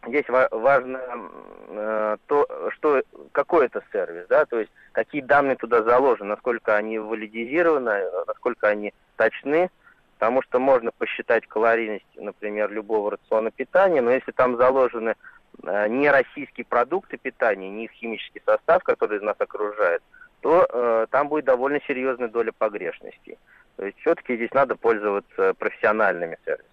здесь 0.07 0.25
важно 0.27 0.99
э, 1.69 2.17
то, 2.27 2.69
что 2.73 3.01
какой 3.31 3.67
это 3.67 3.83
сервис, 3.91 4.25
да, 4.27 4.45
то 4.45 4.59
есть 4.59 4.71
какие 4.91 5.21
данные 5.21 5.55
туда 5.55 5.83
заложены, 5.83 6.29
насколько 6.29 6.75
они 6.75 6.99
валидизированы, 6.99 8.03
насколько 8.27 8.67
они 8.67 8.93
точны, 9.17 9.69
потому 10.17 10.41
что 10.43 10.59
можно 10.59 10.91
посчитать 10.91 11.47
калорийность, 11.47 12.05
например, 12.15 12.71
любого 12.71 13.11
рациона 13.11 13.51
питания, 13.51 14.01
но 14.01 14.11
если 14.11 14.31
там 14.31 14.57
заложены 14.57 15.15
э, 15.63 15.87
не 15.87 16.09
российские 16.09 16.65
продукты 16.65 17.17
питания, 17.17 17.69
не 17.69 17.85
их 17.85 17.91
химический 17.91 18.41
состав, 18.45 18.83
который 18.83 19.19
нас 19.21 19.35
окружает, 19.39 20.01
то 20.41 20.67
э, 20.67 21.05
там 21.11 21.27
будет 21.27 21.45
довольно 21.45 21.79
серьезная 21.87 22.27
доля 22.27 22.51
погрешностей. 22.51 23.37
То 23.77 23.85
есть 23.85 23.97
все-таки 23.99 24.35
здесь 24.35 24.51
надо 24.53 24.75
пользоваться 24.75 25.53
профессиональными 25.53 26.37
сервисами. 26.45 26.70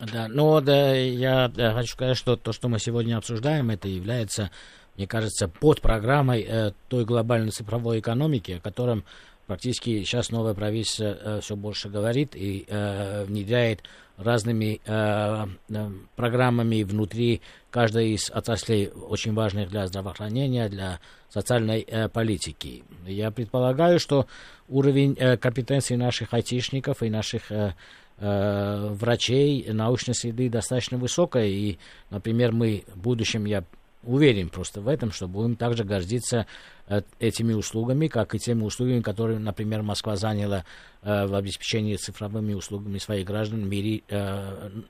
Да, 0.00 0.26
но 0.28 0.60
да, 0.60 0.94
я 0.94 1.48
да, 1.48 1.72
хочу 1.72 1.92
сказать, 1.92 2.16
что 2.16 2.36
то, 2.36 2.52
что 2.52 2.68
мы 2.68 2.78
сегодня 2.78 3.16
обсуждаем, 3.16 3.70
это 3.70 3.86
является, 3.86 4.50
мне 4.96 5.06
кажется, 5.06 5.46
под 5.46 5.80
программой 5.80 6.44
э, 6.48 6.72
той 6.88 7.04
глобальной 7.04 7.52
цифровой 7.52 8.00
экономики, 8.00 8.52
о 8.52 8.60
котором 8.60 9.04
практически 9.46 10.02
сейчас 10.02 10.30
новое 10.30 10.54
правительство 10.54 11.04
э, 11.04 11.40
все 11.42 11.54
больше 11.54 11.88
говорит 11.88 12.34
и 12.34 12.64
э, 12.66 13.24
внедряет 13.24 13.84
разными 14.16 14.80
э, 14.84 15.46
э, 15.68 15.90
программами 16.16 16.82
внутри 16.82 17.40
каждой 17.70 18.12
из 18.12 18.30
отраслей, 18.30 18.88
очень 18.88 19.34
важных 19.34 19.70
для 19.70 19.86
здравоохранения, 19.86 20.68
для 20.68 21.00
социальной 21.28 21.80
э, 21.80 22.08
политики. 22.08 22.84
Я 23.06 23.30
предполагаю, 23.30 23.98
что 23.98 24.26
уровень 24.68 25.16
э, 25.18 25.36
компетенции 25.36 25.96
наших 25.96 26.32
айтишников 26.32 27.02
и 27.02 27.10
наших 27.10 27.50
э, 27.50 27.74
э, 28.18 28.88
врачей 28.92 29.66
научной 29.72 30.14
среды 30.14 30.48
достаточно 30.48 30.98
высокая. 30.98 31.46
И, 31.46 31.78
например, 32.10 32.52
мы 32.52 32.84
в 32.94 32.98
будущем, 32.98 33.44
я 33.44 33.64
уверен 34.02 34.48
просто 34.50 34.80
в 34.80 34.88
этом, 34.88 35.12
что 35.12 35.28
будем 35.28 35.56
также 35.56 35.84
гордиться 35.84 36.46
э, 36.86 37.02
этими 37.18 37.52
услугами, 37.52 38.08
как 38.08 38.34
и 38.34 38.38
теми 38.38 38.62
услугами, 38.62 39.00
которые, 39.00 39.38
например, 39.38 39.82
Москва 39.82 40.16
заняла 40.16 40.64
э, 41.02 41.26
в 41.26 41.34
обеспечении 41.34 41.96
цифровыми 41.96 42.54
услугами 42.54 42.98
своих 42.98 43.26
граждан 43.26 43.62
в 43.64 43.68
мире 43.68 44.02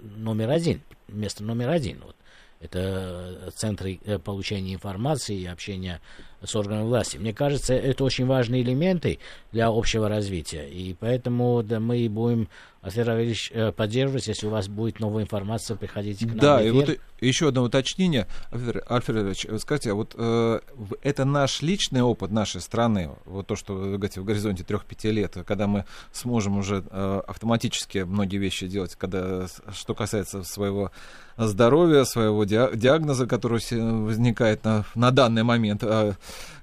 номер 0.01 0.51
один, 0.51 0.81
место 1.09 1.45
номер 1.45 1.70
один. 1.70 2.01
Вот. 2.05 2.16
Это 2.61 3.53
центры 3.55 3.99
получения 4.25 4.75
информации 4.75 5.39
и 5.41 5.47
общения 5.47 6.01
с 6.45 6.57
органами 6.57 6.84
власти. 6.84 7.16
Мне 7.16 7.32
кажется, 7.32 7.74
это 7.74 8.05
очень 8.05 8.26
важные 8.26 8.62
элементы 8.62 9.18
для 9.53 9.68
общего 9.68 10.09
развития. 10.09 10.68
И 10.68 10.95
поэтому 10.99 11.62
да, 11.62 11.80
мы 11.80 12.09
будем, 12.09 12.49
Равильевич, 12.82 13.51
э, 13.55 13.72
поддерживать, 13.72 14.26
если 14.28 14.47
у 14.47 14.51
вас 14.51 14.68
будет 14.68 15.01
новая 15.01 15.22
информация, 15.22 15.76
приходите 15.76 16.26
к 16.26 16.28
нам. 16.28 16.38
Да, 16.38 16.62
и 16.62 16.70
вот 16.70 16.99
еще 17.20 17.49
одно 17.49 17.62
уточнение. 17.62 18.26
Альфред 18.51 19.61
скажите, 19.61 19.92
а 19.92 19.95
вот 19.95 20.14
э, 20.16 20.61
это 21.03 21.24
наш 21.24 21.62
личный 21.62 22.03
опыт 22.03 22.30
нашей 22.30 22.61
страны, 22.61 23.11
вот 23.24 23.47
то, 23.47 23.57
что 23.57 23.74
вы 23.74 23.97
говорите, 23.97 24.20
в 24.20 24.24
горизонте 24.24 24.62
3-5 24.62 25.11
лет, 25.11 25.36
когда 25.47 25.66
мы 25.66 25.84
сможем 26.12 26.59
уже 26.59 26.84
э, 26.90 27.22
автоматически 27.26 27.99
многие 27.99 28.36
вещи 28.36 28.66
делать, 28.66 28.95
когда, 28.97 29.47
что 29.72 29.95
касается 29.95 30.42
своего 30.42 30.90
здоровья, 31.36 32.05
своего 32.05 32.45
диагноза, 32.45 33.26
который 33.26 33.61
возникает 33.70 34.64
на, 34.64 34.84
на 34.95 35.11
данный 35.11 35.42
момент, 35.42 35.82
э, 35.82 36.14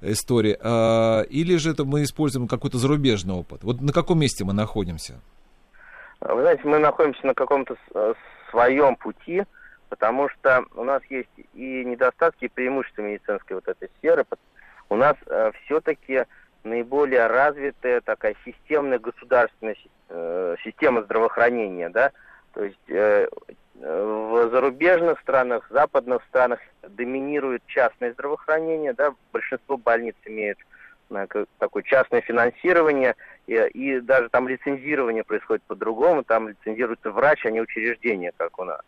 истории, 0.01 0.57
а, 0.61 1.21
или 1.21 1.57
же 1.57 1.71
это 1.71 1.85
мы 1.85 2.03
используем 2.03 2.47
какой-то 2.47 2.77
зарубежный 2.77 3.33
опыт? 3.35 3.63
Вот 3.63 3.81
на 3.81 3.93
каком 3.93 4.19
месте 4.19 4.43
мы 4.43 4.53
находимся? 4.53 5.19
Вы 6.21 6.41
знаете, 6.41 6.61
мы 6.65 6.77
находимся 6.77 7.25
на 7.25 7.33
каком-то 7.33 7.75
э, 7.95 8.13
своем 8.51 8.95
пути, 8.95 9.43
потому 9.89 10.29
что 10.29 10.65
у 10.75 10.83
нас 10.83 11.01
есть 11.09 11.29
и 11.53 11.83
недостатки, 11.83 12.45
и 12.45 12.49
преимущества 12.49 13.01
медицинской 13.01 13.55
вот 13.55 13.67
этой 13.67 13.89
сферы. 13.97 14.25
У 14.89 14.95
нас 14.95 15.15
э, 15.25 15.51
все-таки 15.65 16.25
наиболее 16.63 17.25
развитая 17.25 18.01
такая 18.01 18.35
системная 18.45 18.99
государственная 18.99 19.75
э, 20.09 20.55
система 20.63 21.01
здравоохранения, 21.01 21.89
да, 21.89 22.11
то 22.53 22.63
есть 22.63 22.77
в 23.75 24.49
зарубежных 24.49 25.19
странах, 25.21 25.69
в 25.69 25.73
западных 25.73 26.23
странах 26.29 26.59
доминирует 26.87 27.63
частное 27.67 28.13
здравоохранение, 28.13 28.93
да, 28.93 29.13
большинство 29.31 29.77
больниц 29.77 30.15
имеют 30.25 30.57
э, 31.09 31.45
такое 31.57 31.83
частное 31.83 32.21
финансирование, 32.21 33.15
и, 33.47 33.55
и 33.55 33.99
даже 33.99 34.29
там 34.29 34.47
лицензирование 34.47 35.23
происходит 35.23 35.63
по-другому, 35.63 36.23
там 36.23 36.49
лицензируется 36.49 37.11
врач, 37.11 37.45
а 37.45 37.51
не 37.51 37.61
учреждение, 37.61 38.31
как 38.35 38.59
у 38.59 38.65
нас. 38.65 38.81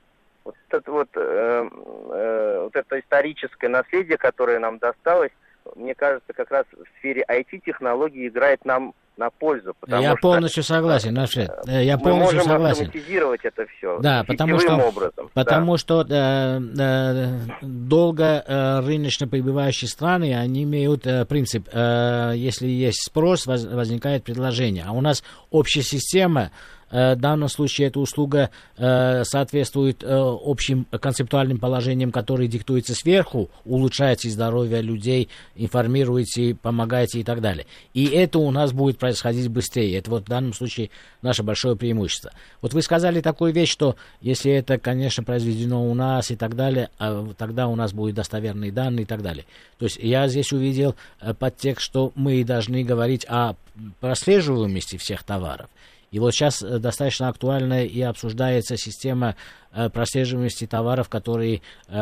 Вот 0.43 0.55
это 0.69 0.91
вот, 0.91 1.09
э, 1.15 1.69
э, 2.11 2.59
вот 2.63 2.75
это 2.75 2.99
историческое 2.99 3.69
наследие, 3.69 4.17
которое 4.17 4.59
нам 4.59 4.77
досталось, 4.77 5.31
мне 5.75 5.95
кажется, 5.95 6.33
как 6.33 6.51
раз 6.51 6.65
в 6.71 6.99
сфере 6.99 7.23
IT-технологий 7.29 8.27
играет 8.27 8.65
нам 8.65 8.93
на 9.17 9.29
пользу. 9.29 9.75
Я 9.87 10.15
полностью 10.15 10.63
согласен, 10.63 11.13
Нафред. 11.13 11.51
Э, 11.67 11.83
я 11.83 11.97
полностью 11.97 12.37
можем 12.37 12.51
согласен. 12.51 12.85
автоматизировать 12.87 13.41
это 13.43 13.65
все. 13.77 13.99
Да, 13.99 14.23
потому 14.23 14.59
что, 14.59 14.75
образом. 14.75 15.29
потому 15.33 15.73
да. 15.73 15.77
что 15.77 16.05
э, 16.09 16.59
э, 16.79 17.39
долго 17.61 18.43
э, 18.45 18.79
рыночно 18.81 19.27
пребывающие 19.27 19.87
страны, 19.87 20.35
они 20.35 20.63
имеют 20.63 21.05
э, 21.05 21.25
принцип, 21.25 21.67
э, 21.71 22.33
если 22.35 22.67
есть 22.67 23.03
спрос, 23.05 23.45
воз, 23.45 23.65
возникает 23.65 24.23
предложение. 24.23 24.85
А 24.87 24.91
у 24.91 25.01
нас 25.01 25.23
общая 25.51 25.83
система 25.83 26.51
Э, 26.82 26.82
в 26.93 27.15
данном 27.15 27.49
случае 27.49 27.87
эта 27.87 27.99
услуга 27.99 28.51
э, 28.77 29.23
соответствует 29.23 30.03
э, 30.03 30.07
общим 30.07 30.85
концептуальным 30.85 31.57
положениям, 31.57 32.11
которые 32.11 32.47
диктуются 32.47 32.93
сверху, 32.93 33.49
улучшаете 33.65 34.29
здоровье 34.29 34.79
людей, 34.81 35.27
информируете, 35.55 36.53
помогаете 36.53 37.21
и 37.21 37.23
так 37.23 37.41
далее. 37.41 37.65
И 37.95 38.05
это 38.05 38.37
у 38.37 38.51
нас 38.51 38.73
будет 38.73 38.99
происходить 38.99 39.47
быстрее. 39.47 39.97
Это 39.97 40.11
вот 40.11 40.25
в 40.25 40.29
данном 40.29 40.53
случае 40.53 40.91
наше 41.23 41.41
большое 41.41 41.75
преимущество. 41.75 42.31
Вот 42.61 42.73
вы 42.73 42.83
сказали 42.83 43.21
такую 43.21 43.53
вещь, 43.53 43.71
что 43.71 43.95
если 44.21 44.51
это, 44.51 44.77
конечно, 44.77 45.23
произведено 45.23 45.89
у 45.89 45.95
нас 45.95 46.29
и 46.29 46.35
так 46.35 46.55
далее, 46.55 46.89
а 46.99 47.27
тогда 47.35 47.67
у 47.69 47.75
нас 47.75 47.91
будут 47.91 48.13
достоверные 48.13 48.71
данные 48.71 49.03
и 49.03 49.07
так 49.07 49.23
далее. 49.23 49.45
То 49.79 49.85
есть 49.85 49.97
я 49.97 50.27
здесь 50.27 50.53
увидел 50.53 50.95
подтекст, 51.39 51.83
что 51.83 52.11
мы 52.13 52.43
должны 52.43 52.83
говорить 52.83 53.25
о 53.27 53.55
прослеживаемости 53.99 54.97
всех 54.97 55.23
товаров. 55.23 55.69
И 56.13 56.19
вот 56.19 56.31
сейчас 56.31 56.61
э, 56.61 56.77
достаточно 56.77 57.27
актуальна 57.27 57.83
и 57.83 57.99
обсуждается 58.01 58.77
система 58.77 59.35
э, 59.71 59.89
прослеживаемости 59.89 60.67
товаров, 60.67 61.09
которые 61.09 61.63
э, 61.87 61.95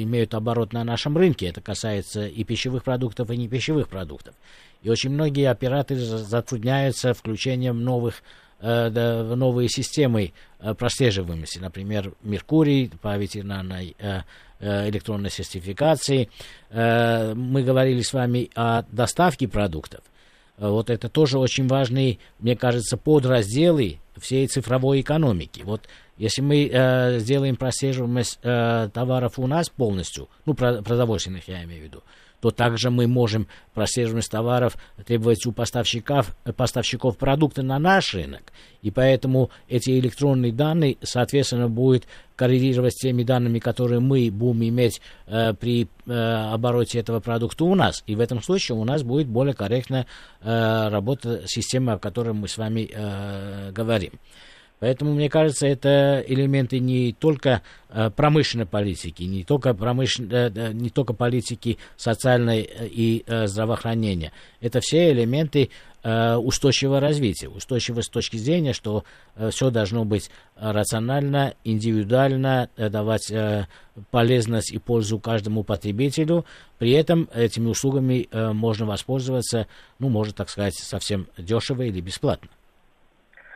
имеют 0.00 0.32
оборот 0.34 0.72
на 0.72 0.84
нашем 0.84 1.16
рынке. 1.16 1.48
Это 1.48 1.60
касается 1.60 2.24
и 2.24 2.44
пищевых 2.44 2.84
продуктов, 2.84 3.30
и 3.30 3.36
не 3.36 3.48
пищевых 3.48 3.88
продуктов. 3.88 4.36
И 4.82 4.88
очень 4.88 5.10
многие 5.10 5.50
операторы 5.50 6.00
затрудняются 6.00 7.12
включением 7.14 7.82
новых 7.84 8.22
новые 8.60 9.68
системы 9.68 10.34
прослеживаемости, 10.78 11.58
например, 11.58 12.12
Меркурий 12.22 12.92
по 13.02 13.16
ветеринарной 13.18 13.96
электронной 14.60 15.30
сертификации. 15.30 16.28
Мы 16.70 17.64
говорили 17.64 18.02
с 18.02 18.12
вами 18.12 18.50
о 18.54 18.84
доставке 18.92 19.48
продуктов. 19.48 20.04
Э, 20.58 20.68
вот 20.68 20.90
это 20.90 21.08
тоже 21.08 21.38
очень 21.38 21.66
важные, 21.66 22.18
мне 22.38 22.56
кажется, 22.56 22.96
подразделы 22.96 23.98
всей 24.18 24.46
цифровой 24.46 25.00
экономики. 25.00 25.62
Вот 25.64 25.88
если 26.18 26.42
мы 26.42 26.68
э, 26.70 27.18
сделаем 27.18 27.56
прослеживаемость 27.56 28.38
э, 28.42 28.90
товаров 28.92 29.38
у 29.38 29.46
нас 29.46 29.68
полностью, 29.68 30.28
ну, 30.44 30.54
продовольственных 30.54 31.48
я 31.48 31.64
имею 31.64 31.80
в 31.80 31.84
виду, 31.84 32.02
то 32.42 32.50
также 32.50 32.90
мы 32.90 33.06
можем 33.06 33.46
прослеживать 33.72 34.28
товаров 34.28 34.76
требовать 35.06 35.46
у 35.46 35.52
поставщиков, 35.52 36.36
поставщиков 36.56 37.16
продукта 37.16 37.62
на 37.62 37.78
наш 37.78 38.14
рынок. 38.14 38.52
И 38.82 38.90
поэтому 38.90 39.50
эти 39.68 39.96
электронные 40.00 40.52
данные, 40.52 40.96
соответственно, 41.02 41.68
будут 41.68 42.08
коррелировать 42.34 42.94
с 42.94 43.00
теми 43.00 43.22
данными, 43.22 43.60
которые 43.60 44.00
мы 44.00 44.28
будем 44.32 44.64
иметь 44.64 45.00
э, 45.28 45.54
при 45.54 45.86
э, 46.06 46.12
обороте 46.12 46.98
этого 46.98 47.20
продукта 47.20 47.62
у 47.62 47.76
нас. 47.76 48.02
И 48.08 48.16
в 48.16 48.20
этом 48.20 48.42
случае 48.42 48.76
у 48.76 48.82
нас 48.82 49.04
будет 49.04 49.28
более 49.28 49.54
корректная 49.54 50.06
э, 50.40 50.88
работа 50.88 51.42
системы, 51.46 51.92
о 51.92 51.98
которой 51.98 52.34
мы 52.34 52.48
с 52.48 52.58
вами 52.58 52.90
э, 52.92 53.70
говорим. 53.70 54.14
Поэтому, 54.82 55.14
мне 55.14 55.30
кажется, 55.30 55.64
это 55.68 56.24
элементы 56.26 56.80
не 56.80 57.12
только 57.12 57.62
э, 57.88 58.10
промышленной 58.10 58.66
политики, 58.66 59.22
не 59.22 59.44
только, 59.44 59.74
промышлен... 59.74 60.28
Э, 60.32 60.50
э, 60.52 60.72
не 60.72 60.90
только 60.90 61.12
политики 61.12 61.78
социальной 61.96 62.68
и 62.80 63.24
здравоохранения. 63.46 64.32
Это 64.60 64.80
все 64.80 65.12
элементы 65.12 65.70
устойчивого 66.02 66.98
развития. 66.98 67.48
Устойчивого 67.48 68.00
с 68.00 68.08
точки 68.08 68.36
зрения, 68.36 68.72
что 68.72 69.04
все 69.50 69.70
должно 69.70 70.04
быть 70.04 70.32
рационально, 70.56 71.54
индивидуально, 71.62 72.70
давать 72.76 73.32
полезность 74.10 74.72
и 74.72 74.78
пользу 74.78 75.20
каждому 75.20 75.62
потребителю. 75.62 76.44
При 76.78 76.90
этом 76.90 77.28
этими 77.32 77.68
услугами 77.68 78.28
можно 78.52 78.84
воспользоваться, 78.84 79.68
ну, 80.00 80.08
можно 80.08 80.32
так 80.32 80.50
сказать, 80.50 80.74
совсем 80.74 81.28
дешево 81.38 81.82
или 81.82 82.00
бесплатно. 82.00 82.48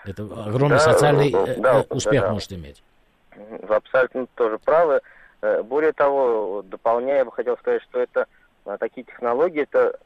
Это 0.06 0.22
огромный 0.22 0.78
да, 0.78 0.78
социальный 0.78 1.30
ну, 1.30 1.46
э, 1.46 1.54
да, 1.56 1.84
успех 1.90 2.22
да, 2.22 2.32
может 2.32 2.52
иметь. 2.52 2.82
Вы 3.34 3.74
абсолютно 3.74 4.26
тоже 4.34 4.58
правы. 4.58 5.00
Э, 5.42 5.62
более 5.62 5.92
того, 5.92 6.62
дополняя, 6.62 7.18
я 7.18 7.24
бы 7.24 7.32
хотел 7.32 7.56
сказать, 7.58 7.82
что 7.82 8.00
это 8.00 8.26
э, 8.64 8.76
такие 8.78 9.04
технологии, 9.04 9.62
это 9.62 9.98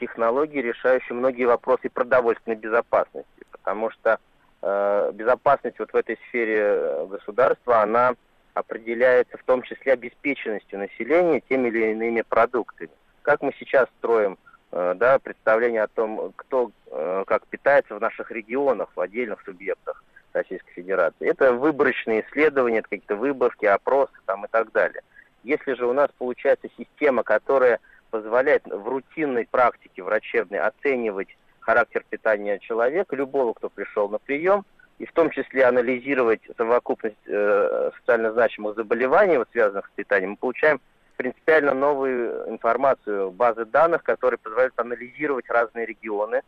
технологии, 0.00 0.62
решающие 0.62 1.14
многие 1.14 1.44
вопросы 1.44 1.90
продовольственной 1.90 2.56
безопасности, 2.56 3.44
потому 3.50 3.90
что 3.90 4.18
безопасность 4.62 5.78
вот 5.78 5.92
в 5.92 5.94
этой 5.94 6.18
сфере 6.26 7.04
государства, 7.04 7.82
она 7.82 8.14
определяется 8.54 9.36
в 9.36 9.42
том 9.42 9.60
числе 9.60 9.92
обеспеченностью 9.92 10.78
населения 10.78 11.42
теми 11.46 11.68
или 11.68 11.90
иными 11.90 12.22
продуктами. 12.22 12.88
Как 13.20 13.42
мы 13.42 13.52
сейчас 13.58 13.90
строим 13.98 14.38
Э, 14.38 14.47
да, 14.70 15.18
представление 15.18 15.82
о 15.82 15.88
том, 15.88 16.32
кто 16.36 16.70
э, 16.90 17.24
как 17.26 17.46
питается 17.46 17.94
в 17.94 18.00
наших 18.00 18.30
регионах, 18.30 18.88
в 18.94 19.00
отдельных 19.00 19.42
субъектах 19.42 20.04
Российской 20.32 20.72
Федерации. 20.72 21.28
Это 21.28 21.52
выборочные 21.52 22.24
исследования, 22.26 22.78
это 22.78 22.88
какие-то 22.88 23.16
выборки, 23.16 23.64
опросы 23.64 24.12
там 24.26 24.44
и 24.44 24.48
так 24.48 24.72
далее. 24.72 25.00
Если 25.42 25.74
же 25.74 25.86
у 25.86 25.92
нас 25.92 26.10
получается 26.18 26.68
система, 26.76 27.22
которая 27.22 27.80
позволяет 28.10 28.64
в 28.66 28.88
рутинной 28.88 29.46
практике 29.50 30.02
врачебной 30.02 30.60
оценивать 30.60 31.28
характер 31.60 32.04
питания 32.08 32.58
человека, 32.58 33.16
любого, 33.16 33.52
кто 33.52 33.68
пришел 33.68 34.08
на 34.08 34.18
прием, 34.18 34.64
и 34.98 35.06
в 35.06 35.12
том 35.12 35.30
числе 35.30 35.64
анализировать 35.64 36.40
совокупность 36.56 37.16
э, 37.26 37.90
социально 37.98 38.32
значимых 38.32 38.74
заболеваний, 38.74 39.38
вот, 39.38 39.48
связанных 39.52 39.86
с 39.86 39.90
питанием, 39.94 40.30
мы 40.30 40.36
получаем 40.36 40.80
принципиально 41.18 41.74
новую 41.74 42.48
информацию, 42.48 43.30
базы 43.30 43.66
данных, 43.66 44.02
которые 44.04 44.38
позволяют 44.38 44.74
анализировать 44.76 45.50
разные 45.50 45.84
регионы. 45.84 46.40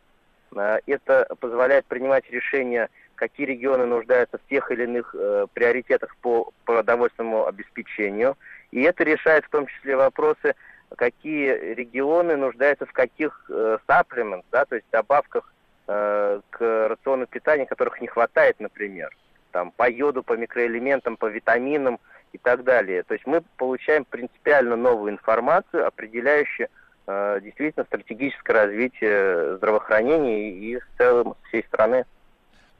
Э, 0.55 0.79
это 0.87 1.27
позволяет 1.39 1.85
принимать 1.85 2.27
решения 2.31 2.89
какие 3.21 3.45
регионы 3.45 3.85
нуждаются 3.85 4.39
в 4.39 4.49
тех 4.49 4.71
или 4.71 4.85
иных 4.85 5.13
э, 5.13 5.45
приоритетах 5.53 6.15
по 6.23 6.51
продовольственному 6.65 7.45
обеспечению. 7.45 8.35
И 8.71 8.81
это 8.81 9.03
решает 9.03 9.45
в 9.45 9.49
том 9.49 9.67
числе 9.67 9.95
вопросы, 9.95 10.55
какие 10.97 11.51
регионы 11.75 12.35
нуждаются 12.35 12.87
в 12.87 12.93
каких 12.93 13.45
э, 13.47 13.77
да, 13.87 14.65
то 14.65 14.75
есть 14.75 14.87
добавках 14.91 15.53
э, 15.87 16.41
к 16.49 16.87
рациону 16.89 17.27
питания, 17.27 17.67
которых 17.67 18.01
не 18.01 18.07
хватает, 18.07 18.59
например, 18.59 19.15
там, 19.51 19.69
по 19.69 19.87
йоду, 19.87 20.23
по 20.23 20.33
микроэлементам, 20.33 21.15
по 21.15 21.27
витаминам 21.27 21.99
и 22.33 22.37
так 22.37 22.63
далее. 22.63 23.03
То 23.03 23.13
есть 23.13 23.25
мы 23.25 23.41
получаем 23.57 24.05
принципиально 24.05 24.75
новую 24.75 25.11
информацию, 25.11 25.85
определяющую 25.85 26.69
э, 27.07 27.39
действительно 27.43 27.85
стратегическое 27.85 28.53
развитие 28.53 29.57
здравоохранения 29.57 30.51
и 30.51 30.77
в 30.77 30.87
целом 30.97 31.35
всей 31.47 31.63
страны. 31.63 32.05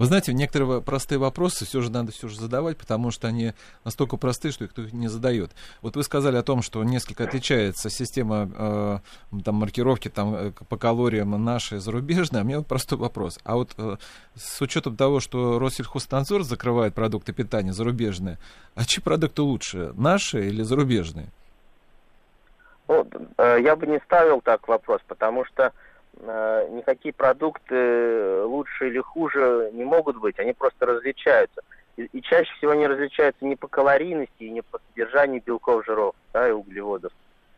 Вы 0.01 0.07
знаете, 0.07 0.33
некоторые 0.33 0.81
простые 0.81 1.19
вопросы 1.19 1.63
все 1.63 1.79
же 1.79 1.91
надо 1.91 2.11
все 2.11 2.27
же 2.27 2.35
задавать, 2.35 2.75
потому 2.75 3.11
что 3.11 3.27
они 3.27 3.53
настолько 3.85 4.17
простые, 4.17 4.51
что 4.51 4.63
их 4.63 4.71
кто 4.71 4.81
не 4.81 5.07
задает. 5.07 5.51
Вот 5.83 5.95
вы 5.95 6.01
сказали 6.01 6.37
о 6.37 6.41
том, 6.41 6.63
что 6.63 6.83
несколько 6.83 7.25
отличается 7.25 7.91
система 7.91 8.49
э, 8.51 8.97
там, 9.45 9.55
маркировки 9.57 10.07
там, 10.07 10.33
э, 10.33 10.51
по 10.67 10.75
калориям 10.75 11.45
наша 11.45 11.75
и 11.75 11.77
зарубежная. 11.77 12.41
А 12.41 12.43
мне 12.43 12.57
вот 12.57 12.65
простой 12.65 12.97
вопрос. 12.97 13.37
А 13.43 13.57
вот 13.57 13.75
э, 13.77 13.97
с 14.33 14.59
учетом 14.59 14.95
того, 14.95 15.19
что 15.19 15.59
Россельхознадзор 15.59 16.41
закрывает 16.41 16.95
продукты 16.95 17.31
питания 17.31 17.71
зарубежные, 17.71 18.39
а 18.73 18.85
чьи 18.85 19.03
продукты 19.03 19.43
лучше, 19.43 19.93
наши 19.93 20.47
или 20.47 20.63
зарубежные? 20.63 21.27
Ну, 22.87 23.05
я 23.37 23.75
бы 23.75 23.85
не 23.85 23.99
ставил 23.99 24.41
так 24.41 24.67
вопрос, 24.67 25.01
потому 25.05 25.45
что 25.45 25.71
никакие 26.21 27.13
продукты 27.13 28.43
лучше 28.43 28.87
или 28.87 28.99
хуже 28.99 29.71
не 29.73 29.83
могут 29.83 30.17
быть, 30.17 30.39
они 30.39 30.53
просто 30.53 30.85
различаются. 30.85 31.61
И, 31.97 32.03
и 32.03 32.21
чаще 32.21 32.51
всего 32.55 32.71
они 32.71 32.87
различаются 32.87 33.43
не 33.45 33.55
по 33.55 33.67
калорийности 33.67 34.43
и 34.43 34.49
не 34.49 34.61
по 34.61 34.79
содержанию 34.89 35.41
белков, 35.45 35.85
жиров 35.85 36.15
да, 36.33 36.47
и 36.47 36.51
углеводов. 36.51 37.11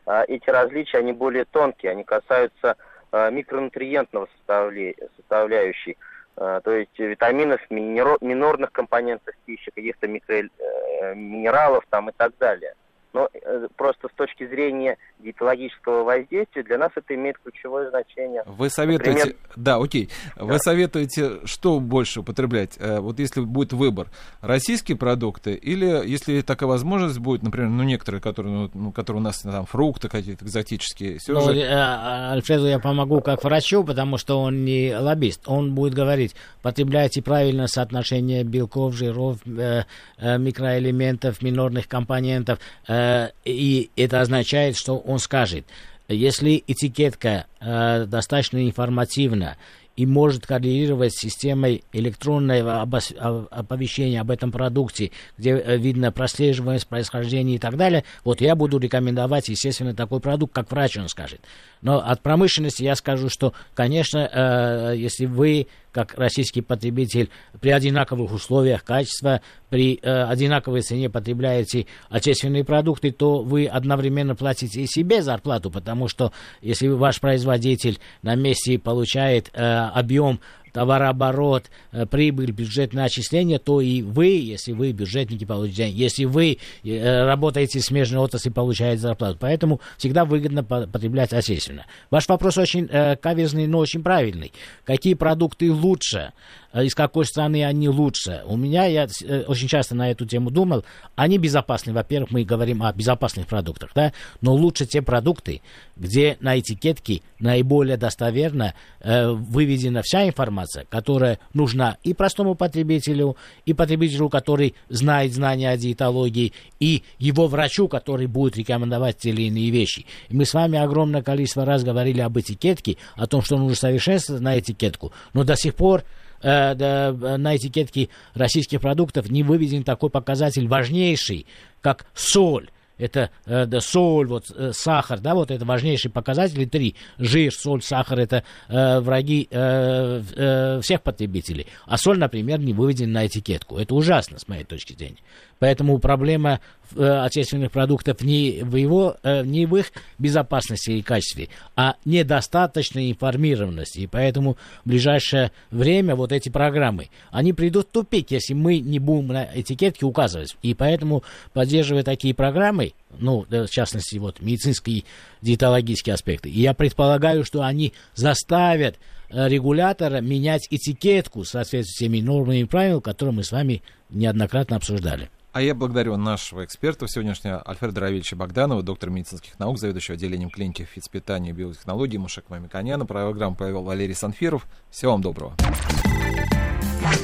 А 0.05 0.23
эти 0.27 0.49
различия, 0.49 0.97
они 0.97 1.13
более 1.13 1.45
тонкие, 1.45 1.91
они 1.91 2.03
касаются 2.03 2.75
а, 3.11 3.29
микронутриентного 3.29 4.27
составля... 4.37 4.93
составляющей, 5.17 5.97
а, 6.35 6.61
то 6.61 6.71
есть 6.71 6.97
витаминов, 6.97 7.61
минер... 7.69 8.17
минорных 8.21 8.71
компонентов 8.71 9.35
пищи, 9.45 9.71
каких-то 9.71 10.07
микроминералов 10.07 11.85
там 11.89 12.09
и 12.09 12.13
так 12.15 12.33
далее 12.37 12.73
но 13.13 13.29
э, 13.33 13.67
просто 13.77 14.09
с 14.09 14.17
точки 14.17 14.47
зрения 14.47 14.97
диетологического 15.19 16.03
воздействия 16.03 16.63
для 16.63 16.77
нас 16.77 16.91
это 16.95 17.15
имеет 17.15 17.37
ключевое 17.43 17.89
значение. 17.89 18.43
Вы 18.45 18.69
советуете, 18.69 19.11
Например... 19.11 19.35
да, 19.55 19.75
окей, 19.77 20.09
да. 20.35 20.45
вы 20.45 20.59
советуете, 20.59 21.45
что 21.45 21.79
больше 21.79 22.21
употреблять, 22.21 22.77
э, 22.79 22.99
вот 22.99 23.19
если 23.19 23.41
будет 23.41 23.73
выбор, 23.73 24.07
российские 24.41 24.97
продукты 24.97 25.53
или 25.53 25.85
если 26.07 26.41
такая 26.41 26.67
возможность 26.67 27.19
будет, 27.19 27.43
например, 27.43 27.69
ну 27.69 27.83
некоторые, 27.83 28.21
которые, 28.21 28.53
ну, 28.53 28.71
ну 28.73 28.91
которые 28.91 29.21
у 29.21 29.23
нас 29.23 29.41
там 29.41 29.65
фрукты 29.65 30.09
какие-то 30.09 30.45
экзотические, 30.45 31.19
все 31.19 31.33
ну, 31.33 31.41
же... 31.41 31.59
Э, 31.59 32.31
Альфреду 32.31 32.67
я 32.67 32.79
помогу 32.79 33.21
как 33.21 33.43
врачу, 33.43 33.83
потому 33.83 34.17
что 34.17 34.39
он 34.39 34.65
не 34.65 34.95
лоббист, 34.97 35.43
он 35.47 35.75
будет 35.75 35.93
говорить, 35.93 36.35
потребляйте 36.61 37.21
правильно 37.21 37.67
соотношение 37.67 38.43
белков, 38.43 38.95
жиров, 38.95 39.37
э, 39.45 39.83
э, 40.17 40.37
микроэлементов, 40.37 41.41
минорных 41.41 41.87
компонентов, 41.87 42.59
Э, 42.87 43.02
и 43.45 43.89
это 43.95 44.21
означает, 44.21 44.77
что 44.77 44.97
он 44.97 45.19
скажет, 45.19 45.65
если 46.07 46.63
этикетка 46.67 47.45
э, 47.59 48.05
достаточно 48.05 48.65
информативна 48.65 49.57
и 49.95 50.05
может 50.05 50.45
коррелировать 50.47 51.13
с 51.13 51.21
системой 51.21 51.83
электронного 51.93 52.81
оповещения 52.81 54.19
об 54.19 54.31
этом 54.31 54.51
продукте, 54.51 55.11
где 55.37 55.51
э, 55.51 55.77
видно 55.77 56.11
прослеживаемость, 56.11 56.87
происхождение 56.87 57.55
и 57.55 57.59
так 57.59 57.77
далее, 57.77 58.03
вот 58.23 58.41
я 58.41 58.55
буду 58.55 58.79
рекомендовать, 58.79 59.49
естественно, 59.49 59.93
такой 59.93 60.19
продукт, 60.19 60.53
как 60.53 60.69
врач 60.71 60.97
он 60.97 61.07
скажет. 61.09 61.41
Но 61.81 61.99
от 61.99 62.21
промышленности 62.21 62.83
я 62.83 62.95
скажу, 62.95 63.29
что, 63.29 63.53
конечно, 63.73 64.93
если 64.95 65.25
вы 65.25 65.67
как 65.93 66.15
российский 66.15 66.61
потребитель 66.61 67.29
при 67.61 67.69
одинаковых 67.69 68.33
условиях 68.33 68.83
качества, 68.83 69.41
при 69.69 69.99
э, 70.01 70.23
одинаковой 70.23 70.81
цене 70.81 71.09
потребляете 71.09 71.85
отечественные 72.09 72.65
продукты, 72.65 73.11
то 73.11 73.41
вы 73.43 73.67
одновременно 73.67 74.35
платите 74.35 74.81
и 74.81 74.87
себе 74.87 75.21
зарплату, 75.21 75.71
потому 75.71 76.07
что 76.07 76.33
если 76.61 76.87
ваш 76.87 77.21
производитель 77.21 77.99
на 78.23 78.35
месте 78.35 78.77
получает 78.79 79.49
э, 79.53 79.61
объем 79.61 80.41
товарооборот, 80.73 81.69
э, 81.91 82.05
прибыль, 82.05 82.51
бюджетное 82.51 83.05
отчисление, 83.05 83.59
то 83.59 83.79
и 83.79 84.01
вы, 84.01 84.25
если 84.25 84.73
вы 84.73 84.91
бюджетники, 84.91 85.45
получаете 85.45 85.83
деньги. 85.83 86.01
Если 86.01 86.25
вы 86.25 86.57
э, 86.83 87.25
работаете 87.25 87.79
в 87.79 87.83
смежной 87.83 88.21
отрасли, 88.21 88.49
получаете 88.49 89.01
зарплату. 89.01 89.37
Поэтому 89.39 89.79
всегда 89.97 90.25
выгодно 90.25 90.63
потреблять 90.63 91.31
отечественно. 91.31 91.85
Ваш 92.09 92.27
вопрос 92.27 92.57
очень 92.57 92.87
э, 92.91 93.15
каверзный, 93.15 93.67
но 93.67 93.77
очень 93.77 94.03
правильный. 94.03 94.51
Какие 94.83 95.13
продукты 95.13 95.71
лучше? 95.71 96.33
Э, 96.73 96.83
из 96.83 96.95
какой 96.95 97.25
страны 97.25 97.63
они 97.63 97.87
лучше. 97.87 98.41
У 98.45 98.57
меня, 98.57 98.85
я 98.85 99.07
э, 99.23 99.43
очень 99.47 99.67
часто 99.67 99.95
на 99.95 100.09
эту 100.09 100.25
тему 100.25 100.49
думал, 100.49 100.83
они 101.15 101.37
безопасны. 101.37 101.93
Во-первых, 101.93 102.31
мы 102.31 102.43
говорим 102.43 102.83
о 102.83 102.91
безопасных 102.91 103.47
продуктах, 103.47 103.91
да, 103.93 104.11
но 104.41 104.53
лучше 104.53 104.85
те 104.85 105.01
продукты, 105.01 105.61
где 105.95 106.37
на 106.39 106.59
этикетке 106.59 107.21
наиболее 107.39 107.97
достоверно 107.97 108.73
э, 109.01 109.29
выведена 109.29 110.01
вся 110.01 110.27
информация, 110.27 110.85
которая 110.89 111.39
нужна 111.53 111.97
и 112.03 112.13
простому 112.13 112.55
потребителю, 112.55 113.37
и 113.65 113.73
потребителю, 113.73 114.29
который 114.29 114.73
знает 114.89 115.33
знания 115.33 115.69
о 115.69 115.77
диетологии, 115.77 116.53
и 116.79 117.03
его 117.19 117.47
врачу, 117.47 117.87
который 117.87 118.25
будет 118.25 118.57
рекомендовать 118.57 119.19
те 119.19 119.29
или 119.29 119.43
иные 119.43 119.69
вещи. 119.69 120.05
И 120.29 120.35
мы 120.35 120.45
с 120.45 120.53
вами 120.53 120.79
огромное 120.79 121.21
количество 121.21 121.65
раз 121.65 121.83
говорили 121.83 122.21
об 122.21 122.39
этикетке, 122.39 122.97
о 123.15 123.27
том, 123.27 123.43
что 123.43 123.57
нужно 123.57 123.75
совершенствовать 123.75 124.41
на 124.41 124.57
этикетку, 124.57 125.11
но 125.33 125.43
до 125.43 125.55
сих 125.55 125.75
пор 125.75 126.03
э, 126.43 127.37
на 127.37 127.55
этикетке 127.55 128.09
российских 128.33 128.81
продуктов 128.81 129.29
не 129.29 129.43
выведен 129.43 129.83
такой 129.83 130.09
показатель 130.09 130.67
важнейший, 130.67 131.47
как 131.81 132.05
соль 132.13 132.69
это 133.03 133.29
э, 133.45 133.79
соль, 133.79 134.27
вот 134.27 134.45
э, 134.55 134.71
сахар, 134.73 135.19
да, 135.19 135.35
вот 135.35 135.51
это 135.51 135.65
важнейшие 135.65 136.11
показатели. 136.11 136.65
Три. 136.65 136.95
Жир, 137.17 137.53
соль, 137.53 137.81
сахар 137.81 138.19
это 138.19 138.43
э, 138.69 138.99
враги 138.99 139.47
э, 139.51 140.21
э, 140.35 140.79
всех 140.81 141.01
потребителей. 141.01 141.67
А 141.85 141.97
соль, 141.97 142.17
например, 142.17 142.59
не 142.59 142.73
выведен 142.73 143.11
на 143.11 143.27
этикетку. 143.27 143.77
Это 143.77 143.93
ужасно, 143.93 144.39
с 144.39 144.47
моей 144.47 144.63
точки 144.63 144.93
зрения. 144.93 145.17
Поэтому 145.59 145.99
проблема 145.99 146.59
э, 146.95 147.05
отечественных 147.05 147.71
продуктов 147.71 148.21
не 148.21 148.61
в, 148.63 148.75
его, 148.75 149.17
э, 149.23 149.43
не 149.43 149.65
в 149.65 149.75
их 149.75 149.91
безопасности 150.17 150.91
и 150.91 151.01
качестве, 151.01 151.49
а 151.75 151.95
недостаточной 152.05 153.11
информированности. 153.11 153.99
И 153.99 154.07
поэтому 154.07 154.57
в 154.83 154.89
ближайшее 154.89 155.51
время 155.71 156.15
вот 156.15 156.31
эти 156.31 156.49
программы, 156.49 157.09
они 157.31 157.53
придут 157.53 157.87
в 157.87 157.91
тупик, 157.91 158.31
если 158.31 158.53
мы 158.53 158.79
не 158.79 158.99
будем 158.99 159.27
на 159.27 159.47
этикетке 159.53 160.05
указывать. 160.05 160.55
И 160.61 160.73
поэтому, 160.73 161.23
поддерживая 161.53 162.03
такие 162.03 162.33
программы, 162.33 162.92
ну, 163.19 163.45
в 163.49 163.67
частности, 163.67 164.17
вот 164.17 164.41
медицинские 164.41 165.03
диетологические 165.41 166.15
аспекты, 166.15 166.49
и 166.49 166.59
я 166.59 166.73
предполагаю, 166.73 167.45
что 167.45 167.61
они 167.61 167.93
заставят 168.15 168.97
э, 169.29 169.47
регулятора 169.47 170.21
менять 170.21 170.67
этикетку 170.69 171.43
в 171.43 171.47
соответствии 171.47 171.93
с 171.93 171.97
теми 171.97 172.21
нормами 172.21 172.59
и 172.59 172.65
правилами, 172.65 173.01
которые 173.01 173.35
мы 173.35 173.43
с 173.43 173.51
вами 173.51 173.83
неоднократно 174.09 174.77
обсуждали. 174.77 175.29
А 175.53 175.61
я 175.61 175.75
благодарю 175.75 176.17
нашего 176.17 176.65
эксперта 176.65 177.07
сегодняшнего 177.07 177.61
Альфреда 177.67 178.01
Равильевича 178.01 178.35
Богданова, 178.35 178.81
доктора 178.81 179.11
медицинских 179.11 179.59
наук, 179.59 179.77
заведующего 179.77 180.15
отделением 180.15 180.49
клиники 180.49 180.87
физпитания 180.91 181.51
и 181.51 181.53
биотехнологии 181.53 182.17
Мушек 182.17 182.45
Мамиканяна. 182.49 183.05
Программу 183.05 183.55
провел 183.55 183.83
Валерий 183.83 184.15
Санфиров. 184.15 184.65
Всего 184.89 185.11
вам 185.11 185.21
доброго. 185.21 185.55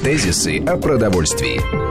Тезисы 0.04 0.60
о 0.60 0.76
продовольствии. 0.76 1.89